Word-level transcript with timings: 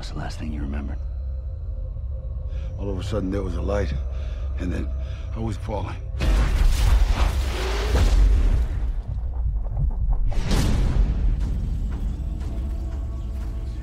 What's 0.00 0.12
the 0.12 0.18
last 0.18 0.38
thing 0.38 0.50
you 0.50 0.62
remembered? 0.62 0.96
All 2.78 2.88
of 2.88 2.98
a 2.98 3.02
sudden, 3.02 3.30
there 3.30 3.42
was 3.42 3.56
a 3.56 3.60
light, 3.60 3.92
and 4.58 4.72
then 4.72 4.88
I 5.36 5.40
was 5.40 5.58
falling. 5.58 5.94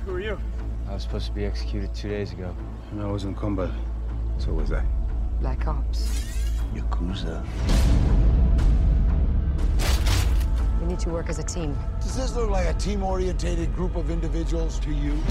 Who 0.05 0.15
are 0.15 0.19
you? 0.19 0.39
I 0.89 0.95
was 0.95 1.03
supposed 1.03 1.27
to 1.27 1.33
be 1.33 1.45
executed 1.45 1.93
two 1.93 2.09
days 2.09 2.31
ago. 2.31 2.55
And 2.89 3.03
I 3.03 3.11
was 3.11 3.25
in 3.25 3.35
combat. 3.35 3.69
So 4.39 4.53
was 4.53 4.71
I. 4.71 4.83
Black 5.39 5.67
Ops. 5.67 6.23
Yakuza. 6.73 7.45
We 10.87 10.93
need 10.93 11.01
to 11.01 11.09
work 11.09 11.27
as 11.27 11.37
a 11.37 11.43
team. 11.43 11.77
Does 11.99 12.15
this 12.15 12.33
look 12.33 12.49
like 12.49 12.65
a 12.65 12.73
team-orientated 12.75 13.75
group 13.75 13.97
of 13.97 14.09
individuals 14.09 14.79
to 14.79 14.89
you? 14.89 15.21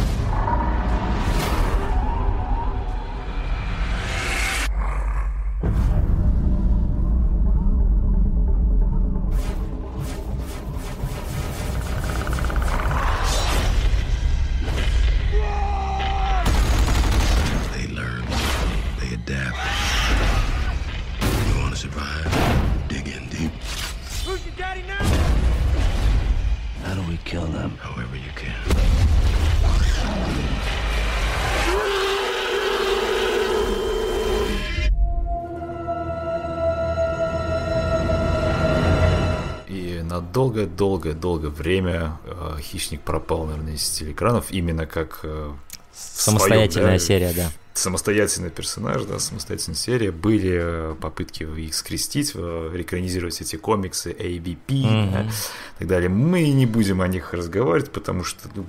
Долгое-долгое-долгое 40.65 41.49
время 41.49 42.19
э, 42.25 42.57
Хищник 42.61 43.03
пропал, 43.03 43.45
наверное, 43.45 43.75
из 43.75 43.87
телеэкранов, 43.91 44.51
именно 44.51 44.87
как 44.87 45.21
э, 45.23 45.53
в 45.93 46.21
своем, 46.23 46.39
Самостоятельная 46.39 46.93
да, 46.93 46.99
серия, 46.99 47.33
да. 47.35 47.51
самостоятельный 47.75 48.51
персонаж, 48.51 49.03
да, 49.05 49.19
самостоятельная 49.19 49.77
серия. 49.77 50.11
Были 50.13 50.59
э, 50.63 50.95
попытки 51.01 51.43
их 51.43 51.75
скрестить, 51.75 52.33
э, 52.35 52.71
рекранизировать 52.75 53.41
эти 53.41 53.57
комиксы 53.57 54.13
ABP 54.13 55.13
да, 55.13 55.23
и 55.23 55.79
так 55.79 55.89
далее. 55.89 56.09
Мы 56.09 56.49
не 56.51 56.67
будем 56.67 57.03
о 57.03 57.09
них 57.09 57.35
разговаривать, 57.35 57.91
потому 57.91 58.25
что, 58.25 58.49
ну, 58.55 58.65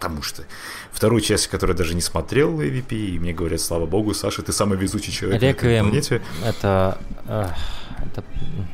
потому 0.00 0.22
что 0.22 0.44
вторую 0.90 1.20
часть, 1.20 1.48
которую 1.48 1.74
я 1.74 1.78
даже 1.78 1.94
не 1.94 2.00
смотрел 2.00 2.58
AVP, 2.60 2.94
и 2.94 3.18
мне 3.18 3.34
говорят, 3.34 3.60
слава 3.60 3.84
богу, 3.84 4.14
Саша, 4.14 4.42
ты 4.42 4.52
самый 4.52 4.78
везучий 4.78 5.12
человек 5.12 5.40
на 5.40 5.46
Реквием 5.46 5.86
планете. 5.86 6.22
это, 6.42 6.98
эх, 7.26 7.54
это 8.06 8.24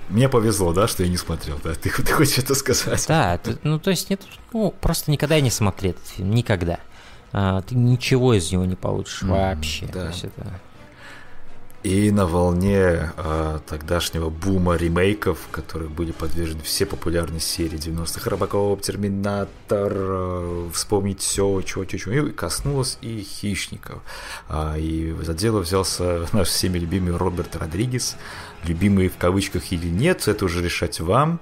Мне 0.09 0.29
повезло, 0.29 0.73
да, 0.73 0.87
что 0.89 1.03
я 1.03 1.09
не 1.09 1.17
смотрел, 1.17 1.59
да? 1.63 1.75
Ты, 1.75 1.91
ты 1.91 2.13
хочешь 2.13 2.39
это 2.39 2.55
сказать? 2.55 3.05
Да, 3.09 3.35
это- 3.35 3.59
ну 3.63 3.79
то 3.79 3.91
есть 3.91 4.11
нет, 4.11 4.23
ну 4.53 4.75
просто 4.81 5.11
никогда 5.11 5.37
я 5.37 5.41
не 5.41 5.51
смотри 5.51 5.91
этот 5.91 6.07
фильм, 6.07 6.31
никогда. 6.31 6.79
А, 7.33 7.61
ты 7.63 7.75
ничего 7.75 8.35
из 8.35 8.51
него 8.53 8.65
не 8.65 8.77
получишь 8.77 9.23
М, 9.23 9.31
вообще. 9.31 9.87
да. 9.87 10.03
То 10.05 10.07
есть 10.09 10.25
это- 10.25 10.61
И 11.87 12.11
на 12.11 12.27
волне 12.27 13.13
а, 13.17 13.61
тогдашнего 13.61 14.29
бума 14.29 14.75
ремейков, 14.75 15.39
которые 15.53 15.89
были 15.89 16.11
подвержены 16.11 16.61
все 16.65 16.85
популярные 16.85 17.39
серии 17.39 17.79
90-х, 17.79 18.29
Робокоп, 18.29 18.83
Терминатор, 18.83 19.93
а, 19.95 20.69
вспомнить 20.73 21.21
все, 21.21 21.63
чего, 21.63 21.85
чего, 21.85 21.99
чего, 22.01 22.13
и 22.27 22.33
коснулось 22.33 22.99
и 23.03 23.21
хищников. 23.23 24.03
А, 24.49 24.77
и 24.77 25.13
за 25.23 25.33
дело 25.33 25.61
взялся 25.61 26.27
наш 26.33 26.49
всеми 26.49 26.77
любимый 26.79 27.17
Роберт 27.17 27.55
Родригес, 27.55 28.17
любимый 28.65 29.07
в 29.09 29.17
кавычках 29.17 29.71
или 29.71 29.87
нет, 29.87 30.27
это 30.27 30.45
уже 30.45 30.65
решать 30.65 30.99
вам, 30.99 31.39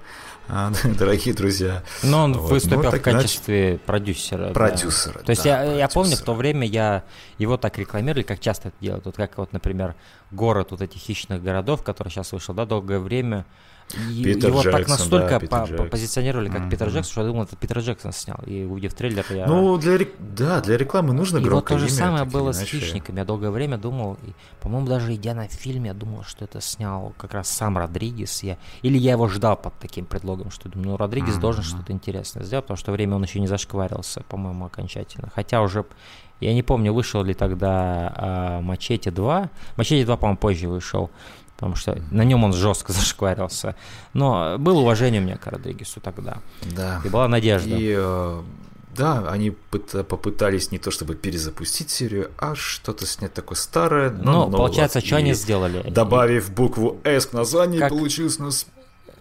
дорогие 0.98 1.34
друзья. 1.34 1.82
Но 2.02 2.24
он 2.24 2.34
Вот, 2.34 2.50
выступил 2.50 2.82
ну, 2.82 2.88
в 2.88 2.90
так 2.90 3.08
иначе- 3.08 3.22
качестве 3.22 3.78
продюсера. 3.86 4.48
да. 4.48 4.52
Продюсера, 4.52 5.20
То 5.20 5.30
есть 5.30 5.42
да, 5.44 5.62
я, 5.64 5.72
я 5.78 5.88
помню, 5.88 6.16
в 6.16 6.18
продюсера. 6.18 6.26
то 6.26 6.34
время 6.34 6.66
я 6.66 7.02
его 7.38 7.56
так 7.56 7.78
рекламировали, 7.78 8.24
как 8.24 8.40
часто 8.40 8.68
это 8.68 8.76
делают. 8.78 9.06
Вот 9.06 9.16
как 9.16 9.38
вот, 9.38 9.54
например, 9.54 9.94
город 10.34 10.68
вот 10.72 10.82
этих 10.82 11.00
хищных 11.00 11.42
городов, 11.42 11.82
который 11.82 12.08
сейчас 12.10 12.32
вышел, 12.32 12.54
да, 12.54 12.66
долгое 12.66 12.98
время. 12.98 13.44
И 14.08 14.24
Питер 14.24 14.48
его 14.48 14.62
так 14.62 14.72
Джексон, 14.76 14.96
настолько 14.96 15.28
да, 15.28 15.38
Питер 15.40 15.58
по- 15.60 15.66
Джексон. 15.68 15.90
позиционировали 15.90 16.48
как 16.48 16.70
Питер 16.70 16.86
Мгм. 16.86 16.94
Джексон, 16.96 17.12
что 17.12 17.20
я 17.20 17.26
думал, 17.26 17.42
это 17.42 17.54
Питер 17.56 17.78
Джексон 17.80 18.12
снял. 18.14 18.38
И 18.46 18.64
увидев 18.64 18.94
трейлер, 18.94 19.26
я... 19.28 19.46
Ну, 19.46 19.76
для, 19.76 19.98
рек- 19.98 20.14
да, 20.18 20.62
для 20.62 20.78
рекламы 20.78 21.12
нужно 21.12 21.36
И 21.36 21.40
вот 21.40 21.48
громкое 21.48 21.74
то 21.74 21.80
же 21.80 21.86
имя, 21.88 21.94
самое 21.94 22.24
так 22.24 22.32
было 22.32 22.52
с 22.52 22.56
иначе. 22.60 22.78
хищниками. 22.80 23.18
Я 23.18 23.26
долгое 23.26 23.50
время 23.50 23.76
думал, 23.76 24.16
и, 24.26 24.32
по-моему, 24.62 24.86
даже 24.86 25.14
идя 25.14 25.34
на 25.34 25.48
фильм, 25.48 25.84
я 25.84 25.92
думал, 25.92 26.24
что 26.24 26.46
это 26.46 26.62
снял 26.62 27.12
как 27.18 27.34
раз 27.34 27.50
сам 27.50 27.76
Родригес. 27.76 28.42
Я, 28.42 28.56
или 28.80 28.96
я 28.96 29.12
его 29.12 29.28
ждал 29.28 29.54
под 29.54 29.74
таким 29.78 30.06
предлогом, 30.06 30.50
что 30.50 30.70
думаю, 30.70 30.92
ну, 30.92 30.96
Родригес 30.96 31.36
должен 31.36 31.62
что-то 31.62 31.92
интересное 31.92 32.42
сделать, 32.42 32.64
потому 32.64 32.78
что 32.78 32.90
время 32.90 33.16
он 33.16 33.22
еще 33.24 33.38
не 33.38 33.46
зашкварился, 33.48 34.22
по-моему, 34.30 34.64
окончательно. 34.64 35.28
Хотя 35.34 35.60
уже, 35.60 35.84
я 36.40 36.52
не 36.54 36.62
помню, 36.62 36.92
вышел 36.92 37.22
ли 37.22 37.34
тогда 37.34 38.12
а, 38.16 38.60
Мачете 38.60 39.10
2. 39.10 39.50
Мачете 39.76 40.04
2, 40.04 40.16
по-моему, 40.16 40.38
позже 40.38 40.68
вышел. 40.68 41.10
Потому 41.56 41.76
что 41.76 41.96
на 42.10 42.22
нем 42.22 42.42
он 42.44 42.52
жестко 42.52 42.92
зашкварился. 42.94 43.74
Но 44.12 44.56
было 44.58 44.80
уважение 44.80 45.20
у 45.20 45.24
меня 45.24 45.36
к 45.36 45.46
Родригесу 45.46 46.00
тогда. 46.00 46.38
Да. 46.62 47.00
И 47.04 47.08
была 47.08 47.28
надежда. 47.28 47.74
И 47.76 47.94
э, 47.96 48.42
да, 48.96 49.24
они 49.28 49.52
пыт- 49.70 50.02
попытались 50.04 50.72
не 50.72 50.78
то 50.78 50.90
чтобы 50.90 51.14
перезапустить 51.14 51.90
серию, 51.90 52.30
а 52.38 52.54
что-то 52.54 53.06
снять 53.06 53.32
такое 53.34 53.56
старое, 53.56 54.10
но 54.10 54.16
Но, 54.24 54.32
новое. 54.32 54.50
Ну, 54.50 54.56
получается, 54.58 55.00
что 55.00 55.16
И 55.16 55.18
они 55.20 55.32
сделали? 55.34 55.88
Добавив 55.88 56.52
букву 56.52 56.98
S 57.04 57.26
к 57.26 57.32
названию, 57.32 57.80
Как- 57.80 57.90
получилось 57.90 58.38
у 58.40 58.44
нас 58.44 58.66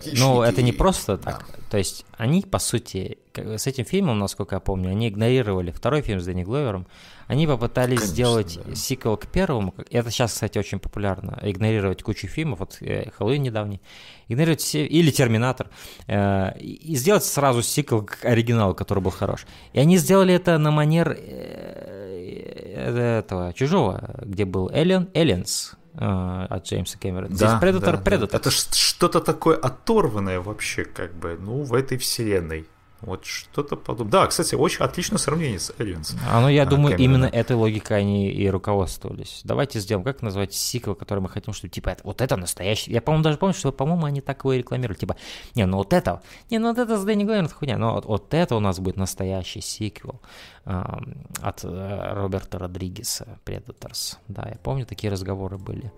Ну, 0.06 0.12
хищники. 0.12 0.50
это 0.50 0.62
не 0.62 0.72
просто 0.72 1.18
так. 1.18 1.46
То 1.70 1.78
есть 1.78 2.06
они, 2.18 2.42
по 2.42 2.60
сути, 2.60 3.18
с 3.36 3.68
этим 3.68 3.86
фильмом, 3.86 4.20
насколько 4.20 4.56
я 4.56 4.60
помню, 4.60 4.92
они 4.92 5.10
игнорировали 5.10 5.72
второй 5.72 6.02
фильм 6.02 6.20
с 6.20 6.26
Дэнни 6.26 6.44
Гловером. 6.44 6.88
Они 7.28 7.48
попытались 7.48 8.00
Конечно, 8.00 8.14
сделать 8.14 8.60
да. 8.66 8.76
сиквел 8.76 9.18
к 9.18 9.28
первому. 9.28 9.74
Это 9.90 10.12
сейчас, 10.12 10.34
кстати, 10.34 10.58
очень 10.60 10.80
популярно. 10.80 11.40
Игнорировать 11.42 12.04
кучу 12.04 12.28
фильмов. 12.28 12.60
Вот 12.60 12.78
э, 12.82 13.10
Хэллоуин 13.18 13.42
недавний. 13.42 13.82
Игнорировать 14.28 14.62
все... 14.62 14.86
Или 14.86 15.10
Терминатор. 15.10 15.70
э, 16.08 16.58
И 16.60 16.94
и 16.94 16.96
сделать 16.96 17.24
сразу 17.24 17.64
сиквел 17.64 18.04
к 18.04 18.20
оригиналу, 18.24 18.76
который 18.76 19.00
был 19.00 19.12
хорош. 19.12 19.46
И 19.72 19.80
они 19.80 19.98
сделали 19.98 20.34
это 20.34 20.58
на 20.58 20.70
манер 20.72 21.18
э, 21.18 23.20
этого 23.20 23.54
Чужого, 23.54 24.16
где 24.22 24.46
был 24.46 24.70
Эллен, 24.70 25.10
Элленс 25.14 25.74
э, 25.96 26.46
от 26.50 26.66
Джеймса 26.66 26.98
Кэмерона. 27.00 27.28
Здесь 27.28 27.40
Да, 27.52 27.60
Предатор, 27.60 27.92
да, 27.92 27.98
да. 27.98 28.04
Предатор. 28.04 28.40
Это 28.40 28.52
ш- 28.52 28.74
что-то 28.74 29.20
такое 29.20 29.58
оторванное 29.58 30.40
вообще, 30.40 30.86
как 30.86 31.14
бы, 31.14 31.38
ну, 31.40 31.64
в 31.64 31.74
этой 31.74 31.98
вселенной. 31.98 32.66
Вот 33.06 33.26
что-то 33.26 33.76
подобное. 33.76 34.12
Да, 34.12 34.28
кстати, 34.28 34.56
очень 34.56 34.84
отличное 34.86 35.18
сравнение 35.18 35.60
с 35.60 35.72
Aliens. 35.78 36.16
А, 36.30 36.42
ну, 36.42 36.48
я 36.50 36.64
А, 36.64 36.66
думаю, 36.66 36.96
Кэмерона. 36.96 37.04
именно 37.04 37.26
этой 37.26 37.56
логикой 37.56 38.00
они 38.00 38.30
и 38.32 38.50
руководствовались. 38.50 39.42
Давайте 39.44 39.80
сделаем, 39.80 40.04
как 40.04 40.22
назвать 40.22 40.54
сиквел, 40.54 40.96
который 40.96 41.20
мы 41.20 41.30
хотим, 41.30 41.54
чтобы, 41.54 41.70
типа, 41.72 41.90
это, 41.90 42.02
вот 42.04 42.22
это 42.22 42.38
настоящий. 42.38 42.92
Я, 42.92 43.02
по-моему, 43.02 43.24
даже 43.24 43.38
помню, 43.38 43.54
что, 43.54 43.72
по-моему, 43.72 44.06
они 44.06 44.22
так 44.22 44.40
его 44.40 44.54
и 44.54 44.58
рекламировали. 44.60 44.98
Типа, 44.98 45.16
не, 45.56 45.66
ну 45.66 45.78
вот 45.78 45.94
это, 45.94 46.22
не, 46.50 46.60
ну 46.60 46.70
вот 46.70 46.78
это 46.78 46.98
с 46.98 47.04
Дэнни 47.04 47.24
это 47.24 47.54
хуйня, 47.54 47.78
но 47.78 47.94
вот, 47.94 48.06
вот 48.06 48.34
это 48.34 48.56
у 48.56 48.60
нас 48.60 48.80
будет 48.80 48.98
настоящий 48.98 49.62
сиквел 49.62 50.22
ам, 50.66 51.26
от 51.42 51.64
э, 51.64 52.14
Роберта 52.14 52.60
Родригеса, 52.60 53.40
Predators. 53.46 54.18
Да, 54.28 54.48
я 54.50 54.58
помню, 54.64 54.86
такие 54.86 55.12
разговоры 55.12 55.58
были. 55.58 55.92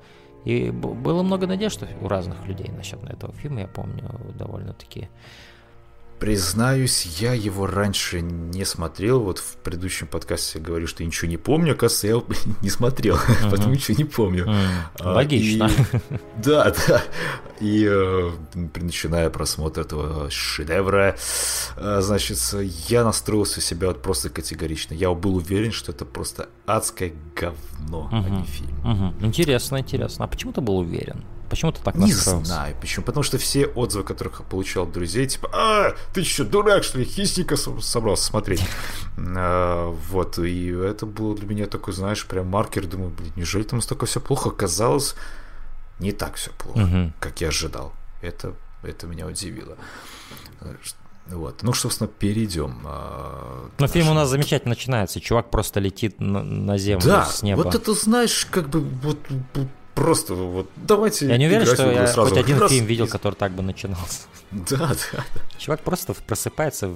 И 0.46 0.70
было 0.70 1.24
много 1.24 1.48
надежд 1.48 1.84
у 2.02 2.08
разных 2.08 2.46
людей 2.46 2.70
насчет 2.70 3.04
этого 3.04 3.34
фильма, 3.34 3.62
я 3.62 3.68
помню, 3.68 4.10
довольно-таки. 4.36 5.10
Признаюсь, 6.20 7.06
я 7.20 7.34
его 7.34 7.68
раньше 7.68 8.22
не 8.22 8.64
смотрел. 8.66 9.20
Вот 9.20 9.40
в 9.40 9.58
предыдущем 9.58 10.08
подкасте 10.08 10.60
я 10.60 10.66
говорил, 10.66 10.88
что 10.88 11.04
я 11.04 11.08
ничего 11.08 11.28
не 11.30 11.38
помню. 11.38 11.74
Оказывается, 11.74 12.08
я 12.08 12.14
его 12.14 12.26
не 12.62 12.70
смотрел, 12.70 13.18
поэтому 13.44 13.74
ничего 13.74 13.98
не 13.98 14.06
помню. 14.06 14.46
А, 15.00 15.14
Логично. 15.14 15.68
и- 15.70 16.18
Да, 16.44 16.74
да. 16.88 17.04
И 17.60 17.86
э, 17.90 18.32
начиная 18.76 19.30
просмотр 19.30 19.82
этого 19.82 20.30
шедевра, 20.32 21.16
э, 21.78 22.00
значит, 22.02 22.38
я 22.90 23.04
настроился 23.04 23.60
себя 23.62 23.88
вот 23.88 24.02
просто 24.02 24.30
категорично. 24.30 24.94
Я 24.94 25.14
был 25.14 25.36
уверен, 25.36 25.72
что 25.72 25.92
это 25.92 26.06
просто 26.06 26.50
адское 26.66 27.12
говно, 27.36 28.10
а 28.12 28.30
не 28.30 28.44
фильм. 28.46 29.14
Интересно, 29.22 29.80
интересно. 29.80 30.26
А 30.26 30.28
почему 30.28 30.54
ты 30.54 30.62
был 30.62 30.78
уверен? 30.78 31.24
Почему 31.50 31.72
ты 31.72 31.82
так 31.84 31.96
Не 31.96 32.12
настроился? 32.14 32.46
знаю 32.46 32.76
почему. 32.82 33.06
Потому 33.06 33.24
что 33.24 33.38
все 33.38 33.66
отзывы, 33.68 34.04
которых 34.04 34.40
я 34.40 34.46
получал 34.46 34.84
от 34.84 34.92
друзей, 34.92 35.28
типа, 35.28 35.50
а, 35.54 35.96
ты 36.14 36.24
что, 36.24 36.44
дурак, 36.46 36.84
что 36.84 37.00
ли, 37.00 37.06
хищника 37.06 37.56
со- 37.58 37.80
собрался 37.82 38.24
смотреть? 38.26 38.62
А, 39.18 39.90
Вот, 40.12 40.38
и 40.40 40.68
это 40.70 41.06
было 41.06 41.36
для 41.36 41.48
меня 41.48 41.66
такой, 41.68 41.94
знаешь, 41.94 42.26
прям 42.26 42.48
маркер. 42.48 42.86
Думаю, 42.88 43.10
блин, 43.12 43.32
неужели 43.36 43.64
там 43.64 43.78
настолько 43.80 44.06
все 44.06 44.20
плохо? 44.20 44.50
Оказалось, 44.50 45.16
не 46.00 46.12
так 46.12 46.36
все 46.36 46.52
плохо, 46.52 47.12
как 47.20 47.42
я 47.42 47.48
ожидал. 47.50 47.94
Это, 48.22 48.54
это 48.84 49.08
меня 49.08 49.28
удивило. 49.28 49.78
Вот. 51.28 51.64
Ну, 51.64 51.74
собственно, 51.74 52.08
перейдем. 52.08 52.82
а, 52.86 53.70
к 53.78 53.80
Но 53.80 53.88
фильм 53.88 54.10
у 54.10 54.14
нас 54.14 54.30
замечательно 54.30 54.70
начинается. 54.70 55.20
Чувак 55.20 55.50
просто 55.50 55.80
летит 55.80 56.20
на, 56.20 56.44
на 56.44 56.78
землю 56.78 57.04
Да, 57.04 57.26
с 57.26 57.42
неба. 57.42 57.64
вот 57.64 57.74
это, 57.74 57.94
знаешь, 57.96 58.46
как 58.52 58.70
бы 58.70 58.82
вот 58.82 59.18
просто 59.96 60.34
вот 60.36 60.70
давайте 60.76 61.28
Я 61.28 61.38
не 61.38 61.48
уверен, 61.48 61.66
что 61.66 61.90
я 61.92 62.06
сразу. 62.08 62.30
хоть 62.30 62.38
один 62.38 62.60
Раз 62.60 62.72
фильм 62.72 62.86
видел, 62.86 63.06
и- 63.06 63.10
который 63.10 63.36
так 63.36 63.52
бы 63.54 63.64
начинался. 63.64 64.24
Да, 64.52 64.78
да, 65.12 65.26
Чувак 65.58 65.82
просто 65.82 66.14
просыпается, 66.14 66.92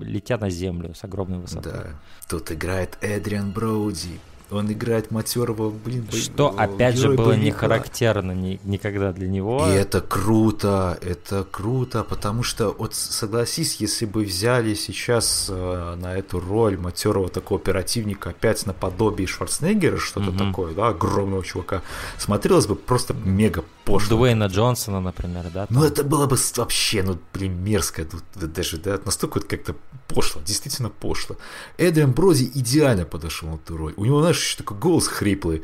летя 0.00 0.36
на 0.38 0.50
землю 0.50 0.94
с 0.94 1.02
огромной 1.04 1.38
высоты. 1.38 1.70
да. 1.70 1.86
Тут 2.28 2.52
играет 2.52 2.98
Эдриан 3.00 3.50
Броуди. 3.52 4.20
Он 4.50 4.72
играет 4.72 5.10
матерого, 5.10 5.70
блин, 5.70 6.08
Что, 6.10 6.54
э, 6.56 6.62
опять 6.62 6.96
же, 6.96 7.10
было 7.10 7.32
не 7.32 7.50
характерно 7.50 8.32
ни- 8.32 8.58
никогда 8.64 9.12
для 9.12 9.28
него. 9.28 9.66
И 9.68 9.72
это 9.74 10.00
круто, 10.00 10.98
это 11.02 11.44
круто, 11.50 12.02
потому 12.02 12.42
что, 12.42 12.74
вот 12.78 12.94
согласись, 12.94 13.76
если 13.76 14.06
бы 14.06 14.24
взяли 14.24 14.72
сейчас 14.74 15.48
э, 15.50 15.94
на 16.00 16.16
эту 16.16 16.40
роль 16.40 16.78
матерого 16.78 17.28
такого 17.28 17.60
оперативника 17.60 18.30
опять 18.30 18.64
наподобие 18.66 19.26
Шварценеггера, 19.26 19.98
что-то 19.98 20.30
Мгм. 20.30 20.38
такое, 20.50 20.74
да, 20.74 20.88
огромного 20.88 21.44
чувака, 21.44 21.82
смотрелось 22.16 22.66
бы 22.66 22.74
просто 22.74 23.14
мега 23.14 23.64
пошло. 23.84 24.16
Дуэйна 24.16 24.44
Джонсона, 24.46 25.00
например, 25.00 25.46
да? 25.52 25.66
Ну, 25.68 25.80
там. 25.80 25.84
это 25.90 26.04
было 26.04 26.26
бы 26.26 26.36
вообще, 26.56 27.02
ну, 27.02 27.18
блин, 27.34 27.62
мерзко, 27.62 28.06
даже, 28.34 28.78
да, 28.78 28.98
настолько 29.04 29.38
вот 29.38 29.44
как-то 29.44 29.74
пошло, 30.06 30.40
действительно 30.44 30.88
пошло. 30.88 31.36
Эдриан 31.76 32.12
Броди 32.12 32.50
идеально 32.54 33.04
подошел 33.04 33.48
на 33.50 33.54
эту 33.56 33.76
роль. 33.76 33.92
У 33.96 34.04
него, 34.04 34.20
знаешь, 34.20 34.37
еще 34.42 34.56
такой 34.58 34.76
голос 34.78 35.06
хриплый. 35.08 35.62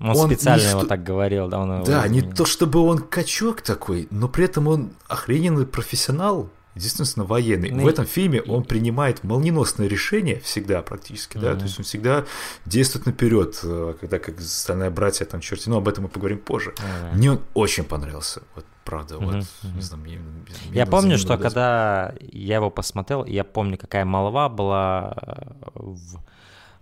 Он, 0.00 0.16
он 0.16 0.26
специально 0.28 0.62
его 0.68 0.80
сто- 0.80 0.88
так 0.88 1.04
говорил, 1.04 1.48
да? 1.48 1.60
Он 1.60 1.84
Да, 1.84 2.06
не 2.08 2.22
то 2.22 2.44
чтобы 2.44 2.80
он 2.80 2.98
качок 2.98 3.60
такой, 3.60 4.08
но 4.10 4.28
при 4.28 4.46
этом 4.46 4.66
он 4.68 4.92
охрененный 5.06 5.66
профессионал, 5.66 6.48
единственно 6.74 7.26
военный. 7.26 7.70
Ну 7.70 7.82
В 7.82 7.86
этом 7.86 8.06
фильме 8.06 8.40
он 8.40 8.64
принимает 8.64 9.22
молниеносные 9.22 9.90
решения 9.90 10.40
всегда 10.40 10.80
практически, 10.80 11.36
да, 11.36 11.50
Мгм. 11.50 11.58
то 11.58 11.64
есть 11.66 11.78
он 11.78 11.84
всегда 11.84 12.24
действует 12.64 13.04
наперед, 13.04 13.60
э, 13.62 13.94
когда 14.00 14.18
как 14.18 14.38
остальные 14.40 14.88
братья 14.88 15.26
там 15.26 15.40
черти, 15.42 15.68
но 15.68 15.76
об 15.76 15.86
этом 15.88 16.04
мы 16.04 16.08
поговорим 16.08 16.38
позже. 16.38 16.72
Ага. 16.78 17.14
Мне 17.14 17.32
он 17.32 17.40
очень 17.52 17.84
понравился, 17.84 18.40
вот 18.56 18.64
правда, 18.84 19.16
Мгм, 19.16 19.26
вот, 19.26 19.34
мгм. 19.62 19.76
не 19.76 19.82
знаю, 19.82 20.02
мне- 20.02 20.18
мне 20.18 20.78
Я 20.78 20.86
помню, 20.86 21.18
что 21.18 21.36
когда 21.36 22.14
я 22.22 22.56
его 22.56 22.70
посмотрел, 22.70 23.26
я 23.26 23.44
помню, 23.44 23.76
какая 23.76 24.06
молва 24.06 24.48
была 24.48 25.14
э, 25.22 25.42
в 25.74 26.16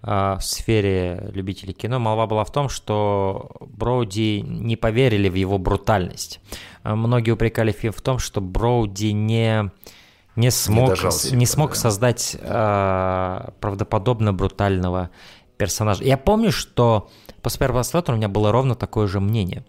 в 0.03 0.41
сфере 0.41 1.31
любителей 1.35 1.75
кино. 1.75 1.99
Молва 1.99 2.27
была 2.27 2.45
в 2.45 2.53
том, 2.53 2.69
что 2.69 3.51
Броуди 3.61 4.41
не 4.41 4.77
поверили 4.77 5.29
в 5.29 5.35
его 5.35 5.59
брутальность. 5.59 6.41
Э, 6.85 6.95
Многие 6.95 7.33
упрекали 7.33 7.73
фильм 7.73 7.93
в 7.93 8.01
том, 8.01 8.19
что 8.19 8.41
Броуди 8.41 9.13
не 9.13 9.71
не 10.37 10.51
смог, 10.51 10.97
себя, 10.97 11.37
не 11.37 11.45
смог 11.45 11.71
да. 11.71 11.77
создать 11.77 12.37
э, 12.41 13.49
правдоподобно 13.61 14.33
брутального 14.33 15.11
персонажа. 15.57 16.05
Я 16.05 16.17
помню, 16.17 16.53
что 16.53 17.11
после 17.43 17.59
первого 17.59 17.79
просмотра 17.79 18.15
у 18.15 18.17
меня 18.17 18.29
было 18.29 18.53
ровно 18.53 18.75
такое 18.75 19.07
же 19.07 19.21
мнение. 19.21 19.65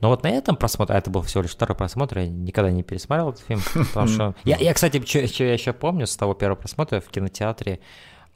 Но 0.00 0.08
вот 0.08 0.22
на 0.22 0.28
этом 0.30 0.56
просмотре, 0.56 0.96
а 0.96 0.98
это 0.98 1.10
был 1.10 1.22
всего 1.22 1.42
лишь 1.42 1.52
второй 1.52 1.76
просмотр, 1.76 2.18
я 2.20 2.28
никогда 2.28 2.70
не 2.70 2.82
пересмотрел 2.82 3.30
этот 3.30 3.42
фильм, 3.42 3.60
потому 3.74 4.08
что... 4.08 4.34
Я, 4.44 4.56
я 4.56 4.72
кстати, 4.72 5.04
что 5.04 5.44
я 5.44 5.52
еще 5.52 5.72
помню 5.74 6.06
с 6.06 6.16
того 6.16 6.32
первого 6.34 6.58
просмотра 6.58 7.00
в 7.00 7.08
кинотеатре, 7.08 7.80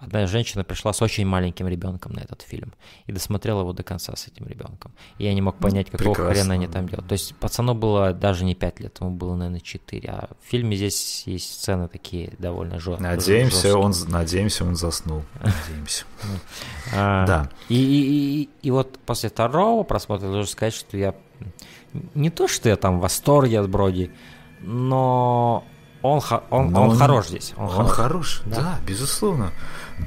одна 0.04 0.26
женщина 0.26 0.64
пришла 0.64 0.92
с 0.92 1.02
очень 1.02 1.26
маленьким 1.26 1.68
ребенком 1.68 2.12
на 2.12 2.20
этот 2.20 2.42
фильм 2.42 2.72
и 3.06 3.12
досмотрела 3.12 3.60
его 3.60 3.72
до 3.72 3.82
конца 3.82 4.14
с 4.14 4.26
этим 4.28 4.46
ребенком. 4.46 4.92
И 5.18 5.24
я 5.24 5.34
не 5.34 5.40
мог 5.40 5.56
понять, 5.58 5.90
какого 5.90 6.14
прекрасно. 6.14 6.34
хрена 6.34 6.54
они 6.54 6.66
там 6.66 6.88
делают. 6.88 7.08
То 7.08 7.12
есть 7.14 7.34
пацану 7.36 7.74
было 7.74 8.12
даже 8.12 8.44
не 8.44 8.54
5 8.54 8.80
лет, 8.80 8.98
ему 9.00 9.10
было, 9.10 9.34
наверное, 9.34 9.60
4. 9.60 10.08
А 10.08 10.30
в 10.40 10.48
фильме 10.48 10.76
здесь 10.76 11.24
есть 11.26 11.52
сцены 11.60 11.88
такие 11.88 12.32
довольно 12.38 12.78
жесткие. 12.78 13.10
Надеемся, 13.10 13.76
он, 13.76 13.92
надеемся, 14.08 14.64
он 14.64 14.76
заснул. 14.76 15.22
Надеемся. 15.42 16.04
А, 16.94 17.26
Да. 17.26 17.50
И 17.68 18.48
вот 18.64 18.98
после 19.04 19.28
второго 19.28 19.82
просмотра 19.84 20.26
должен 20.26 20.50
сказать, 20.50 20.74
что 20.74 20.96
я 20.96 21.14
не 22.14 22.30
то, 22.30 22.48
что 22.48 22.68
я 22.68 22.76
там 22.76 22.98
в 22.98 23.02
восторге 23.02 23.60
от 23.60 23.68
Броди, 23.68 24.10
но 24.60 25.64
он, 26.12 26.22
он, 26.50 26.70
Но 26.72 26.82
он 26.84 26.90
он- 26.90 26.96
хорош 26.98 27.28
здесь. 27.28 27.54
Он, 27.56 27.64
Он 27.64 27.70
хорош. 27.70 27.92
хорош, 27.96 28.42
Да. 28.44 28.56
да. 28.56 28.78
безусловно. 28.86 29.52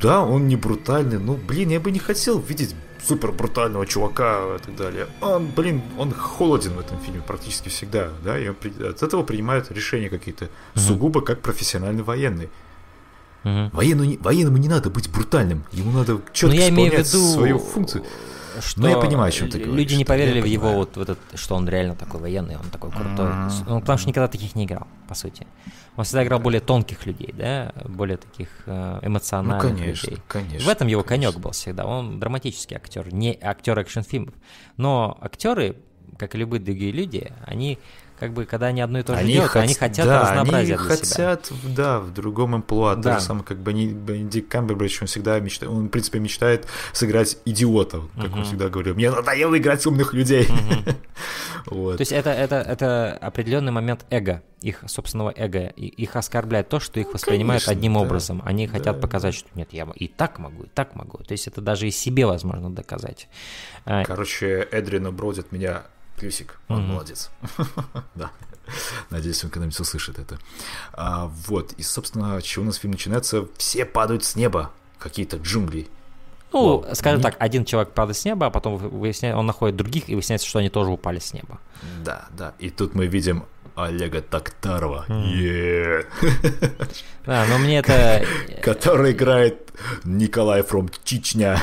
Да, 0.01 0.21
он 0.21 0.47
не 0.47 0.55
брутальный. 0.55 1.17
Ну, 1.19 1.35
блин, 1.35 1.69
я 1.69 1.79
бы 1.79 1.91
не 1.91 1.99
хотел 1.99 2.39
видеть 2.39 2.75
супер 3.03 3.31
брутального 3.31 3.85
чувака 3.85 4.39
и 4.55 4.59
так 4.59 4.75
далее. 4.75 5.07
Он, 5.21 5.47
блин, 5.47 5.81
он 5.97 6.11
холоден 6.11 6.73
в 6.73 6.79
этом 6.79 6.99
фильме 6.99 7.21
практически 7.21 7.69
всегда, 7.69 8.09
да, 8.23 8.37
и 8.37 8.49
он 8.49 8.55
при- 8.55 8.83
от 8.89 9.01
этого 9.01 9.23
принимает 9.23 9.71
решения 9.71 10.09
какие-то 10.09 10.49
сугубо 10.75 11.21
как 11.21 11.41
профессиональный 11.41 12.03
военный. 12.03 12.49
Мгм. 13.43 13.69
Военному 13.69 14.09
не, 14.09 14.17
военному 14.17 14.57
не 14.57 14.67
надо 14.67 14.89
быть 14.89 15.09
брутальным, 15.09 15.63
ему 15.71 15.91
надо 15.91 16.13
Но 16.13 16.21
четко 16.33 16.55
я 16.57 16.69
имею 16.69 16.91
в 16.91 16.95
исполнять 16.95 17.13
виду, 17.13 17.33
свою 17.33 17.59
функцию. 17.59 18.03
Что 18.61 18.81
Ну, 18.81 18.87
я 18.87 18.97
понимаю, 18.97 19.29
о 19.29 19.31
чем 19.31 19.49
ты 19.49 19.57
люди 19.57 19.67
говоришь, 19.69 19.91
не 19.91 20.03
да, 20.03 20.13
я 20.15 20.19
поверили 20.19 20.41
в 20.41 20.45
его 20.45 20.71
вот 20.73 20.97
в 20.97 21.01
этот, 21.01 21.19
что 21.35 21.55
он 21.55 21.67
реально 21.67 21.95
такой 21.95 22.19
военный, 22.19 22.57
он 22.57 22.69
такой 22.69 22.91
крутой. 22.91 23.29
Ну, 23.67 23.79
потому 23.79 23.97
что 23.97 24.07
никогда 24.09 24.27
таких 24.27 24.55
не 24.55 24.65
играл, 24.65 24.87
по 25.07 25.15
сути. 25.15 25.45
Он 25.95 26.03
всегда 26.03 26.23
играл 26.23 26.39
более 26.39 26.61
тонких 26.61 27.05
людей, 27.05 27.33
да, 27.35 27.73
более 27.85 28.17
таких 28.17 28.49
э, 28.67 28.99
Ну, 29.01 29.07
эмоциональных 29.07 29.61
конечно, 29.77 30.07
людей. 30.09 30.23
конечно. 30.27 30.67
В 30.67 30.69
этом 30.69 30.87
его 30.87 31.03
конечно. 31.03 31.31
конек 31.31 31.43
был 31.43 31.51
всегда. 31.51 31.85
Он 31.85 32.19
драматический 32.19 32.75
актер, 32.75 33.11
не 33.13 33.37
актер 33.41 33.77
экшн-фильмов. 33.79 34.35
Но 34.77 35.17
актеры, 35.21 35.75
как 36.17 36.35
и 36.35 36.37
любые 36.37 36.61
другие 36.61 36.91
люди, 36.91 37.31
они 37.45 37.79
как 38.19 38.33
бы, 38.33 38.45
когда 38.45 38.67
они 38.67 38.81
одно 38.81 38.99
и 38.99 39.03
то 39.03 39.15
же 39.15 39.23
делают, 39.25 39.51
хот- 39.53 39.61
они 39.61 39.73
хотят 39.73 40.05
да, 40.05 40.21
разнообразия 40.21 40.75
они 40.75 40.83
себя. 40.83 40.95
хотят, 40.95 41.51
в- 41.51 41.73
да, 41.73 41.99
в 41.99 42.13
другом 42.13 42.55
амплуа. 42.55 42.95
То 42.95 43.01
Да. 43.01 43.19
же 43.19 43.25
самое, 43.25 43.45
как 43.45 43.59
бы 43.59 43.71
они, 43.71 43.87
Бенедикт 43.87 44.49
Камбербэтч, 44.51 45.01
он 45.01 45.07
всегда 45.07 45.39
мечтает, 45.39 45.71
он, 45.71 45.85
в 45.85 45.89
принципе, 45.89 46.19
мечтает 46.19 46.67
сыграть 46.93 47.37
идиота, 47.45 48.01
как 48.19 48.33
он 48.35 48.43
всегда 48.43 48.69
говорил. 48.69 48.95
Мне 48.95 49.11
надоело 49.11 49.57
играть 49.57 49.85
умных 49.85 50.13
людей. 50.13 50.47
Вот. 51.69 51.97
То 51.97 52.01
есть 52.01 52.13
это, 52.13 52.29
это, 52.29 52.55
это 52.55 53.17
определенный 53.19 53.73
момент 53.73 54.05
эго, 54.09 54.41
их 54.61 54.83
собственного 54.87 55.33
эго. 55.35 55.67
И 55.75 55.87
их 55.87 56.15
оскорбляет 56.15 56.69
то, 56.69 56.79
что 56.79 56.99
их 57.01 57.13
воспринимают 57.13 57.63
конечно, 57.65 57.71
одним 57.77 57.93
да. 57.95 57.99
образом. 57.99 58.41
Они 58.45 58.67
хотят 58.67 58.95
Да, 58.95 59.01
показать, 59.01 59.35
что 59.35 59.49
нет, 59.55 59.69
я 59.73 59.85
и 59.95 60.07
так 60.07 60.39
могу, 60.39 60.63
и 60.63 60.67
так 60.69 60.95
могу. 60.95 61.17
То 61.17 61.33
есть 61.33 61.45
это 61.47 61.59
даже 61.59 61.85
и 61.87 61.91
себе 61.91 62.25
возможно 62.25 62.73
доказать. 62.73 63.27
А, 63.85 64.05
Короче, 64.05 64.65
Эдрина 64.71 65.11
Броди 65.11 65.41
от 65.41 65.51
меня 65.51 65.83
плюсик. 66.17 66.59
Он 66.67 66.87
молодец. 66.87 67.29
Да. 68.15 68.31
Надеюсь, 69.11 69.41
он 69.45 69.49
когда-нибудь 69.49 69.79
услышит 69.79 70.19
это. 70.19 70.37
А, 70.91 71.27
вот. 71.47 71.71
И, 71.73 71.83
собственно, 71.83 72.41
чего 72.41 72.63
у 72.63 72.65
нас 72.65 72.75
фильм 72.75 72.91
начинается? 72.91 73.47
Все 73.57 73.85
падают 73.85 74.25
с 74.25 74.35
неба. 74.35 74.71
Какие-то 74.99 75.37
джунгли. 75.37 75.87
Ну, 76.51 76.79
Вау. 76.79 76.95
скажем 76.95 77.21
так, 77.21 77.35
один 77.39 77.65
человек 77.65 77.93
падает 77.93 78.17
с 78.17 78.25
неба, 78.25 78.47
а 78.47 78.49
потом 78.49 78.77
выясняет, 78.77 79.35
он 79.35 79.45
находит 79.45 79.75
других, 79.75 80.09
и 80.09 80.15
выясняется, 80.15 80.47
что 80.47 80.59
они 80.59 80.69
тоже 80.69 80.91
упали 80.91 81.19
с 81.19 81.33
неба. 81.33 81.59
Да, 82.03 82.27
да. 82.31 82.53
И 82.59 82.69
тут 82.69 82.95
мы 82.95 83.07
видим 83.07 83.45
Олега 83.77 84.21
Токтарова. 84.21 85.05
Е. 85.09 86.03
Да, 87.25 87.45
но 87.49 87.57
мне 87.59 87.79
это... 87.79 88.25
который 88.63 89.11
играет 89.11 89.71
Николай 90.03 90.61
from 90.61 90.91
Чечня 91.03 91.59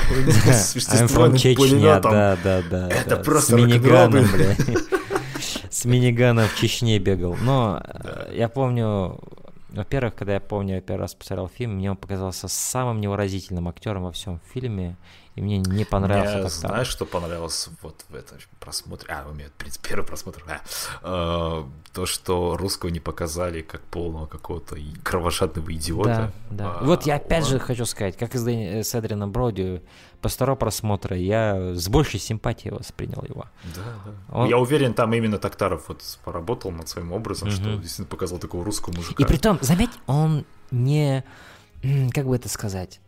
с 0.46 0.74
Чечня, 0.74 2.00
да, 2.00 2.38
да, 2.42 2.62
да. 2.70 2.88
Это 2.88 3.16
просто 3.16 3.56
С 3.56 3.58
миниганом. 3.58 4.26
С 5.70 5.84
миниганом 5.84 6.46
в 6.46 6.56
Чечне 6.56 6.98
бегал. 7.00 7.36
Но 7.42 7.82
э, 7.82 8.32
я 8.36 8.48
помню, 8.48 9.18
во-первых, 9.70 10.14
когда 10.14 10.34
я 10.34 10.40
помню, 10.40 10.76
я 10.76 10.80
первый 10.80 11.00
раз 11.00 11.14
посмотрел 11.14 11.48
фильм, 11.48 11.76
мне 11.76 11.90
он 11.90 11.96
показался 11.96 12.46
самым 12.46 13.00
невыразительным 13.00 13.66
актером 13.66 14.04
во 14.04 14.12
всем 14.12 14.40
фильме, 14.52 14.96
и 15.34 15.42
мне 15.42 15.58
не 15.58 15.84
понравился 15.84 16.60
Мне, 16.60 16.68
знаешь, 16.68 16.86
что 16.86 17.06
понравилось 17.06 17.68
вот 17.82 18.04
в 18.08 18.14
этом 18.14 18.38
просмотре? 18.60 19.12
А, 19.12 19.28
у 19.28 19.34
меня, 19.34 19.48
в 19.48 19.52
принципе, 19.52 19.88
первый 19.88 20.06
просмотр. 20.06 20.44
А, 20.46 20.60
э, 21.02 21.64
то, 21.92 22.06
что 22.06 22.56
русского 22.56 22.90
не 22.90 23.00
показали 23.00 23.62
как 23.62 23.80
полного 23.82 24.26
какого-то 24.26 24.76
кровожадного 25.02 25.66
Да, 25.66 25.72
идиота. 25.74 26.32
да. 26.50 26.76
А, 26.80 26.84
вот 26.84 27.04
я 27.06 27.16
опять 27.16 27.44
он- 27.44 27.50
же 27.50 27.58
хочу 27.58 27.84
сказать, 27.84 28.16
как 28.16 28.34
и 28.34 28.38
с, 28.38 28.44
Дэни- 28.46 28.82
с 28.82 28.94
Эдрином 28.94 29.32
Броди, 29.32 29.82
по 30.20 30.28
второго 30.28 30.56
просмотра 30.56 31.16
я 31.16 31.74
с 31.74 31.88
большей 31.88 32.20
симпатией 32.20 32.72
воспринял 32.74 33.22
его. 33.28 33.46
Да, 33.74 33.82
да. 34.06 34.12
Он- 34.38 34.48
Я 34.48 34.58
уверен, 34.58 34.94
там 34.94 35.12
именно 35.14 35.38
Токтаров 35.38 35.88
вот 35.88 36.00
поработал 36.24 36.70
над 36.70 36.88
своим 36.88 37.12
образом, 37.12 37.50
что 37.50 37.62
Мгм. 37.68 37.80
действительно 37.80 38.06
показал 38.08 38.38
такого 38.38 38.64
русского 38.64 38.94
мужика. 38.94 39.22
И 39.22 39.26
при 39.26 39.36
том, 39.36 39.58
заметь, 39.60 39.90
он 40.06 40.44
не, 40.70 41.24
как 42.12 42.26
бы 42.26 42.36
это 42.36 42.48
сказать, 42.48 43.00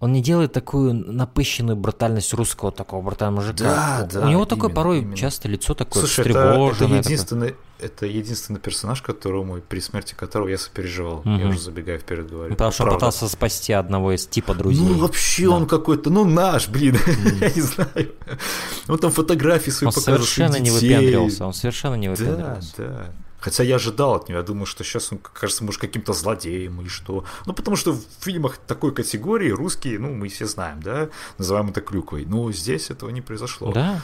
он 0.00 0.12
не 0.12 0.20
делает 0.22 0.52
такую 0.52 0.92
напыщенную 0.92 1.76
брутальность 1.76 2.34
русского 2.34 2.70
такого 2.72 3.00
брутального 3.02 3.40
мужика. 3.42 3.64
Да, 3.64 4.08
да, 4.20 4.26
У 4.26 4.30
него 4.30 4.44
такое 4.44 4.68
именно, 4.68 4.74
порой 4.76 4.98
именно. 4.98 5.16
часто 5.16 5.48
лицо 5.48 5.72
такое 5.74 6.02
Слушай, 6.02 6.20
это, 6.28 6.30
это 6.30 6.48
встревоженное. 6.50 6.88
такое. 6.98 6.98
единственный, 7.12 7.54
это 7.80 8.06
единственный 8.06 8.60
персонаж, 8.60 9.00
которому 9.00 9.60
при 9.60 9.80
смерти 9.80 10.14
которого 10.14 10.48
я 10.48 10.58
сопереживал. 10.58 11.22
Я 11.24 11.30
Мгм. 11.30 11.48
уже 11.50 11.60
забегая 11.60 11.98
вперед 11.98 12.28
говорю. 12.28 12.50
Ну, 12.50 12.54
Потому 12.56 12.72
что 12.72 12.82
он 12.82 12.88
Правда. 12.90 13.06
пытался 13.06 13.28
спасти 13.28 13.72
одного 13.72 14.12
из 14.12 14.26
типа 14.26 14.54
друзей. 14.54 14.86
Ну, 14.86 14.94
вообще 14.98 15.48
он 15.48 15.66
какой-то, 15.66 16.10
ну, 16.10 16.24
наш, 16.26 16.68
блин, 16.68 16.98
я 17.40 17.50
не 17.50 17.60
знаю. 17.62 18.12
Он 18.88 18.98
там 18.98 19.10
фотографии 19.10 19.70
свои 19.70 19.86
он 19.88 19.92
показывал. 19.94 20.18
совершенно 20.18 20.52
своих 20.54 20.64
не 20.64 20.70
выпендривался, 20.70 21.46
он 21.46 21.54
совершенно 21.54 21.94
не 21.94 22.08
Да, 22.08 22.14
выпендривался. 22.14 22.72
да. 22.76 23.06
Хотя 23.44 23.62
я 23.62 23.76
ожидал 23.76 24.14
от 24.14 24.30
него, 24.30 24.38
я 24.38 24.42
думаю, 24.42 24.64
что 24.64 24.84
сейчас 24.84 25.12
он 25.12 25.18
кажется, 25.18 25.64
может, 25.64 25.78
каким-то 25.78 26.14
злодеем 26.14 26.80
или 26.80 26.88
что. 26.88 27.26
Ну, 27.44 27.52
потому 27.52 27.76
что 27.76 27.92
в 27.92 28.02
фильмах 28.20 28.56
такой 28.56 28.94
категории 28.94 29.50
русские, 29.50 29.98
ну, 29.98 30.14
мы 30.14 30.28
все 30.28 30.46
знаем, 30.46 30.80
да, 30.82 31.10
называем 31.36 31.68
это 31.68 31.82
клюквой. 31.82 32.24
Но 32.24 32.50
здесь 32.52 32.88
этого 32.88 33.10
не 33.10 33.20
произошло. 33.20 33.70
Да. 33.70 34.00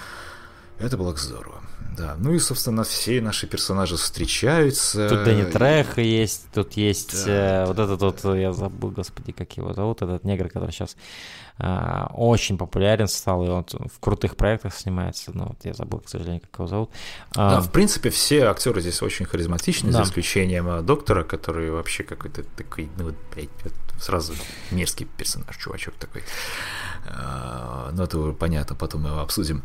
Это 0.81 0.97
было 0.97 1.15
здорово. 1.15 1.61
Да, 1.97 2.17
ну 2.19 2.33
и, 2.33 2.39
собственно, 2.39 2.85
все 2.85 3.21
наши 3.21 3.47
персонажи 3.47 3.97
встречаются. 3.97 5.09
Тут 5.09 5.25
Дэнни 5.25 5.45
Треха 5.51 6.01
есть, 6.01 6.47
тут 6.53 6.73
есть 6.75 7.27
да. 7.27 7.65
э, 7.65 7.67
вот 7.67 7.79
этот 7.79 8.01
вот, 8.01 8.37
я 8.37 8.53
забыл, 8.53 8.91
господи, 8.91 9.33
как 9.33 9.55
его 9.57 9.75
зовут, 9.75 10.01
этот 10.01 10.25
негр, 10.25 10.49
который 10.49 10.71
сейчас 10.71 10.97
э, 11.59 12.07
очень 12.15 12.57
популярен 12.57 13.09
стал, 13.09 13.45
и 13.45 13.49
он 13.49 13.67
в 13.67 13.99
крутых 14.01 14.37
проектах 14.37 14.75
снимается, 14.75 15.33
но 15.35 15.49
вот 15.49 15.59
я 15.65 15.75
забыл, 15.75 16.01
к 16.01 16.09
сожалению, 16.09 16.41
как 16.41 16.61
его 16.61 16.69
зовут. 16.69 16.91
Да, 17.35 17.59
а, 17.59 17.61
в 17.61 17.71
принципе, 17.71 18.09
все 18.09 18.45
актеры 18.45 18.81
здесь 18.81 19.03
очень 19.03 19.27
харизматичны, 19.27 19.91
да. 19.91 19.99
за 19.99 20.05
исключением 20.05 20.69
э, 20.69 20.83
доктора, 20.83 21.25
который 21.25 21.71
вообще 21.71 22.05
какой-то 22.05 22.45
такой, 22.57 22.89
ну, 22.97 23.13
блядь, 23.35 23.51
сразу 24.01 24.33
мерзкий 24.71 25.07
персонаж, 25.19 25.55
чувачок 25.57 25.95
такой. 25.95 26.23
Э, 27.07 27.91
ну, 27.93 28.05
это 28.05 28.33
понятно, 28.33 28.75
потом 28.77 29.03
мы 29.03 29.11
его 29.11 29.21
обсудим. 29.21 29.65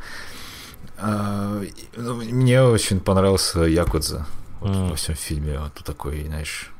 А, 0.97 1.61
ну, 1.95 2.15
мне 2.15 2.61
очень 2.63 2.99
понравился 2.99 3.61
Якудза 3.61 4.25
вот, 4.59 4.71
mm. 4.71 4.89
во 4.89 4.95
всем 4.95 5.15
фильме. 5.15 5.59
Вот 5.59 5.73
такой, 5.83 6.25
знаешь, 6.25 6.71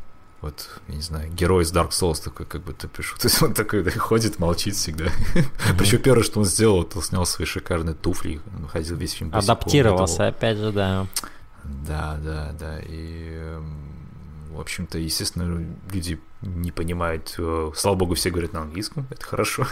вот, 0.42 0.70
я 0.88 0.96
не 0.96 1.02
знаю, 1.02 1.32
герой 1.32 1.64
из 1.64 1.74
Dark 1.74 1.90
Souls 1.90 2.24
такой, 2.24 2.46
как 2.46 2.64
бы 2.64 2.74
ты 2.74 2.88
пишу. 2.88 3.18
То 3.20 3.28
есть 3.28 3.42
он 3.42 3.54
такой 3.54 3.84
да, 3.84 3.92
ходит, 3.92 4.40
молчит 4.40 4.76
всегда. 4.76 5.06
Mm-hmm. 5.06 5.76
Причем 5.78 6.00
первое, 6.00 6.24
что 6.24 6.40
он 6.40 6.46
сделал, 6.46 6.84
это 6.84 7.02
снял 7.02 7.26
свои 7.26 7.46
шикарные 7.46 7.96
туфли, 7.96 8.40
он 8.58 8.68
ходил 8.68 8.96
весь 8.96 9.14
фильм 9.14 9.34
Адаптировался, 9.34 10.28
опять 10.28 10.58
же, 10.58 10.72
да. 10.72 11.08
Да, 11.64 12.18
да, 12.24 12.54
да. 12.60 12.80
И 12.80 13.30
эм, 13.34 13.85
в 14.56 14.62
общем-то, 14.62 14.98
естественно, 14.98 15.66
люди 15.92 16.20
не 16.42 16.72
понимают. 16.72 17.36
Э, 17.38 17.72
слава 17.76 17.96
богу, 17.96 18.16
все 18.16 18.30
говорят 18.30 18.54
на 18.54 18.62
английском, 18.62 19.08
это 19.10 19.26
хорошо. 19.26 19.68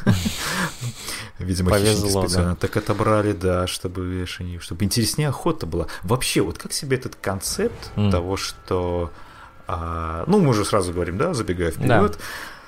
Видимо, 1.40 1.72
Повезло, 1.72 2.24
специально 2.24 2.56
так 2.56 2.76
отобрали, 2.78 3.34
да, 3.34 3.68
чтобы, 3.68 4.26
чтобы 4.28 4.86
интереснее 4.86 5.30
охота 5.30 5.66
была. 5.66 5.88
Вообще, 6.04 6.42
вот 6.42 6.58
как 6.58 6.74
себе 6.74 6.98
этот 6.98 7.16
концепт 7.16 7.92
того, 7.96 8.38
что 8.38 9.12
а, 9.68 10.24
ну, 10.28 10.40
мы 10.40 10.50
уже 10.50 10.66
сразу 10.66 10.92
говорим, 10.94 11.18
да, 11.18 11.34
забегая 11.34 11.72
вперед, 11.72 12.20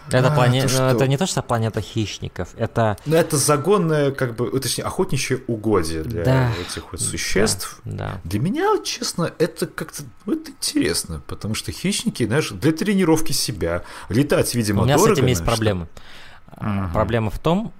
это, 0.09 0.27
а, 0.27 0.35
плане... 0.35 0.63
то, 0.63 0.69
что... 0.69 0.89
это 0.89 1.07
не 1.07 1.17
то, 1.17 1.25
что 1.25 1.41
планета 1.41 1.81
хищников, 1.81 2.49
это... 2.57 2.97
Ну, 3.05 3.15
это 3.15 3.37
загонное, 3.37 4.11
как 4.11 4.35
бы, 4.35 4.59
точнее, 4.59 4.83
охотничье 4.83 5.41
угодье 5.47 6.03
для 6.03 6.23
да. 6.23 6.51
этих 6.61 6.91
вот 6.91 7.01
существ. 7.01 7.79
Да, 7.83 7.91
да. 7.93 8.21
Для 8.23 8.39
меня, 8.39 8.81
честно, 8.83 9.31
это 9.39 9.67
как-то 9.67 10.03
ну, 10.25 10.33
это 10.33 10.51
интересно, 10.51 11.21
потому 11.27 11.55
что 11.55 11.71
хищники, 11.71 12.25
знаешь, 12.25 12.49
для 12.49 12.71
тренировки 12.71 13.31
себя, 13.31 13.83
летать, 14.09 14.53
видимо, 14.55 14.83
У 14.83 14.85
меня 14.85 14.97
дорого, 14.97 15.15
с 15.15 15.17
этим 15.19 15.27
есть 15.27 15.41
что... 15.41 15.49
проблемы. 15.49 15.87
Угу. 16.57 16.93
Проблема 16.93 17.29
в 17.29 17.39
том, 17.39 17.73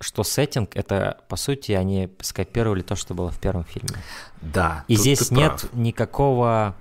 что 0.00 0.24
сеттинг 0.24 0.74
это, 0.74 1.18
по 1.28 1.36
сути, 1.36 1.72
они 1.72 2.08
скопировали 2.20 2.82
то, 2.82 2.96
что 2.96 3.14
было 3.14 3.30
в 3.30 3.38
первом 3.38 3.64
фильме. 3.64 3.98
Да. 4.40 4.84
И 4.88 4.96
здесь 4.96 5.30
нет 5.30 5.60
прав. 5.60 5.74
никакого 5.74 6.74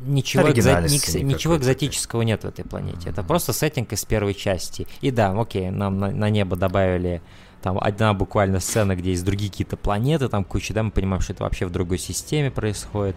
ничего, 0.00 0.50
экзо... 0.50 0.80
ничего 0.80 1.56
экзотического 1.56 2.22
нет 2.22 2.44
в 2.44 2.48
этой 2.48 2.64
планете. 2.64 3.10
Это 3.10 3.22
просто 3.22 3.52
сеттинг 3.52 3.92
из 3.92 4.04
первой 4.04 4.34
части. 4.34 4.86
И 5.00 5.10
да, 5.10 5.38
окей, 5.38 5.70
нам 5.70 5.98
на, 5.98 6.10
на 6.10 6.30
небо 6.30 6.56
добавили 6.56 7.22
там 7.62 7.78
одна 7.80 8.12
буквально 8.12 8.60
сцена, 8.60 8.94
где 8.94 9.10
есть 9.10 9.24
другие 9.24 9.50
какие-то 9.50 9.78
планеты, 9.78 10.28
там 10.28 10.44
куча, 10.44 10.74
да, 10.74 10.82
мы 10.82 10.90
понимаем, 10.90 11.22
что 11.22 11.32
это 11.32 11.44
вообще 11.44 11.64
в 11.64 11.70
другой 11.70 11.98
системе 11.98 12.50
происходит. 12.50 13.16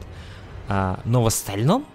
А, 0.69 1.01
но 1.03 1.21
в 1.21 1.27
остальном 1.27 1.85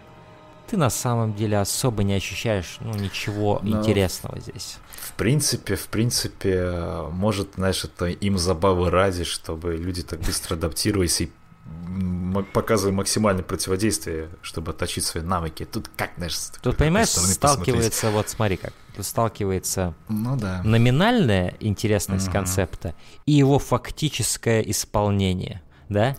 ты 0.69 0.77
на 0.77 0.91
самом 0.91 1.35
деле 1.35 1.59
особо 1.59 2.03
не 2.03 2.15
ощущаешь 2.15 2.79
ну, 2.81 2.95
ничего 2.95 3.61
но 3.62 3.79
интересного 3.79 4.39
здесь. 4.41 4.77
В 5.01 5.12
принципе, 5.15 5.77
в 5.77 5.89
принципе, 5.89 7.09
может, 7.11 7.55
знаешь, 7.57 7.85
это 7.85 8.07
им 8.07 8.39
забавы 8.39 8.91
ради, 8.91 9.25
чтобы 9.25 9.77
люди 9.77 10.03
так 10.03 10.21
быстро 10.21 10.55
адаптировались 10.55 11.21
и 11.21 11.33
показываем 12.52 12.97
максимальное 12.97 13.42
противодействие, 13.42 14.31
чтобы 14.42 14.73
отточить 14.73 15.04
свои 15.04 15.23
навыки. 15.23 15.64
Тут 15.64 15.90
как, 15.97 16.11
знаешь, 16.16 16.37
Тут, 16.62 16.76
понимаешь, 16.76 17.09
сталкивается, 17.09 17.90
посмотреть. 17.90 18.14
вот 18.14 18.28
смотри 18.28 18.57
как, 18.57 18.73
тут 18.97 19.07
сталкивается 19.07 19.95
ну, 20.09 20.37
да. 20.37 20.62
номинальная 20.64 21.54
интересность 21.61 22.26
угу. 22.26 22.33
концепта 22.33 22.95
и 23.26 23.33
его 23.33 23.59
фактическое 23.59 24.62
исполнение, 24.62 25.62
да? 25.88 26.16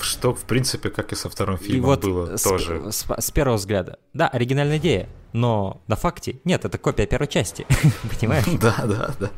Что, 0.00 0.34
в 0.34 0.44
принципе, 0.44 0.88
как 0.88 1.12
и 1.12 1.14
со 1.14 1.28
вторым 1.28 1.58
фильмом 1.58 1.76
и 1.76 1.80
вот 1.80 2.04
было 2.04 2.36
с, 2.36 2.42
тоже. 2.42 2.90
С, 2.90 3.04
с 3.18 3.30
первого 3.30 3.56
взгляда. 3.56 3.98
Да, 4.14 4.28
оригинальная 4.28 4.78
идея, 4.78 5.08
но 5.32 5.82
на 5.86 5.96
факте 5.96 6.40
нет, 6.44 6.64
это 6.64 6.78
копия 6.78 7.06
первой 7.06 7.28
части, 7.28 7.66
понимаешь? 8.20 8.46
Да, 8.60 8.74
да, 8.84 9.10
да. 9.18 9.30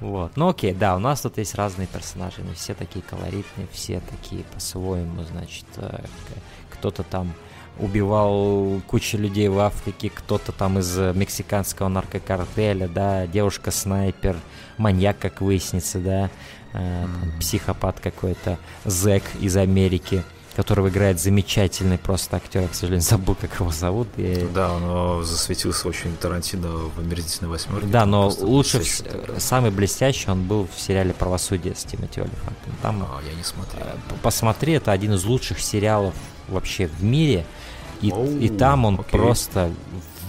Вот. 0.00 0.36
Ну 0.36 0.48
окей, 0.48 0.72
да, 0.72 0.94
у 0.96 0.98
нас 0.98 1.22
тут 1.22 1.38
есть 1.38 1.54
разные 1.54 1.88
персонажи, 1.88 2.42
но 2.42 2.54
все 2.54 2.74
такие 2.74 3.02
колоритные, 3.02 3.66
все 3.72 4.00
такие 4.00 4.44
по-своему, 4.44 5.22
значит, 5.24 5.66
э, 5.76 6.04
кто-то 6.70 7.02
там 7.02 7.32
убивал 7.78 8.80
кучу 8.86 9.18
людей 9.18 9.48
в 9.48 9.58
Африке, 9.58 10.10
кто-то 10.12 10.52
там 10.52 10.78
из 10.78 10.96
мексиканского 10.96 11.88
наркокартеля, 11.88 12.88
да, 12.88 13.26
девушка-снайпер, 13.26 14.36
маньяк, 14.78 15.18
как 15.18 15.40
выяснится, 15.40 15.98
да, 15.98 16.30
э, 16.74 17.02
там, 17.02 17.38
психопат 17.40 17.98
какой-то, 18.00 18.58
зэк 18.84 19.24
из 19.40 19.56
Америки– 19.56 20.22
которого 20.58 20.88
играет 20.88 21.20
замечательный 21.20 21.98
просто 21.98 22.36
актер, 22.36 22.62
я, 22.62 22.68
к 22.68 22.74
сожалению, 22.74 23.08
забыл, 23.08 23.36
как 23.36 23.60
его 23.60 23.70
зовут. 23.70 24.08
И... 24.16 24.44
Да, 24.52 24.72
он 24.72 25.24
засветился 25.24 25.86
очень 25.86 26.16
Тарантино 26.16 26.68
в 26.68 26.98
«Омерзительной 26.98 27.48
восьмерке». 27.48 27.86
Да, 27.86 28.04
но 28.04 28.28
лучше, 28.40 28.82
самый 29.38 29.70
блестящий 29.70 30.28
он 30.28 30.42
был 30.42 30.66
в 30.66 30.80
сериале 30.80 31.14
«Правосудие» 31.14 31.76
с 31.76 31.84
Тимоти 31.84 32.20
Олифантом. 32.20 32.72
Там, 32.82 33.06
а, 33.08 33.20
я 33.24 33.36
не 33.36 33.44
смотрел. 33.44 33.86
Э, 33.86 34.14
посмотри, 34.20 34.72
это 34.72 34.90
один 34.90 35.12
из 35.12 35.24
лучших 35.24 35.60
сериалов 35.60 36.14
вообще 36.48 36.88
в 36.88 37.04
мире, 37.04 37.46
и, 38.02 38.10
Оу, 38.10 38.26
и 38.26 38.48
там 38.48 38.84
он 38.84 38.94
окей. 38.94 39.10
просто 39.12 39.70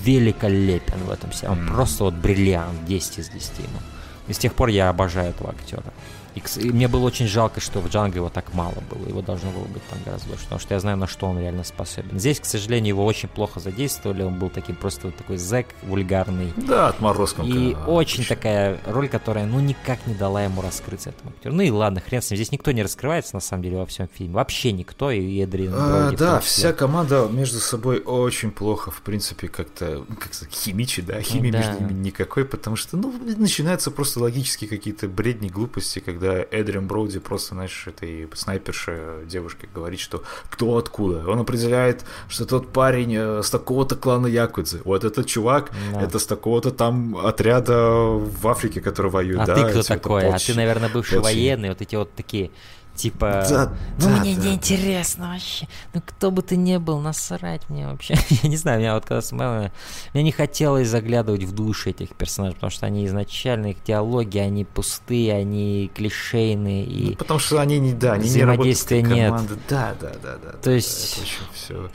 великолепен 0.03 1.05
в 1.05 1.09
этом 1.09 1.33
сериале. 1.33 1.59
Он 1.59 1.67
mm. 1.69 1.73
просто 1.73 2.03
вот 2.03 2.13
бриллиант, 2.13 2.85
10 2.85 3.17
из 3.17 3.29
10 3.29 3.57
ему. 3.57 3.79
И 4.27 4.33
с 4.33 4.37
тех 4.37 4.53
пор 4.53 4.69
я 4.69 4.89
обожаю 4.89 5.31
этого 5.31 5.49
актера. 5.49 5.91
И, 6.35 6.41
и 6.59 6.71
мне 6.71 6.87
было 6.87 7.05
очень 7.05 7.27
жалко, 7.27 7.59
что 7.59 7.79
в 7.79 7.89
Джанго 7.89 8.17
его 8.17 8.29
так 8.29 8.53
мало 8.53 8.75
было. 8.89 9.07
Его 9.07 9.21
должно 9.21 9.51
было 9.51 9.65
быть 9.65 9.83
там 9.89 9.99
гораздо 10.05 10.29
больше, 10.29 10.43
потому 10.43 10.59
что 10.59 10.73
я 10.73 10.79
знаю, 10.79 10.97
на 10.97 11.07
что 11.07 11.27
он 11.27 11.39
реально 11.39 11.63
способен. 11.63 12.19
Здесь, 12.19 12.39
к 12.39 12.45
сожалению, 12.45 12.89
его 12.89 13.05
очень 13.05 13.29
плохо 13.29 13.59
задействовали. 13.59 14.23
Он 14.23 14.37
был 14.37 14.49
таким 14.49 14.75
просто 14.75 15.11
такой 15.11 15.37
зэк 15.37 15.67
вульгарный. 15.83 16.53
Да, 16.57 16.89
отморозком. 16.89 17.45
И 17.45 17.75
очень 17.87 18.23
отлично. 18.23 18.35
такая 18.35 18.79
роль, 18.85 19.09
которая, 19.09 19.45
ну, 19.45 19.59
никак 19.59 20.05
не 20.07 20.13
дала 20.13 20.43
ему 20.43 20.61
раскрыться 20.61 21.09
этому 21.09 21.31
актеру. 21.31 21.55
Ну 21.55 21.61
и 21.61 21.71
ладно, 21.71 22.01
хрен 22.01 22.21
с 22.21 22.29
ним. 22.29 22.37
Здесь 22.37 22.51
никто 22.51 22.71
не 22.71 22.83
раскрывается, 22.83 23.35
на 23.35 23.41
самом 23.41 23.63
деле, 23.63 23.77
во 23.77 23.85
всем 23.85 24.07
фильме. 24.07 24.33
Вообще 24.35 24.71
никто, 24.71 25.11
и 25.11 25.39
Эдриан 25.41 25.73
а, 25.75 26.11
Да, 26.11 26.39
вся 26.39 26.73
команда 26.73 27.27
между 27.31 27.59
собой 27.59 27.99
очень 27.99 28.51
плохо, 28.51 28.91
в 28.91 29.01
принципе, 29.01 29.47
как-то, 29.47 30.05
как 30.19 30.31
химичит, 30.51 31.05
да, 31.05 31.21
химии 31.21 31.51
да. 31.51 31.59
между 31.59 31.83
ними 31.83 31.93
никакой, 31.93 32.45
потому 32.45 32.75
что, 32.75 32.97
ну, 32.97 33.13
начинаются 33.37 33.91
просто 33.91 34.19
логические 34.19 34.69
какие-то 34.69 35.07
бредни, 35.07 35.49
глупости, 35.49 35.99
когда 36.19 36.45
Эдриан 36.51 36.85
Броуди 36.85 37.19
просто, 37.19 37.55
знаешь, 37.55 37.87
этой 37.87 38.27
снайперше 38.33 39.23
девушке 39.25 39.67
говорит, 39.73 39.99
что 39.99 40.23
кто 40.49 40.77
откуда. 40.77 41.25
Он 41.27 41.39
определяет, 41.39 42.03
что 42.27 42.45
тот 42.45 42.73
парень 42.73 43.15
э, 43.15 43.41
с 43.41 43.49
такого-то 43.49 43.95
клана 43.95 44.27
Якудзы. 44.27 44.81
Вот 44.83 45.03
этот 45.03 45.27
чувак, 45.27 45.71
да. 45.93 46.01
это 46.01 46.19
с 46.19 46.25
такого-то 46.25 46.71
там 46.71 47.17
отряда 47.17 47.79
в 47.81 48.47
Африке, 48.47 48.81
который 48.81 49.11
воюет. 49.11 49.39
А 49.39 49.45
да, 49.45 49.55
ты 49.55 49.71
кто 49.71 49.83
такой? 49.83 50.27
А 50.27 50.37
ты, 50.37 50.53
наверное, 50.55 50.89
бывший 50.89 51.19
военный, 51.19 51.69
вот 51.69 51.81
эти 51.81 51.95
вот 51.95 52.13
такие 52.13 52.51
Типа, 52.99 53.45
да, 53.49 53.71
ну 53.97 54.09
да, 54.09 54.17
мне 54.17 54.35
да, 54.35 54.41
не 54.41 54.53
интересно 54.55 55.29
вообще. 55.29 55.69
Ну 55.93 56.01
кто 56.05 56.31
бы 56.31 56.41
ты 56.41 56.57
ни 56.57 56.75
был, 56.75 56.99
насрать 56.99 57.61
мне 57.69 57.87
вообще. 57.87 58.15
Я 58.43 58.49
не 58.49 58.57
знаю, 58.57 58.79
меня 58.79 58.95
вот 58.95 59.05
когда 59.05 59.21
смотрел, 59.21 59.71
мне 60.13 60.23
не 60.23 60.33
хотелось 60.33 60.89
заглядывать 60.89 61.43
в 61.43 61.53
души 61.53 61.91
этих 61.91 62.09
персонажей, 62.09 62.55
потому 62.55 62.71
что 62.71 62.87
они 62.87 63.05
изначально, 63.05 63.67
их 63.67 63.77
диалоги, 63.85 64.37
они 64.37 64.65
пустые, 64.65 65.33
они 65.33 65.89
клишейные. 65.95 66.83
И 66.83 67.09
ну, 67.11 67.15
потому 67.15 67.39
что 67.39 67.61
они 67.61 67.79
не, 67.79 67.93
да, 67.93 68.13
они 68.13 68.29
не 68.29 68.43
работают 68.43 68.91
нет. 68.91 69.33
Да, 69.69 69.95
да, 70.01 70.11
да, 70.21 70.37
да. 70.43 70.51
То 70.61 70.71
есть... 70.71 71.19
Это 71.19 71.53
все 71.53 71.89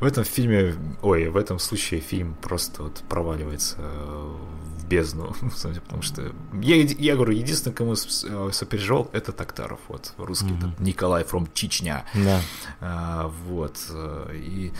в 0.00 0.04
этом 0.04 0.24
фильме, 0.24 0.74
ой, 1.02 1.28
в 1.28 1.36
этом 1.36 1.58
случае 1.58 2.00
фильм 2.00 2.34
просто 2.40 2.84
вот 2.84 3.02
проваливается 3.08 3.76
в 3.78 4.86
бездну, 4.86 5.34
потому 5.84 6.02
что 6.02 6.32
я, 6.60 6.76
я 6.76 7.14
говорю, 7.14 7.32
единственное, 7.32 7.74
кому 7.74 7.92
э, 7.92 8.52
сопереживал, 8.52 9.10
это 9.12 9.32
Токтаров, 9.32 9.80
вот 9.88 10.14
русский, 10.16 10.48
mm-hmm. 10.50 10.82
Николай 10.82 11.22
from 11.22 11.48
Чечня, 11.52 12.04
да. 12.14 12.40
а, 12.80 13.32
вот 13.46 13.76
э, 13.90 14.32
и 14.34 14.72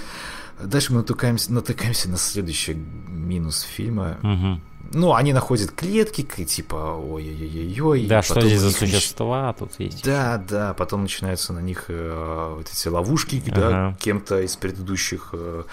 дальше 0.62 0.92
мы 0.92 1.00
натыкаемся, 1.00 1.52
натыкаемся 1.52 2.08
на 2.08 2.16
следующий 2.16 2.74
минус 2.74 3.60
фильма. 3.60 4.18
Mm-hmm 4.22 4.60
ну, 4.90 5.14
они 5.14 5.32
находят 5.32 5.70
клетки, 5.70 6.22
типа, 6.44 6.74
ой-ой-ой-ой. 7.00 8.06
Да, 8.06 8.22
что 8.22 8.40
здесь 8.40 8.60
за 8.60 8.70
существа 8.70 9.52
тут 9.58 9.72
есть? 9.78 10.04
Да, 10.04 10.36
да, 10.48 10.74
потом 10.74 11.02
начинаются 11.02 11.52
на 11.52 11.60
них 11.60 11.84
э, 11.88 12.54
вот 12.56 12.68
эти 12.70 12.88
ловушки, 12.88 13.42
да, 13.46 13.68
Ага. 13.68 13.96
кем-то 14.00 14.40
из 14.40 14.56
предыдущих 14.56 15.30
э, 15.32 15.64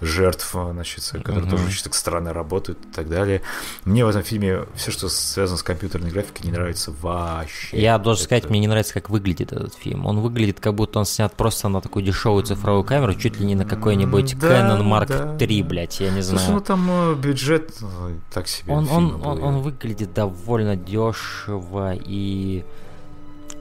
жертв, 0.00 0.50
э, 0.54 0.70
значит, 0.72 1.04
которые 1.12 1.42
Мгм. 1.42 1.50
тоже 1.50 1.66
очень 1.66 1.84
так 1.84 1.94
странно 1.94 2.32
работают 2.32 2.78
и 2.84 2.92
так 2.92 3.08
далее. 3.08 3.42
Мне 3.84 4.04
в 4.04 4.08
этом 4.08 4.22
фильме 4.22 4.64
все, 4.74 4.90
что 4.90 5.08
связано 5.08 5.58
с 5.58 5.62
компьютерной 5.62 6.10
графикой, 6.10 6.46
не 6.46 6.52
нравится 6.52 6.92
вообще. 7.02 7.80
Я 7.80 7.98
должен 7.98 8.24
сказать, 8.24 8.48
мне 8.50 8.60
не 8.60 8.66
нравится, 8.68 8.94
как 8.94 9.10
выглядит 9.10 9.52
этот 9.52 9.74
фильм. 9.74 10.06
Он 10.06 10.20
выглядит, 10.20 10.60
как 10.60 10.74
будто 10.74 10.98
он 10.98 11.04
снят 11.04 11.34
просто 11.34 11.68
на 11.68 11.80
такую 11.80 12.04
дешевую 12.04 12.42
цифровую 12.44 12.84
камеру, 12.84 13.14
чуть 13.14 13.38
ли 13.38 13.46
не 13.46 13.54
на 13.54 13.64
какой-нибудь 13.64 14.38
Да, 14.38 14.48
Canon 14.48 14.82
Mark 14.82 15.08
да. 15.08 15.44
III, 15.44 15.62
блядь, 15.64 16.00
я 16.00 16.10
не 16.10 16.22
Слушай, 16.22 16.38
знаю. 16.44 16.54
ну 16.54 16.60
там 16.60 16.86
э, 16.90 17.14
бюджет 17.14 17.72
э, 17.82 18.14
так 18.32 18.48
себе. 18.48 18.63
Он, 18.66 18.86
фильма 18.86 18.96
он, 18.96 19.20
был. 19.20 19.30
он, 19.30 19.42
он 19.42 19.58
выглядит 19.60 20.12
довольно 20.14 20.76
дешево 20.76 21.94
и... 21.94 22.64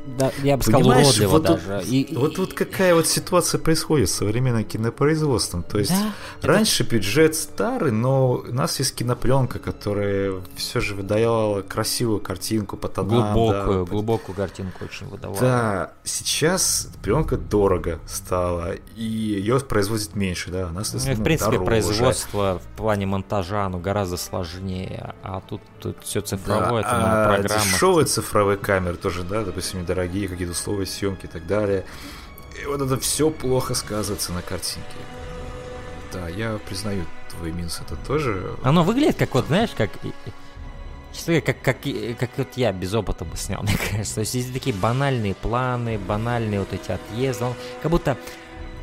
Да, 0.05 0.31
я 0.43 0.57
бы 0.57 0.63
сказал, 0.63 0.81
Понимаешь, 0.81 1.07
уродливо 1.07 1.29
вот 1.31 1.45
тут- 1.47 1.65
даже. 1.65 1.83
И- 1.87 2.01
и- 2.01 2.15
Вот 2.15 2.35
тут 2.35 2.53
какая 2.53 2.93
вот 2.93 3.07
ситуация 3.07 3.57
происходит 3.59 4.09
с 4.09 4.13
современным 4.13 4.63
кинопроизводством. 4.65 5.63
То 5.63 5.79
есть 5.79 5.91
Да, 5.91 6.11
это- 6.39 6.47
раньше 6.47 6.83
бюджет 6.83 7.35
старый, 7.35 7.91
но 7.91 8.31
у 8.33 8.53
нас 8.53 8.79
есть 8.79 8.95
кинопленка, 8.95 9.59
которая 9.59 10.41
все 10.57 10.81
же 10.81 10.95
выдавала 10.95 11.61
красивую 11.61 12.19
картинку 12.19 12.75
по 12.75 12.89
тонам. 12.89 13.33
глубокую, 13.33 13.85
да, 13.85 13.91
глубокую 13.91 14.35
картинку 14.35 14.83
очень 14.85 15.07
выдавала. 15.07 15.39
Да, 15.39 15.91
сейчас 16.03 16.89
пленка 17.01 17.37
дорого 17.37 17.99
стала, 18.05 18.73
и 18.95 19.03
ее 19.03 19.59
производят 19.61 20.15
меньше, 20.15 20.51
да, 20.51 20.67
она, 20.67 20.81
Ну, 20.93 20.99
в 21.15 21.23
принципе, 21.23 21.51
дороже. 21.51 21.65
производство 21.65 22.59
в 22.59 22.77
плане 22.77 23.05
монтажа, 23.05 23.65
оно 23.65 23.79
гораздо 23.79 24.17
сложнее, 24.17 25.13
а 25.23 25.41
тут, 25.41 25.61
тут 25.79 25.97
все 26.03 26.21
цифровое, 26.21 26.83
Да, 26.83 26.89
это 26.89 26.89
а 27.23 27.35
программах. 27.37 27.63
дешевые 27.65 28.05
цифровые 28.05 28.57
камеры 28.57 28.97
тоже, 28.97 29.23
да, 29.23 29.43
допустим, 29.43 29.79
недорогие, 29.93 30.27
какие-то 30.27 30.53
условия 30.53 30.85
съемки 30.85 31.25
и 31.25 31.29
так 31.29 31.45
далее. 31.45 31.85
И 32.61 32.65
вот 32.65 32.81
это 32.81 32.99
все 32.99 33.29
плохо 33.29 33.73
сказывается 33.73 34.33
на 34.33 34.41
картинке. 34.41 34.87
Да, 36.11 36.29
я 36.29 36.59
признаю 36.67 37.05
твой 37.31 37.51
минус, 37.51 37.81
это 37.83 37.95
тоже... 37.95 38.55
Оно 38.63 38.83
выглядит 38.83 39.17
как 39.17 39.33
вот, 39.33 39.47
знаешь, 39.47 39.71
как... 39.75 39.91
Честно 41.11 41.33
говоря, 41.33 41.41
как, 41.41 41.61
как, 41.61 41.77
как 42.17 42.29
вот 42.37 42.47
я 42.55 42.71
без 42.71 42.93
опыта 42.93 43.23
бы 43.23 43.37
снял, 43.37 43.61
мне 43.63 43.75
кажется. 43.77 44.15
То 44.15 44.19
есть 44.21 44.31
здесь 44.31 44.51
такие 44.51 44.75
банальные 44.75 45.35
планы, 45.35 45.97
банальные 45.97 46.59
вот 46.59 46.73
эти 46.73 46.91
отъезды. 46.91 47.45
Он 47.45 47.53
как 47.81 47.91
будто, 47.91 48.17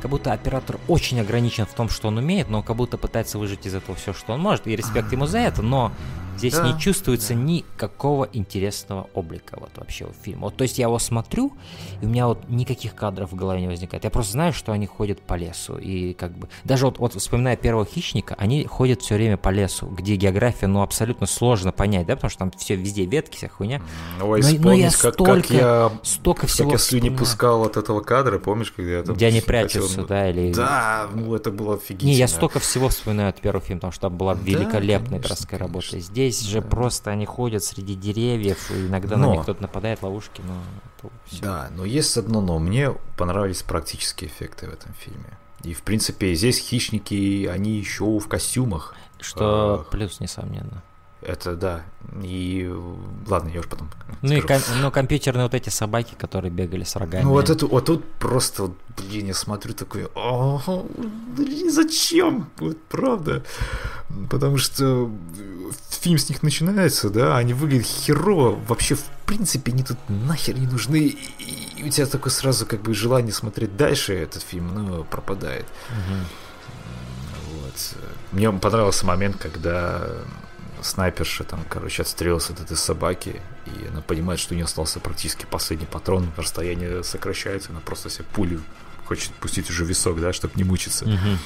как 0.01 0.11
будто 0.11 0.31
оператор 0.31 0.79
очень 0.87 1.19
ограничен 1.19 1.65
в 1.65 1.73
том, 1.73 1.89
что 1.89 2.07
он 2.07 2.17
умеет, 2.17 2.49
но 2.49 2.63
как 2.63 2.75
будто 2.75 2.97
пытается 2.97 3.37
выжать 3.37 3.65
из 3.65 3.75
этого 3.75 3.95
все, 3.95 4.13
что 4.13 4.33
он 4.33 4.41
может. 4.41 4.67
И 4.67 4.75
респект 4.75 5.11
ему 5.11 5.25
за 5.25 5.39
это, 5.39 5.61
но 5.61 5.91
здесь 6.37 6.53
Да, 6.55 6.67
не 6.71 6.79
чувствуется 6.79 7.33
никакого 7.35 8.27
интересного 8.33 9.09
облика 9.13 9.57
вот 9.59 9.71
вообще 9.75 10.05
у 10.05 10.11
фильма. 10.23 10.43
Вот, 10.43 10.57
то 10.57 10.63
есть 10.63 10.77
я 10.77 10.85
его 10.85 10.99
смотрю, 10.99 11.53
и 12.01 12.05
у 12.05 12.09
меня 12.09 12.27
вот 12.27 12.49
никаких 12.49 12.95
кадров 12.95 13.31
в 13.31 13.35
голове 13.35 13.61
не 13.61 13.67
возникает. 13.67 14.03
Я 14.03 14.09
просто 14.09 14.33
знаю, 14.33 14.53
что 14.53 14.71
они 14.71 14.85
ходят 14.85 15.21
по 15.21 15.35
лесу. 15.35 15.77
И 15.77 16.13
как 16.13 16.31
бы... 16.37 16.47
Даже 16.63 16.85
вот, 16.85 16.99
вот 16.99 17.13
вспоминая 17.13 17.55
первого 17.55 17.85
хищника, 17.85 18.35
они 18.37 18.65
ходят 18.65 19.01
все 19.01 19.15
время 19.15 19.37
по 19.37 19.49
лесу, 19.49 19.87
где 19.87 20.15
география, 20.15 20.67
ну, 20.67 20.81
абсолютно 20.81 21.27
сложно 21.27 21.71
понять, 21.71 22.07
да, 22.07 22.15
потому 22.15 22.29
что 22.29 22.39
там 22.39 22.51
все 22.57 22.75
везде 22.75 23.05
ветки, 23.05 23.37
вся 23.37 23.49
хуйня. 23.49 23.81
Ой, 24.21 24.41
Но- 24.41 24.59
но 24.61 24.73
я 24.73 24.89
как, 24.91 25.01
как 25.01 25.13
столько- 25.13 25.53
я... 25.53 25.91
Столько 26.03 26.41
Как 26.41 26.49
всего 26.49 26.71
я 26.71 26.77
слюни 26.77 27.01
вспоминаю. 27.01 27.19
пускал 27.19 27.63
от 27.63 27.77
этого 27.77 28.01
кадра, 28.01 28.39
помнишь, 28.39 28.71
когда 28.71 28.91
я 28.91 29.03
там... 29.03 29.15
Где 29.15 29.27
они 29.27 29.39
хотел, 29.39 29.47
прячутся, 29.47 30.01
ну, 30.01 30.07
да, 30.07 30.29
или... 30.29 30.53
Да, 30.53 31.07
ну 31.13 31.35
это 31.35 31.51
было 31.51 31.75
офигительно. 31.75 32.09
Не, 32.09 32.15
я 32.15 32.27
столько 32.27 32.59
всего 32.59 32.89
вспоминаю 32.89 33.29
от 33.29 33.39
первого 33.41 33.63
фильма, 33.63 33.79
потому 33.79 33.91
что 33.91 34.01
там 34.01 34.17
была 34.17 34.33
великолепная 34.33 34.99
конечно, 35.09 35.19
городская 35.19 35.59
работа. 35.59 35.89
конечно, 35.91 36.13
Здесь 36.29 36.41
же 36.41 36.61
просто 36.61 37.09
они 37.09 37.25
ходят 37.25 37.63
среди 37.63 37.95
деревьев, 37.95 38.69
и 38.69 38.85
иногда 38.87 39.17
на 39.17 39.27
Но- 39.27 39.33
них 39.33 39.41
кто-то 39.43 39.61
нападает, 39.61 40.03
ловушки, 40.03 40.41
но... 40.45 41.09
Да, 41.41 41.69
но 41.75 41.83
есть 41.83 42.15
одно 42.15 42.41
но. 42.41 42.59
Мне 42.59 42.91
понравились 43.17 43.63
практические 43.63 44.29
эффекты 44.29 44.67
в 44.67 44.73
этом 44.73 44.93
фильме. 44.93 45.37
И, 45.63 45.73
в 45.73 45.81
принципе, 45.81 46.33
здесь 46.35 46.59
хищники, 46.59 47.47
они 47.47 47.71
еще 47.77 48.19
в 48.19 48.27
костюмах. 48.27 48.95
Что 49.19 49.87
плюс, 49.89 50.19
несомненно. 50.19 50.83
Это 51.21 51.55
да. 51.55 51.83
И 52.23 52.67
ладно, 53.27 53.49
я 53.49 53.59
уже 53.59 53.69
потом. 53.69 53.89
Ну 54.23 54.33
и 54.33 54.41
скажу. 54.41 54.65
ком- 54.65 54.81
ну, 54.81 54.91
компьютерные 54.91 55.43
вот 55.43 55.53
эти 55.53 55.69
собаки, 55.69 56.15
которые 56.17 56.51
бегали 56.51 56.83
с 56.83 56.95
рогами. 56.95 57.23
Ну 57.23 57.29
вот 57.29 57.49
это 57.49 57.67
вот 57.67 57.85
тут 57.85 58.03
просто, 58.13 58.71
блин, 58.97 59.27
я 59.27 59.33
смотрю 59.35 59.73
такой, 59.73 60.07
«О, 60.15 60.59
блин, 61.37 61.71
зачем? 61.71 62.49
Вот 62.57 62.81
правда. 62.89 63.43
Потому 64.29 64.57
что 64.57 65.11
фильм 65.89 66.17
с 66.17 66.27
них 66.29 66.41
начинается, 66.43 67.09
да, 67.09 67.37
они 67.37 67.53
выглядят 67.53 67.85
херово, 67.87 68.59
вообще 68.67 68.95
в 68.95 69.03
принципе 69.25 69.71
они 69.71 69.83
тут 69.83 69.97
нахер 70.09 70.57
не 70.57 70.65
нужны, 70.67 70.97
и, 70.97 71.17
и 71.77 71.83
у 71.83 71.89
тебя 71.89 72.07
такое 72.07 72.31
сразу 72.31 72.65
как 72.65 72.81
бы 72.81 72.93
желание 72.93 73.31
смотреть 73.31 73.77
дальше 73.77 74.13
этот 74.15 74.41
фильм, 74.41 74.73
ну, 74.73 75.03
пропадает. 75.03 75.65
Мгм. 75.89 76.25
Вот. 77.61 77.95
Мне 78.31 78.51
понравился 78.51 79.05
момент, 79.05 79.37
когда 79.37 80.07
снайперша 80.81 81.43
там, 81.43 81.63
короче, 81.69 82.01
отстрелилась 82.01 82.49
от 82.49 82.59
этой 82.59 82.77
собаки, 82.77 83.41
и 83.65 83.87
она 83.87 84.01
понимает, 84.01 84.39
что 84.39 84.53
у 84.53 84.55
нее 84.55 84.65
остался 84.65 84.99
практически 84.99 85.45
последний 85.45 85.85
патрон, 85.85 86.31
расстояние 86.37 87.03
сокращается, 87.03 87.71
она 87.71 87.79
просто 87.79 88.09
себе 88.09 88.25
пулю 88.33 88.61
хочет 89.11 89.33
пустить 89.33 89.69
уже 89.69 89.83
висок, 89.83 90.21
да, 90.21 90.31
чтобы 90.31 90.53
не 90.55 90.63
мучиться. 90.63 91.05
Мгм. 91.05 91.37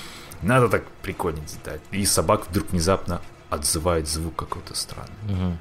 Надо 0.44 0.70
так 0.70 0.84
прикольно 1.02 1.40
деталь. 1.40 1.80
И 1.90 2.06
собак 2.06 2.48
вдруг 2.48 2.70
внезапно 2.70 3.22
отзывает 3.50 4.08
звук 4.08 4.36
какой-то 4.36 4.76
странный. 4.76 5.16
Мгм. 5.24 5.58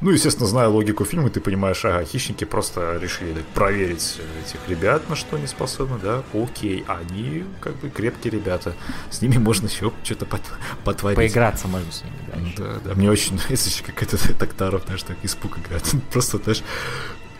Ну, 0.00 0.10
естественно, 0.10 0.46
зная 0.46 0.68
логику 0.68 1.04
фильма, 1.04 1.28
ты 1.28 1.40
понимаешь, 1.40 1.84
ага, 1.84 2.04
хищники 2.04 2.44
просто 2.44 2.98
решили 2.98 3.44
проверить 3.54 4.20
этих 4.46 4.60
ребят, 4.68 5.08
на 5.08 5.16
что 5.16 5.36
они 5.36 5.46
способны, 5.48 5.98
да, 5.98 6.22
окей, 6.32 6.84
они 6.86 7.44
как 7.60 7.74
бы 7.76 7.90
крепкие 7.90 8.32
ребята, 8.32 8.74
с 9.10 9.20
ними 9.20 9.38
можно 9.38 9.66
еще 9.66 9.92
что-то 10.04 10.24
пот- 10.24 10.40
потворить. 10.84 11.16
Поиграться 11.16 11.66
можно 11.66 11.90
с 11.90 12.02
ними 12.04 12.14
дальше. 12.32 12.54
Да, 12.58 12.90
да, 12.90 12.94
мне 12.94 13.10
очень 13.10 13.34
нравится 13.36 13.68
еще 13.70 13.82
какой-то 13.82 14.16
Токтаров, 14.34 14.84
знаешь, 14.84 15.02
так 15.02 15.16
испуг 15.24 15.58
играет. 15.58 15.84
Просто, 16.12 16.38
знаешь, 16.38 16.62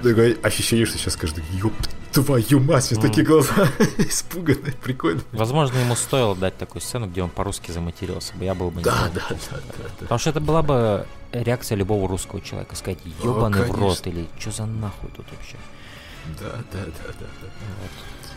такое 0.03 0.37
ощущение, 0.43 0.87
что 0.87 0.99
сейчас 0.99 1.17
каждый, 1.17 1.45
ёб 1.53 1.73
твою 2.13 2.59
мать, 2.59 2.91
меня 2.91 3.03
такие 3.03 3.25
глаза 3.25 3.69
испуганные, 3.99 4.73
прикольно. 4.83 5.21
Возможно, 5.31 5.79
ему 5.79 5.95
стоило 5.95 6.35
дать 6.35 6.57
такую 6.57 6.83
сцену, 6.83 7.07
где 7.07 7.23
он 7.23 7.31
по-русски 7.31 7.71
заматерился 7.71 8.35
бы. 8.35 8.45
Я 8.45 8.55
был 8.55 8.71
бы 8.71 8.79
не 8.79 8.83
Да, 8.85 9.11
да, 9.15 9.23
да, 9.29 9.37
да, 9.51 9.61
да. 9.79 9.85
Потому 10.01 10.19
что 10.19 10.31
это 10.31 10.41
была 10.41 10.63
бы 10.63 11.07
реакция 11.33 11.77
любого 11.77 12.09
русского 12.09 12.41
человека. 12.41 12.77
Сказать, 12.77 12.99
ебаный 13.23 13.65
в 13.65 13.71
рот, 13.73 14.07
или 14.07 14.27
что 14.39 14.51
за 14.51 14.67
нахуй 14.67 15.11
тут 15.11 15.27
вообще. 15.31 15.57
Да, 16.41 16.53
да, 16.73 16.85
да, 16.85 17.13
да, 17.21 17.27
да. 17.43 17.49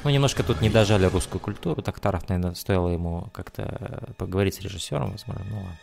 Ну, 0.04 0.10
немножко 0.10 0.44
тут 0.44 0.62
не 0.62 0.70
дожали 0.70 1.06
русскую 1.06 1.40
культуру. 1.40 1.82
Токтаров, 1.82 2.28
наверное, 2.30 2.56
стоило 2.56 2.90
ему 2.90 3.30
как-то 3.34 3.64
э, 3.64 4.14
поговорить 4.18 4.56
с 4.56 4.62
режиссером, 4.62 5.12
возможно. 5.12 5.46
Ну 5.50 5.58
ладно. 5.58 5.78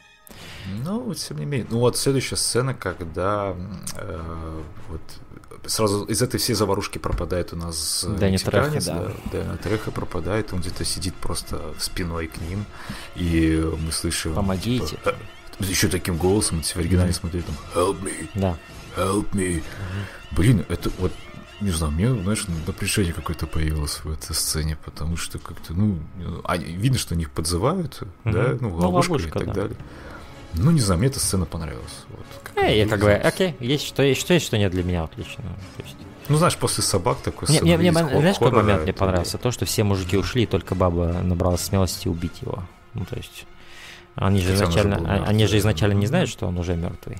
Ну, 0.84 1.14
тем 1.14 1.38
не 1.38 1.46
менее. 1.46 1.66
Ну, 1.70 1.78
вот 1.78 1.96
следующая 1.96 2.36
сцена, 2.36 2.74
когда 2.74 3.54
э, 3.96 4.62
вот 4.88 5.00
сразу 5.66 6.04
из 6.04 6.20
этой 6.20 6.38
всей 6.38 6.54
заварушки 6.54 6.98
пропадает 6.98 7.52
у 7.52 7.56
нас 7.56 8.04
э, 8.06 8.16
Дэнни 8.16 8.36
Трехо, 8.38 8.84
да. 8.84 9.12
Дэнни 9.32 9.56
Трехо 9.56 9.90
пропадает, 9.90 10.52
он 10.52 10.60
где-то 10.60 10.84
сидит 10.84 11.14
просто 11.14 11.60
спиной 11.78 12.26
к 12.26 12.38
ним, 12.38 12.64
и 13.14 13.62
мы 13.78 13.92
слышим... 13.92 14.34
Помогите. 14.34 14.86
типа, 14.86 15.14
еще 15.60 15.88
таким 15.88 16.16
голосом, 16.16 16.58
если 16.58 16.74
в 16.74 16.78
оригинале 16.78 17.12
смотреть, 17.12 17.44
там, 17.46 17.56
help 17.74 18.00
me, 18.02 18.28
Да. 18.34 18.56
help 18.96 19.30
me. 19.32 19.62
Блин, 20.30 20.64
это 20.68 20.90
вот 20.98 21.12
не 21.60 21.70
знаю, 21.72 21.92
мне, 21.92 22.14
знаешь, 22.14 22.44
напряжение 22.68 23.12
какое-то 23.12 23.46
появилось 23.48 24.04
в 24.04 24.12
этой 24.12 24.32
сцене, 24.32 24.76
потому 24.84 25.16
что 25.16 25.40
как-то, 25.40 25.72
ну, 25.74 25.98
они, 26.44 26.66
видно, 26.66 26.98
что 26.98 27.16
них 27.16 27.30
подзывают, 27.32 28.02
Мгм. 28.22 28.32
да, 28.32 28.56
ну, 28.60 28.68
Ну, 28.68 28.76
ловушка 28.76 29.14
и 29.14 29.16
ловушка, 29.16 29.38
так 29.40 29.46
да. 29.48 29.52
далее. 29.54 29.76
Ну, 30.54 30.70
не 30.70 30.80
знаю, 30.80 30.98
мне 31.00 31.08
эта 31.08 31.18
сцена 31.18 31.46
понравилась. 31.46 32.04
Вот, 32.10 32.24
как 32.44 32.56
Э, 32.64 32.78
я 32.78 32.86
как 32.86 33.00
бы, 33.00 33.12
окей, 33.12 33.56
есть 33.60 33.84
что 33.86 34.02
есть, 34.04 34.20
что 34.20 34.34
есть, 34.34 34.46
что 34.46 34.56
нет 34.56 34.70
для 34.70 34.84
меня, 34.84 35.02
отлично. 35.02 35.42
То 35.76 35.82
есть- 35.82 35.96
Ну, 36.28 36.36
знаешь, 36.36 36.56
после 36.56 36.84
собак 36.84 37.18
такой 37.24 37.48
Мне, 37.48 37.60
мне, 37.62 37.76
мне, 37.76 37.92
знаешь, 37.92 38.38
какой 38.38 38.52
момент 38.52 38.84
мне 38.84 38.92
понравился? 38.92 39.36
То, 39.36 39.50
что 39.50 39.64
все 39.66 39.82
мужики 39.82 40.16
ушли, 40.16 40.44
и 40.44 40.46
только 40.46 40.74
баба 40.76 41.06
набралась 41.22 41.62
смелости 41.62 42.06
убить 42.06 42.40
его. 42.42 42.62
Ну, 42.94 43.04
то 43.04 43.16
есть, 43.16 43.46
они 44.26 44.40
же 44.40 44.52
Хотя 44.52 44.64
изначально, 44.64 44.96
а- 44.96 45.00
они 45.00 45.38
мертвый, 45.38 45.46
же 45.46 45.58
изначально 45.58 45.94
не 45.94 46.06
знают, 46.06 46.30
что 46.30 46.46
он 46.46 46.58
уже 46.58 46.74
мертвый. 46.76 47.18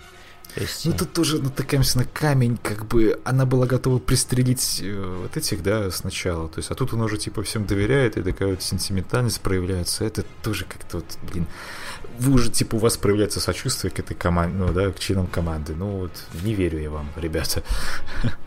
То 0.54 0.62
есть, 0.62 0.87
Ну, 0.87 0.92
э, 0.92 0.96
тут 0.96 1.12
тоже 1.12 1.40
натыкаемся 1.40 1.98
на 1.98 2.04
камень, 2.04 2.58
как 2.62 2.87
бы 2.87 3.20
она 3.24 3.44
была 3.46 3.66
готова 3.66 3.98
пристрелить 3.98 4.80
э, 4.82 5.18
вот 5.22 5.37
этих, 5.37 5.62
да, 5.62 5.90
сначала. 5.90 6.48
То 6.48 6.58
есть, 6.58 6.70
а 6.70 6.74
тут 6.74 6.92
он 6.94 7.02
уже, 7.02 7.16
типа, 7.18 7.42
всем 7.42 7.66
доверяет, 7.66 8.16
и 8.16 8.22
такая 8.22 8.50
вот 8.50 8.62
сентиментальность 8.62 9.40
проявляется. 9.40 10.04
Это 10.04 10.24
тоже 10.42 10.64
как-то 10.64 10.96
вот, 10.98 11.18
блин, 11.30 11.46
вы 12.18 12.33
уже, 12.33 12.51
типа, 12.51 12.77
у 12.77 12.79
вас 12.79 12.97
проявляется 12.97 13.40
сочувствие 13.40 13.90
к 13.90 13.99
этой 14.01 14.14
команде, 14.14 14.57
ну, 14.59 14.73
да, 14.73 14.90
к 14.90 14.99
членам 14.99 15.27
команды. 15.27 15.75
Ну, 15.75 15.99
вот, 15.99 16.12
не 16.42 16.55
верю 16.55 16.79
я 16.81 16.90
вам, 16.90 17.09
ребята. 17.16 17.62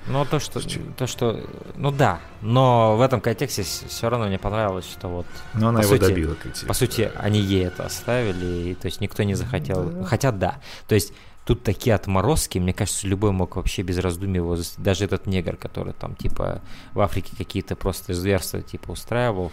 Ну, 0.08 0.26
то, 0.26 0.40
что, 0.40 0.60
то, 0.98 1.08
что, 1.08 1.40
ну 1.76 1.92
да, 1.92 2.20
но 2.42 2.98
в 2.98 3.02
этом 3.02 3.22
контексте 3.22 3.64
все 3.64 4.10
равно 4.10 4.28
мне 4.28 4.38
понравилось, 4.40 4.86
что 4.86 5.08
вот, 5.08 5.26
Но 5.54 5.70
она 5.70 5.82
его 5.82 5.92
сути- 5.96 6.02
добила, 6.02 6.36
типа. 6.36 6.68
по 6.68 6.74
сути, 6.74 7.12
они 7.16 7.40
ей 7.40 7.66
это 7.68 7.86
оставили, 7.86 8.70
и 8.72 8.76
то 8.76 8.88
есть 8.88 9.00
никто 9.02 9.24
не 9.24 9.36
захотел, 9.36 9.84
Да. 9.84 10.04
хотя 10.04 10.32
да, 10.32 10.60
то 10.88 10.96
есть 10.96 11.14
тут 11.46 11.64
такие 11.64 11.96
отморозки, 11.96 12.60
мне 12.60 12.74
кажется, 12.74 13.08
любой 13.08 13.32
мог 13.32 13.56
вообще 13.56 13.82
без 13.84 13.98
раздумий 14.00 14.38
его, 14.38 14.58
даже 14.78 15.06
этот 15.06 15.26
негр, 15.28 15.56
который 15.56 15.94
там, 15.94 16.16
типа, 16.16 16.62
в 16.94 17.00
Африке 17.02 17.32
какие-то 17.38 17.76
просто 17.76 18.14
зверства, 18.14 18.62
типа, 18.62 18.92
устраивал. 18.92 19.52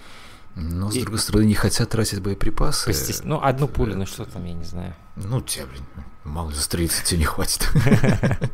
Но, 0.61 0.90
с 0.90 0.97
И- 0.97 1.03
другой 1.03 1.18
стороны, 1.21 1.44
не 1.44 1.55
хотят 1.55 1.88
тратить 1.90 2.21
боеприпасы. 2.21 2.90
Постес- 2.90 3.21
Ну, 3.25 3.40
одну 3.40 3.68
пулю, 3.68 3.97
ну 3.97 4.07
что 4.07 4.25
там, 4.25 4.44
я 4.44 4.55
не 4.55 4.64
знаю. 4.64 4.92
Ну, 5.16 5.40
тебе, 5.40 5.66
блин, 5.66 5.85
мало 6.25 6.51
ли 6.51 6.57
застрелиться 6.57 7.05
тебе 7.05 7.18
не 7.21 7.25
хватит. 7.27 7.68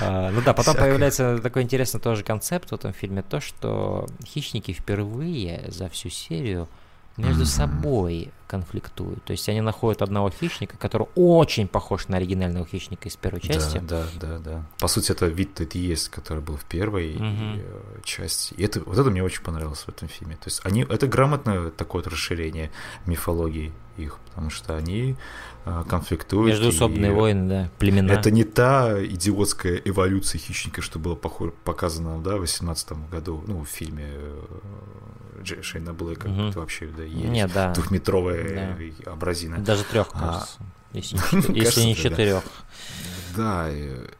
А, 0.00 0.30
Ну 0.30 0.42
да, 0.42 0.52
потом 0.52 0.74
появляется 0.76 1.38
такой 1.38 1.62
интересный 1.62 2.00
тоже 2.00 2.22
концепт 2.22 2.70
в 2.70 2.74
этом 2.74 2.92
фильме, 2.92 3.22
то, 3.22 3.40
что 3.40 4.06
хищники 4.26 4.72
впервые 4.72 5.64
за 5.70 5.88
всю 5.88 6.10
серию 6.10 6.68
между 7.16 7.46
собой 7.46 8.30
конфликтуют. 8.46 9.22
То 9.24 9.32
есть 9.32 9.48
они 9.48 9.60
находят 9.60 10.02
одного 10.02 10.30
хищника, 10.30 10.76
который 10.76 11.08
очень 11.14 11.68
похож 11.68 12.08
на 12.08 12.16
оригинального 12.16 12.66
хищника 12.66 13.08
из 13.08 13.16
первой 13.16 13.40
части. 13.40 13.78
Да, 13.78 14.04
да, 14.20 14.28
да, 14.28 14.38
да. 14.38 14.66
По 14.78 14.88
сути, 14.88 15.12
это 15.12 15.26
вид 15.26 15.60
это 15.60 15.78
и 15.78 15.80
есть, 15.80 16.08
который 16.08 16.42
был 16.42 16.56
в 16.56 16.64
первой 16.64 17.16
э, 17.18 17.60
части. 18.04 18.54
И 18.54 18.64
это, 18.64 18.80
вот 18.80 18.98
это 18.98 19.10
мне 19.10 19.22
очень 19.22 19.42
понравилось 19.42 19.80
в 19.80 19.88
этом 19.88 20.08
фильме. 20.08 20.36
То 20.36 20.46
есть 20.46 20.60
они, 20.64 20.82
это 20.82 21.06
грамотное 21.06 21.70
такое 21.70 22.02
вот 22.02 22.12
расширение 22.12 22.70
мифологии 23.06 23.72
их, 23.96 24.18
потому 24.26 24.50
что 24.50 24.76
они 24.76 25.16
э, 25.64 25.84
конфликтуют. 25.88 26.52
Междуусобные 26.52 27.10
и 27.10 27.14
войны, 27.14 27.48
да, 27.48 27.70
племена. 27.78 28.12
Это 28.12 28.30
не 28.30 28.44
та 28.44 29.02
идиотская 29.04 29.80
эволюция 29.84 30.38
хищника, 30.38 30.82
что 30.82 30.98
было 30.98 31.14
похоже, 31.14 31.52
показано 31.64 32.20
да, 32.22 32.36
в 32.36 32.40
18 32.40 32.92
году, 33.10 33.42
ну, 33.46 33.64
в 33.64 33.68
фильме 33.68 34.06
э, 34.06 35.62
Шейна 35.62 35.92
Блэка. 35.94 36.28
Мгм. 36.28 36.48
Это 36.48 36.60
вообще, 36.60 36.86
да, 36.86 37.02
ересь. 37.02 37.30
Не, 37.30 37.46
да. 37.46 37.72
Двухметровая 37.72 38.35
э, 38.36 38.92
абразина. 39.06 39.58
Даже 39.58 39.84
трех, 39.84 40.08
А, 40.14 40.18
кажется. 40.18 40.58
Если 40.92 41.16
не, 41.36 41.42
четы- 41.42 41.52
если 41.52 41.64
кажется, 41.64 41.84
не 41.86 41.94
да. 41.94 42.00
четырех. 42.00 42.42
Да, 43.36 43.68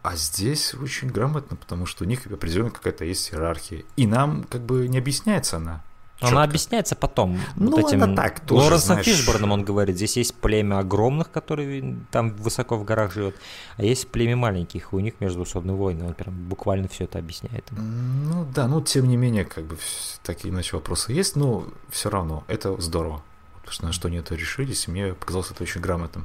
а 0.03 0.17
здесь 0.17 0.75
очень 0.75 1.09
грамотно, 1.09 1.57
потому 1.57 1.87
что 1.87 2.05
у 2.05 2.07
них 2.07 2.27
определенно 2.27 2.71
какая-то 2.71 3.05
есть 3.05 3.33
иерархия. 3.33 3.85
И 3.97 4.07
нам 4.07 4.45
как 4.45 4.61
бы 4.63 4.89
не 4.89 4.99
объясняется 4.99 5.57
она. 5.57 5.83
Она 6.19 6.31
чётко. 6.31 6.43
объясняется 6.45 6.97
потом. 6.97 7.39
Ну, 7.57 7.73
вот 7.73 7.87
этим 7.89 8.03
она 8.03 8.17
так, 8.17 8.41
тоже, 8.41 8.65
Лоренсом 8.65 8.87
знаешь. 9.03 9.05
Фишборном 9.07 9.53
он 9.53 9.65
говорит, 9.65 9.97
здесь 9.97 10.17
есть 10.17 10.35
племя 10.35 10.79
огромных, 10.79 11.31
которые 11.31 11.97
там 12.11 12.31
высоко 12.37 12.77
в 12.77 12.85
горах 12.85 13.13
живет, 13.13 13.37
а 13.77 13.83
есть 13.85 14.09
племя 14.09 14.35
маленьких, 14.37 14.93
и 14.93 14.97
у 14.97 15.01
них 15.01 15.15
междуусобные 15.21 15.77
войны. 15.77 16.07
Он 16.07 16.15
прям 16.15 16.35
буквально 16.49 16.89
все 16.89 17.05
это 17.05 17.19
объясняет. 17.19 17.67
Ну 17.73 18.47
да, 18.55 18.67
ну 18.67 18.81
тем 18.81 19.09
не 19.09 19.17
менее, 19.19 19.45
как 19.45 19.65
бы 19.65 19.75
вс- 19.75 20.19
так 20.23 20.43
или 20.45 20.51
иначе 20.51 20.77
вопросы 20.77 21.13
есть, 21.13 21.37
но 21.37 21.67
все 21.91 22.09
равно 22.09 22.45
это 22.49 22.79
здорово. 22.81 23.23
Потому 23.67 23.73
что 23.75 23.87
на 23.87 23.93
что 23.93 24.09
они 24.09 24.19
это 24.19 24.35
решились, 24.35 24.89
мне 24.89 25.13
показалось 25.13 25.51
это 25.51 25.63
очень 25.63 25.81
грамотным. 25.81 26.25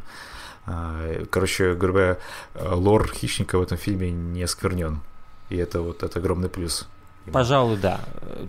А, 0.65 1.25
Короче, 1.30 1.73
говоря, 1.73 2.17
э, 2.54 2.73
лор 2.73 3.12
хищника 3.12 3.58
в 3.58 3.63
этом 3.63 3.77
фильме 3.77 4.12
не 4.12 4.43
осквернен. 4.43 5.01
И 5.49 5.58
это 5.58 5.82
вот 5.82 6.04
это 6.04 6.19
огромный 6.19 6.49
плюс. 6.49 6.88
Пожалуй, 7.31 7.77
да. 7.77 7.99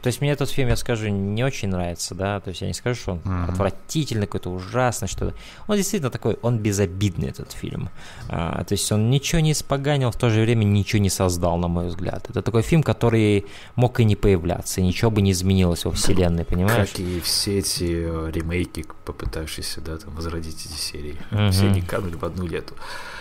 То 0.03 0.07
есть 0.07 0.21
мне 0.21 0.31
этот 0.33 0.49
фильм, 0.51 0.69
я 0.69 0.77
скажу, 0.77 1.09
не 1.09 1.45
очень 1.45 1.69
нравится, 1.69 2.15
да. 2.15 2.41
То 2.41 2.49
есть 2.51 2.63
я 2.63 2.69
не 2.69 2.75
скажу, 2.75 2.99
что 3.01 3.13
он 3.13 3.21
Мгм. 3.25 3.51
отвратительный, 3.51 4.27
какой-то 4.27 4.51
ужасный, 4.51 5.09
что-то. 5.09 5.35
Он 5.69 5.77
действительно 5.77 6.11
такой, 6.11 6.39
он 6.43 6.59
безобидный, 6.59 7.29
этот 7.29 7.53
фильм. 7.53 7.91
А, 8.29 8.65
то 8.65 8.73
есть 8.73 8.91
он 8.91 9.11
ничего 9.11 9.41
не 9.41 9.53
испоганил, 9.53 10.11
в 10.11 10.17
то 10.17 10.31
же 10.31 10.41
время 10.41 10.65
ничего 10.65 11.03
не 11.03 11.11
создал, 11.11 11.59
на 11.59 11.69
мой 11.69 11.89
взгляд. 11.89 12.31
Это 12.31 12.41
такой 12.43 12.63
фильм, 12.63 12.83
который 12.83 13.45
мог 13.77 14.01
и 14.01 14.05
не 14.05 14.17
появляться, 14.17 14.81
и 14.81 14.85
ничего 14.85 15.11
бы 15.11 15.21
не 15.21 15.33
изменилось 15.33 15.85
во 15.85 15.91
вселенной, 15.93 16.45
понимаешь? 16.45 16.91
Как 16.91 17.01
и 17.01 17.21
все 17.21 17.59
эти 17.59 17.85
э, 18.07 18.31
ремейки, 18.33 18.87
попытавшиеся 19.05 19.81
да, 19.83 19.99
там, 19.99 20.15
возродить 20.15 20.65
эти 20.67 20.73
серии. 20.81 21.17
Мгм. 21.31 21.51
Все 21.53 21.67
они 21.67 21.83
канули 21.83 22.15
в 22.15 22.25
одну 22.25 22.47
лету. 22.47 22.75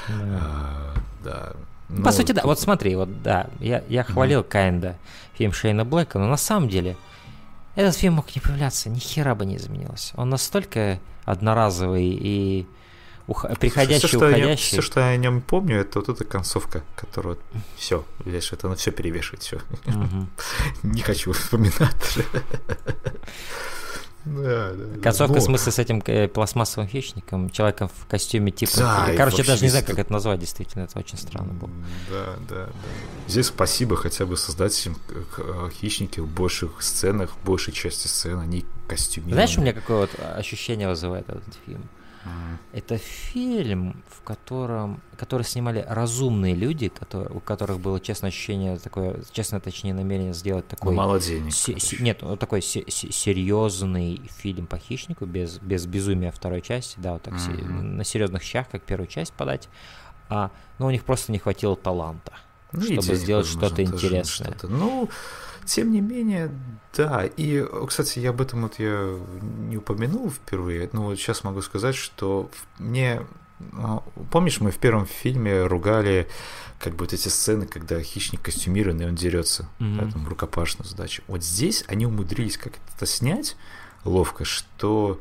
Да. 0.07 0.15
А, 0.41 0.93
да. 1.23 1.53
По 1.89 1.95
Ну, 1.95 2.11
сути, 2.13 2.31
да. 2.31 2.41
Вот 2.45 2.57
смотри, 2.57 2.95
вот 2.95 3.21
да, 3.21 3.47
я, 3.59 3.83
я 3.89 4.03
хвалил 4.05 4.43
Кайнда 4.45 4.95
фильм 5.41 5.54
Шейна 5.54 5.86
Блэка, 5.86 6.19
но 6.19 6.27
на 6.27 6.38
самом 6.38 6.69
деле 6.69 6.95
этот 7.75 7.95
фильм 7.95 8.13
мог 8.13 8.36
не 8.36 8.41
появляться, 8.41 8.89
ни 8.89 8.99
хера 8.99 9.34
бы 9.34 9.43
не 9.47 9.58
изменилось. 9.58 10.12
Он 10.15 10.30
настолько 10.30 10.99
одноразовый 11.25 12.06
и 12.06 12.67
ух- 13.25 13.47
приходящий, 13.60 14.08
все, 14.08 14.17
уходящий. 14.17 14.67
все, 14.67 14.82
что 14.84 14.99
я 14.99 15.08
о 15.08 15.17
нем 15.17 15.41
помню, 15.41 15.80
это 15.80 15.97
вот 15.99 16.10
эта 16.10 16.25
концовка, 16.25 16.84
которая 16.95 17.38
все, 17.75 18.06
видишь, 18.23 18.54
это 18.54 18.67
на 18.69 18.75
все 18.75 18.91
перевешивает, 18.91 19.41
все. 19.41 19.60
Мгм. 19.86 20.30
Не 20.84 21.01
хочу 21.01 21.32
вспоминать. 21.34 22.17
Да, 24.25 24.71
да, 24.73 24.86
да. 24.86 25.01
Концовка, 25.01 25.36
Но- 25.36 25.39
в 25.39 25.43
смысле, 25.43 25.71
с 25.71 25.79
этим 25.79 26.03
э, 26.05 26.27
пластмассовым 26.27 26.88
хищником, 26.88 27.49
человеком 27.49 27.89
в 27.89 28.05
костюме 28.07 28.51
типа... 28.51 28.73
Да, 28.77 29.05
Короче, 29.17 29.38
вообще 29.38 29.43
даже 29.43 29.63
не 29.63 29.69
знаю, 29.69 29.86
как 29.86 29.97
это 29.97 30.13
назвать, 30.13 30.39
действительно, 30.39 30.84
это 30.84 30.99
очень 30.99 31.17
странно 31.17 31.53
было. 31.53 31.71
Да, 32.10 32.36
да, 32.47 32.55
да. 32.55 32.69
Здесь 33.27 33.47
спасибо 33.47 33.95
хотя 33.95 34.25
бы 34.25 34.38
создателям 34.38 34.97
э, 35.10 35.69
хищники 35.73 36.19
в 36.19 36.27
больших 36.27 36.81
сценах, 36.81 37.31
в 37.31 37.45
большей 37.45 37.73
части 37.73 38.07
сцен, 38.07 38.39
они 38.39 38.65
костюмированы. 38.88 39.34
Знаешь, 39.36 39.57
у 39.57 39.62
меня 39.62 39.73
какое 39.73 40.01
вот 40.01 40.12
ощущение 40.36 40.88
вызывает 40.88 41.27
этот 41.27 41.57
фильм? 41.65 41.89
Это 42.73 42.97
фильм, 42.97 44.03
в 44.10 44.21
котором, 44.21 45.01
который 45.17 45.43
снимали 45.43 45.86
разумные 45.88 46.53
люди, 46.55 46.88
которые, 46.89 47.29
у 47.29 47.39
которых 47.39 47.79
было 47.79 47.99
честное 47.99 48.29
ощущение, 48.29 48.77
такое, 48.77 49.21
честное, 49.31 49.60
точнее, 49.60 49.93
намерение 49.93 50.34
сделать 50.34 50.65
Ну, 50.69 50.75
такой... 50.77 50.93
мало 50.95 51.19
денег. 51.19 51.53
се- 51.53 51.79
се- 51.79 51.97
нет, 52.03 52.19
ну, 52.21 52.38
такой 52.38 52.62
се- 52.62 52.86
се- 52.88 53.12
серьезный 53.12 54.21
фильм 54.38 54.67
по 54.67 54.77
хищнику, 54.77 55.25
без, 55.25 55.57
без 55.60 55.86
безумия 55.86 56.31
второй 56.31 56.62
части, 56.62 56.99
да, 56.99 57.13
вот 57.13 57.23
так 57.23 57.34
Мгм. 57.34 57.97
на 57.97 58.03
серьезных 58.03 58.43
щах, 58.43 58.69
как 58.69 58.84
первую 58.84 59.07
часть 59.07 59.34
подать. 59.34 59.67
А, 60.29 60.49
но 60.79 60.88
у 60.88 60.91
них 60.91 61.03
просто 61.03 61.31
не 61.31 61.39
хватило 61.39 61.75
таланта, 61.75 62.31
Ну, 62.71 62.81
чтобы 62.81 63.15
сделать 63.15 63.47
что-то 63.47 63.84
интересное. 63.84 64.51
что-то. 64.51 64.67
Ну, 64.67 65.10
тем 65.65 65.91
не 65.91 66.01
менее, 66.01 66.51
да. 66.95 67.25
И, 67.25 67.65
кстати, 67.88 68.19
я 68.19 68.31
об 68.31 68.41
этом 68.41 68.63
вот 68.63 68.79
я 68.79 69.17
не 69.69 69.77
упомянул 69.77 70.29
впервые, 70.29 70.89
но 70.93 71.03
вот 71.03 71.17
сейчас 71.17 71.43
могу 71.43 71.62
сказать, 71.62 71.95
что 71.95 72.49
мне... 72.79 73.21
а, 73.73 74.03
Помнишь, 74.31 74.60
мы 74.60 74.71
в 74.71 74.77
первом 74.77 75.05
фильме 75.05 75.63
ругали 75.63 76.27
как 76.79 76.93
бы 76.93 77.05
вот 77.05 77.13
эти 77.13 77.27
сцены, 77.27 77.67
когда 77.67 78.01
хищник 78.01 78.41
костюмированный, 78.41 79.07
он 79.07 79.15
дерется, 79.15 79.69
да, 79.79 80.10
там, 80.10 80.27
рукопашную 80.27 80.89
задачу. 80.89 81.21
Вот 81.27 81.43
здесь 81.43 81.84
они 81.88 82.05
умудрились 82.07 82.57
как-то 82.57 83.05
снять 83.05 83.55
ловко, 84.03 84.45
что... 84.45 85.19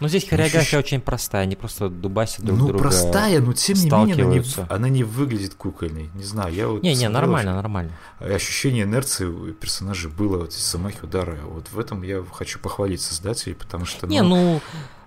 Ну, 0.00 0.08
здесь 0.08 0.24
Ну, 0.24 0.30
хореография 0.30 0.78
ощущ- 0.78 0.84
очень 0.84 1.00
простая, 1.00 1.42
они 1.42 1.56
просто 1.56 1.88
дубасят 1.88 2.44
друг 2.44 2.58
ну, 2.58 2.66
друга. 2.68 2.82
простая, 2.82 3.40
но 3.40 3.52
тем 3.52 3.76
не 3.76 3.90
менее 3.90 4.24
она 4.24 4.34
не, 4.34 4.44
она 4.68 4.88
не 4.88 5.04
выглядит 5.04 5.54
кукольной. 5.54 6.10
Не 6.14 6.24
знаю, 6.24 6.52
я 6.52 6.68
вот... 6.68 6.82
Не-не, 6.82 6.96
смотрел 6.96 7.12
нормально, 7.12 7.54
нормально. 7.54 7.92
ощущение 8.18 8.84
инерции 8.84 9.24
у 9.26 9.52
персонажа 9.52 10.08
было 10.08 10.38
вот 10.38 10.50
из 10.50 10.70
замахи 10.70 10.98
удара. 11.02 11.38
Вот 11.44 11.68
в 11.70 11.78
этом 11.78 12.02
я 12.02 12.24
хочу 12.32 12.58
похвалить 12.58 13.00
создателей, 13.00 13.54
потому 13.54 13.84
что... 13.84 14.06
Не, 14.06 14.22
ну, 14.22 14.56
э, 14.56 14.60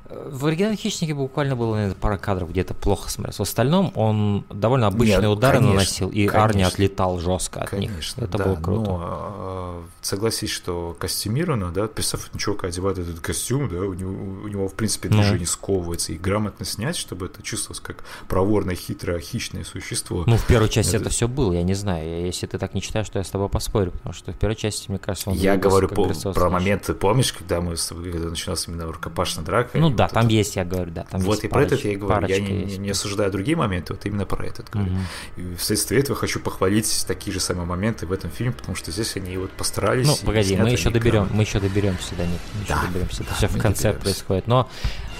в 0.09 0.45
оригинальном 0.45 0.77
«Хищнике» 0.77 1.13
буквально 1.13 1.55
было, 1.55 1.75
наверное, 1.75 1.95
пара 1.95 2.17
кадров, 2.17 2.49
где 2.49 2.61
это 2.61 2.73
плохо 2.73 3.09
смотрелось. 3.09 3.37
В 3.39 3.41
остальном 3.41 3.91
он 3.95 4.45
довольно 4.49 4.87
обычные 4.87 5.17
Нет, 5.19 5.29
удары 5.29 5.57
конечно, 5.57 5.73
наносил, 5.73 6.09
и 6.09 6.27
конечно. 6.27 6.43
Арни 6.43 6.63
отлетал 6.63 7.19
жестко 7.19 7.61
от 7.61 7.73
них. 7.73 7.89
Конечно, 7.91 8.23
Это 8.23 8.37
да, 8.37 8.43
было 8.45 8.55
круто. 8.55 8.89
но 8.91 9.81
э, 9.81 9.81
согласись, 10.01 10.49
что 10.49 10.95
костюмировано, 10.99 11.71
да, 11.71 11.87
представь, 11.87 12.29
ну, 12.33 12.39
чувака 12.39 12.67
одевает 12.67 12.97
этот 12.99 13.19
костюм, 13.19 13.67
да, 13.69 13.77
у 13.79 13.93
него, 13.93 14.11
у 14.11 14.47
него 14.47 14.67
в 14.67 14.73
принципе, 14.75 15.09
Ну. 15.09 15.17
движение 15.17 15.47
сковывается, 15.47 16.13
и 16.13 16.17
грамотно 16.17 16.65
снять, 16.65 16.95
чтобы 16.95 17.25
это 17.25 17.41
чувствовалось 17.43 17.79
как 17.81 18.03
проворное, 18.27 18.75
хитрое, 18.75 19.19
хищное 19.19 19.63
существо. 19.63 20.23
Ну, 20.25 20.37
в 20.37 20.45
первой 20.47 20.69
части 20.69 20.95
Это- 20.95 21.05
это, 21.05 21.09
все 21.09 21.27
было, 21.27 21.51
я 21.53 21.63
не 21.63 21.73
знаю. 21.73 22.25
Если 22.25 22.47
ты 22.47 22.57
так 22.57 22.73
не 22.73 22.81
читаешь, 22.81 23.09
то 23.09 23.19
я 23.19 23.25
с 23.25 23.29
тобой 23.29 23.49
поспорю, 23.49 23.91
потому 23.91 24.13
что 24.13 24.31
в 24.31 24.35
первой 24.37 24.55
части, 24.55 24.89
мне 24.89 24.99
кажется, 24.99 25.29
он 25.31 25.35
Я 25.35 25.57
говорю 25.57 25.89
по- 25.89 26.07
про 26.33 26.49
моменты, 26.49 26.93
помнишь, 26.93 27.33
когда 27.33 27.61
мы 27.61 27.75
с 27.75 27.87
тобой, 27.87 28.11
когда 28.11 28.29
начиналась 28.29 28.67
именно 28.67 28.85
рукопашная 28.85 29.43
драка? 29.43 29.77
Ну 29.77 29.89
да, 29.97 30.03
вот 30.05 30.13
там 30.13 30.25
это- 30.25 30.33
есть, 30.33 30.55
я 30.55 30.63
говорю, 30.65 30.91
да. 30.91 31.05
Там 31.09 31.21
вот 31.21 31.43
и 31.43 31.47
про 31.47 31.63
этот 31.63 31.83
я 31.83 31.91
и 31.91 31.95
говорю. 31.95 32.27
Я 32.27 32.35
парочка 32.35 32.41
не, 32.53 32.61
есть. 32.63 32.77
не, 32.79 32.89
осуждаю 32.91 33.31
другие 33.31 33.57
моменты, 33.57 33.93
вот 33.93 34.05
именно 34.05 34.25
про 34.25 34.45
этот 34.45 34.69
говорю. 34.69 34.91
Мгм. 34.91 35.01
И 35.37 35.55
вследствие 35.55 35.99
этого 36.01 36.15
хочу 36.17 36.39
похвалить 36.39 37.05
такие 37.07 37.33
же 37.33 37.39
самые 37.39 37.65
моменты 37.65 38.05
в 38.05 38.11
этом 38.11 38.29
фильме, 38.31 38.53
потому 38.53 38.75
что 38.75 38.91
здесь 38.91 39.15
они 39.17 39.37
вот 39.37 39.51
постарались. 39.51 40.07
Ну, 40.07 40.15
погоди, 40.25 40.55
мы 40.55 40.69
еще 40.69 40.89
доберем, 40.89 41.27
мы 41.31 41.43
еще 41.43 41.59
доберемся 41.59 42.15
до 42.15 42.25
них. 42.25 42.39
Мы 42.55 42.61
еще 42.63 42.73
Да, 42.73 42.81
доберемся. 42.87 43.23
Это 43.23 43.31
да, 43.31 43.35
все 43.35 43.47
в 43.47 43.57
конце 43.57 43.83
доберемся. 43.83 44.03
происходит. 44.03 44.47
Но 44.47 44.69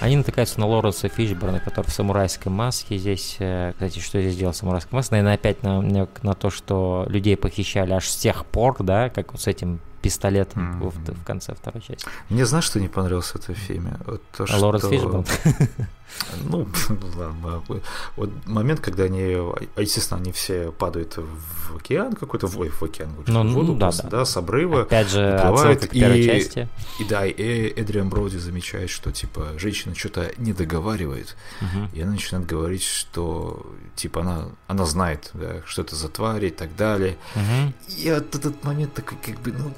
они 0.00 0.16
натыкаются 0.16 0.60
на 0.60 0.66
Лоренса 0.66 1.08
Фишборна, 1.08 1.58
который 1.60 1.86
в 1.86 1.92
самурайской 1.92 2.52
маске 2.52 2.96
здесь. 2.98 3.36
э, 3.40 3.72
Кстати, 3.72 3.98
что 3.98 4.20
здесь 4.20 4.36
делал 4.36 4.54
самурайская 4.54 4.94
маска? 4.96 5.14
Наверное, 5.14 5.34
опять 5.34 5.62
на, 5.62 5.80
на, 5.82 6.08
на 6.22 6.34
то, 6.34 6.50
что 6.50 7.04
людей 7.08 7.36
похищали 7.36 7.92
аж 7.92 8.08
с 8.08 8.16
тех 8.16 8.46
пор, 8.46 8.76
да, 8.82 9.08
как 9.10 9.32
вот 9.32 9.40
с 9.42 9.46
этим 9.48 9.80
пистолетом 10.02 10.80
в, 10.80 10.90
в 11.12 11.24
конце 11.24 11.54
второй 11.54 11.82
части. 11.82 12.06
Мне 12.30 12.46
знаешь, 12.46 12.64
что 12.64 12.80
не 12.80 12.88
понравилось 12.88 13.26
в 13.28 13.36
этом 13.36 13.54
фильме? 13.54 13.96
Вот 14.06 14.22
то, 14.36 14.46
А 14.48 14.56
Лоренс 14.58 14.82
что- 14.84 14.90
Фишборн? 14.90 15.24
Ну, 16.42 16.66
ладно. 17.16 17.62
Вот 18.16 18.30
момент, 18.46 18.80
когда 18.80 19.04
они, 19.04 19.20
а, 19.34 19.54
естественно, 19.80 20.18
они 20.20 20.32
все 20.32 20.72
падают 20.72 21.18
в 21.18 21.76
океан 21.76 22.14
какой-то, 22.14 22.46
в- 22.46 22.56
в 22.70 22.82
океан, 22.82 23.10
Ну, 23.26 23.42
в 23.42 23.44
ну, 23.44 23.52
воду 23.52 23.74
да, 23.74 23.86
просто, 23.86 24.02
да. 24.04 24.08
да, 24.18 24.24
с 24.24 24.34
обрыва. 24.38 24.82
Опять 24.82 25.10
же, 25.10 25.28
отсылка 25.36 25.86
к 25.86 25.90
первой 25.90 26.20
и- 26.20 26.24
части. 26.24 26.66
И 26.98 27.04
да, 27.04 27.26
и 27.26 27.32
Эдриан 27.76 28.08
Броуди 28.08 28.38
замечает, 28.38 28.88
что, 28.88 29.12
типа, 29.12 29.48
женщина 29.58 29.94
что-то 29.94 30.32
не 30.38 30.54
договаривает, 30.54 31.36
Мгм. 31.60 31.90
и 31.92 32.00
она 32.00 32.12
начинает 32.12 32.46
говорить, 32.46 32.82
что, 32.84 33.66
типа, 33.94 34.22
она, 34.22 34.46
она 34.66 34.86
знает, 34.86 35.30
да, 35.34 35.56
что 35.66 35.82
это 35.82 35.94
за 35.94 36.08
твари 36.08 36.46
и 36.46 36.50
так 36.50 36.74
далее. 36.74 37.18
Мгм. 37.34 37.74
И 37.98 38.10
вот 38.10 38.34
этот 38.34 38.64
момент 38.64 38.94
такой, 38.94 39.18
как 39.24 39.38
бы, 39.40 39.52
ну... 39.52 39.72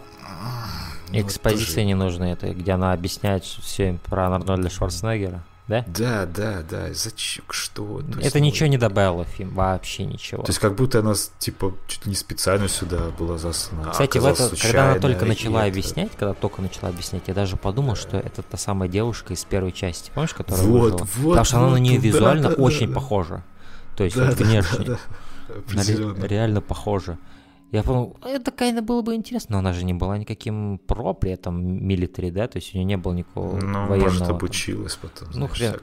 ну, 1.12 1.20
Экспозиция 1.20 1.74
тоже- 1.74 1.84
не 1.86 1.94
нужна, 1.94 2.32
это 2.32 2.52
где 2.54 2.72
она 2.72 2.92
объясняет 2.92 3.44
все 3.44 3.98
про 4.06 4.26
Арнольда 4.32 4.70
Шварценеггера, 4.70 5.42
да? 5.66 5.84
Да, 5.88 6.26
да, 6.26 6.62
да, 6.68 6.92
зачем, 6.92 7.44
что? 7.50 8.00
То 8.02 8.18
есть, 8.18 8.28
Это 8.28 8.38
ну, 8.38 8.44
ничего 8.44 8.68
не 8.68 8.78
добавило 8.78 9.24
в 9.24 9.28
фильм, 9.28 9.50
вообще 9.54 10.04
ничего. 10.04 10.42
То 10.42 10.50
есть 10.50 10.58
как 10.60 10.74
будто 10.74 11.00
она, 11.00 11.14
типа, 11.38 11.74
чуть 11.88 12.06
не 12.06 12.14
специально 12.14 12.68
сюда 12.68 13.10
была 13.18 13.38
заслана. 13.38 13.88
а 13.88 13.90
Кстати, 13.90 14.18
в 14.18 14.24
это, 14.26 14.50
когда 14.60 14.90
она 14.92 15.00
только 15.00 15.24
начала 15.26 15.60
это- 15.66 15.68
объяснять, 15.72 16.10
когда 16.16 16.34
только 16.34 16.62
начала 16.62 16.88
объяснять, 16.90 17.24
я 17.26 17.34
даже 17.34 17.56
подумал, 17.56 17.96
что 17.96 18.16
это 18.16 18.42
та 18.42 18.56
самая 18.56 18.88
девушка 18.88 19.32
из 19.34 19.44
первой 19.44 19.72
части, 19.72 20.10
помнишь, 20.14 20.34
которая 20.34 20.64
Вот, 20.64 20.80
выжила? 20.80 21.08
вот, 21.16 21.30
Потому 21.30 21.44
что 21.44 21.56
она 21.58 21.66
на 21.66 21.70
вот, 21.72 21.78
нее 21.78 21.98
да, 21.98 22.06
визуально 22.06 22.48
да, 22.50 22.56
да, 22.56 22.62
очень 22.62 22.88
да. 22.88 22.94
похожа. 22.94 23.44
То 23.96 24.04
есть 24.04 24.16
Да, 24.16 24.26
вот 24.26 24.38
да, 24.38 24.44
внешне. 24.44 24.84
да, 24.86 24.92
да. 24.92 24.98
Она 25.72 25.82
Определенно. 25.82 26.24
реально 26.26 26.60
похожа. 26.60 27.18
Я 27.72 27.82
подумал, 27.82 28.16
это, 28.24 28.50
конечно, 28.50 28.82
было 28.82 29.02
бы 29.02 29.14
интересно, 29.14 29.52
но 29.54 29.58
она 29.58 29.72
же 29.72 29.84
не 29.84 29.94
была 29.94 30.18
никаким 30.18 30.78
про 30.86 31.14
при 31.14 31.30
этом 31.30 31.62
милитари, 31.86 32.30
да, 32.30 32.48
то 32.48 32.56
есть 32.58 32.74
у 32.74 32.78
нее 32.78 32.84
не 32.84 32.96
было 32.96 33.12
никакого 33.12 33.56
Ну, 33.60 33.86
военного. 33.86 33.96
может, 34.10 34.18
там. 34.26 34.30
обучилась 34.36 34.96
потом. 34.96 35.28
Ну, 35.34 35.46
хрен. 35.46 35.76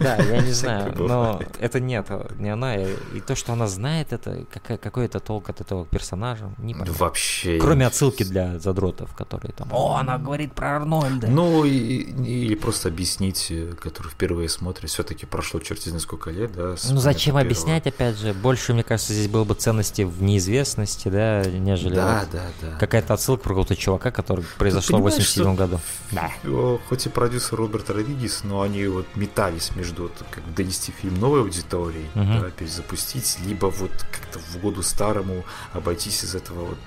Да, 0.00 0.16
я 0.16 0.40
не 0.40 0.52
знаю, 0.52 0.94
но 0.96 1.40
это 1.58 1.80
нет, 1.80 2.06
не 2.38 2.48
она. 2.50 2.76
И 2.76 3.20
то, 3.26 3.34
что 3.34 3.52
она 3.52 3.66
знает, 3.66 4.12
это 4.12 4.46
какой-то 4.78 5.18
толк 5.20 5.50
от 5.50 5.60
этого 5.60 5.84
персонажа, 5.84 6.54
не 6.58 6.74
понятно. 6.74 6.94
Вообще. 6.94 7.58
Кроме 7.58 7.86
отсылки 7.86 8.22
для 8.22 8.58
задротов, 8.58 9.14
которые 9.14 9.52
там, 9.52 9.68
о, 9.72 9.96
она 9.96 10.18
говорит 10.18 10.52
про 10.54 10.76
Арнольда. 10.76 11.26
Ну, 11.26 11.64
или 11.64 12.54
просто 12.54 12.88
объяснить, 12.88 13.48
э, 13.50 13.72
который 13.80 14.08
впервые 14.08 14.48
смотрит, 14.48 14.90
все-таки 14.90 15.26
прошло 15.26 15.58
черти 15.60 15.88
знает 15.88 16.00
сколько 16.02 16.30
лет, 16.30 16.52
да? 16.52 16.76
Ну 16.88 16.98
зачем 17.00 17.36
объяснять, 17.36 17.86
опять 17.86 18.16
же, 18.16 18.32
больше, 18.32 18.74
мне 18.74 18.82
кажется, 18.84 19.12
здесь 19.12 19.28
было 19.28 19.44
бы 19.44 19.54
ценности 19.54 20.02
в 20.02 20.22
неизвестности, 20.22 21.08
да, 21.08 21.31
нежели 21.46 21.94
первого. 21.94 22.20
вот 22.20 22.30
Да, 22.32 22.38
да, 22.60 22.68
да. 22.72 22.76
какая-то 22.78 23.14
отсылка 23.14 23.42
про 23.44 23.48
какого-то 23.50 23.76
чувака, 23.76 24.10
который 24.10 24.44
произошло 24.58 24.98
в 24.98 25.02
понимаешь, 25.02 25.24
87 25.36 25.54
году. 25.56 25.80
Да. 26.10 26.30
О, 26.44 26.78
Хоть 26.88 27.06
и 27.06 27.08
продюсер 27.08 27.56
Роберт 27.58 27.88
Родригес, 27.90 28.44
но 28.44 28.60
они 28.62 28.86
вот 28.86 29.06
метались 29.14 29.74
между 29.76 30.02
вот, 30.04 30.12
как 30.30 30.42
донести 30.54 30.92
фильм 30.92 31.18
новой 31.20 31.40
аудитории, 31.40 32.06
Мгм. 32.14 32.40
да, 32.40 32.50
перезапустить, 32.50 33.38
либо 33.46 33.66
вот 33.66 33.92
как-то 34.10 34.38
в 34.38 34.60
году 34.60 34.82
старому 34.82 35.44
обойтись 35.72 36.24
из 36.24 36.34
этого 36.34 36.64
вот. 36.64 36.78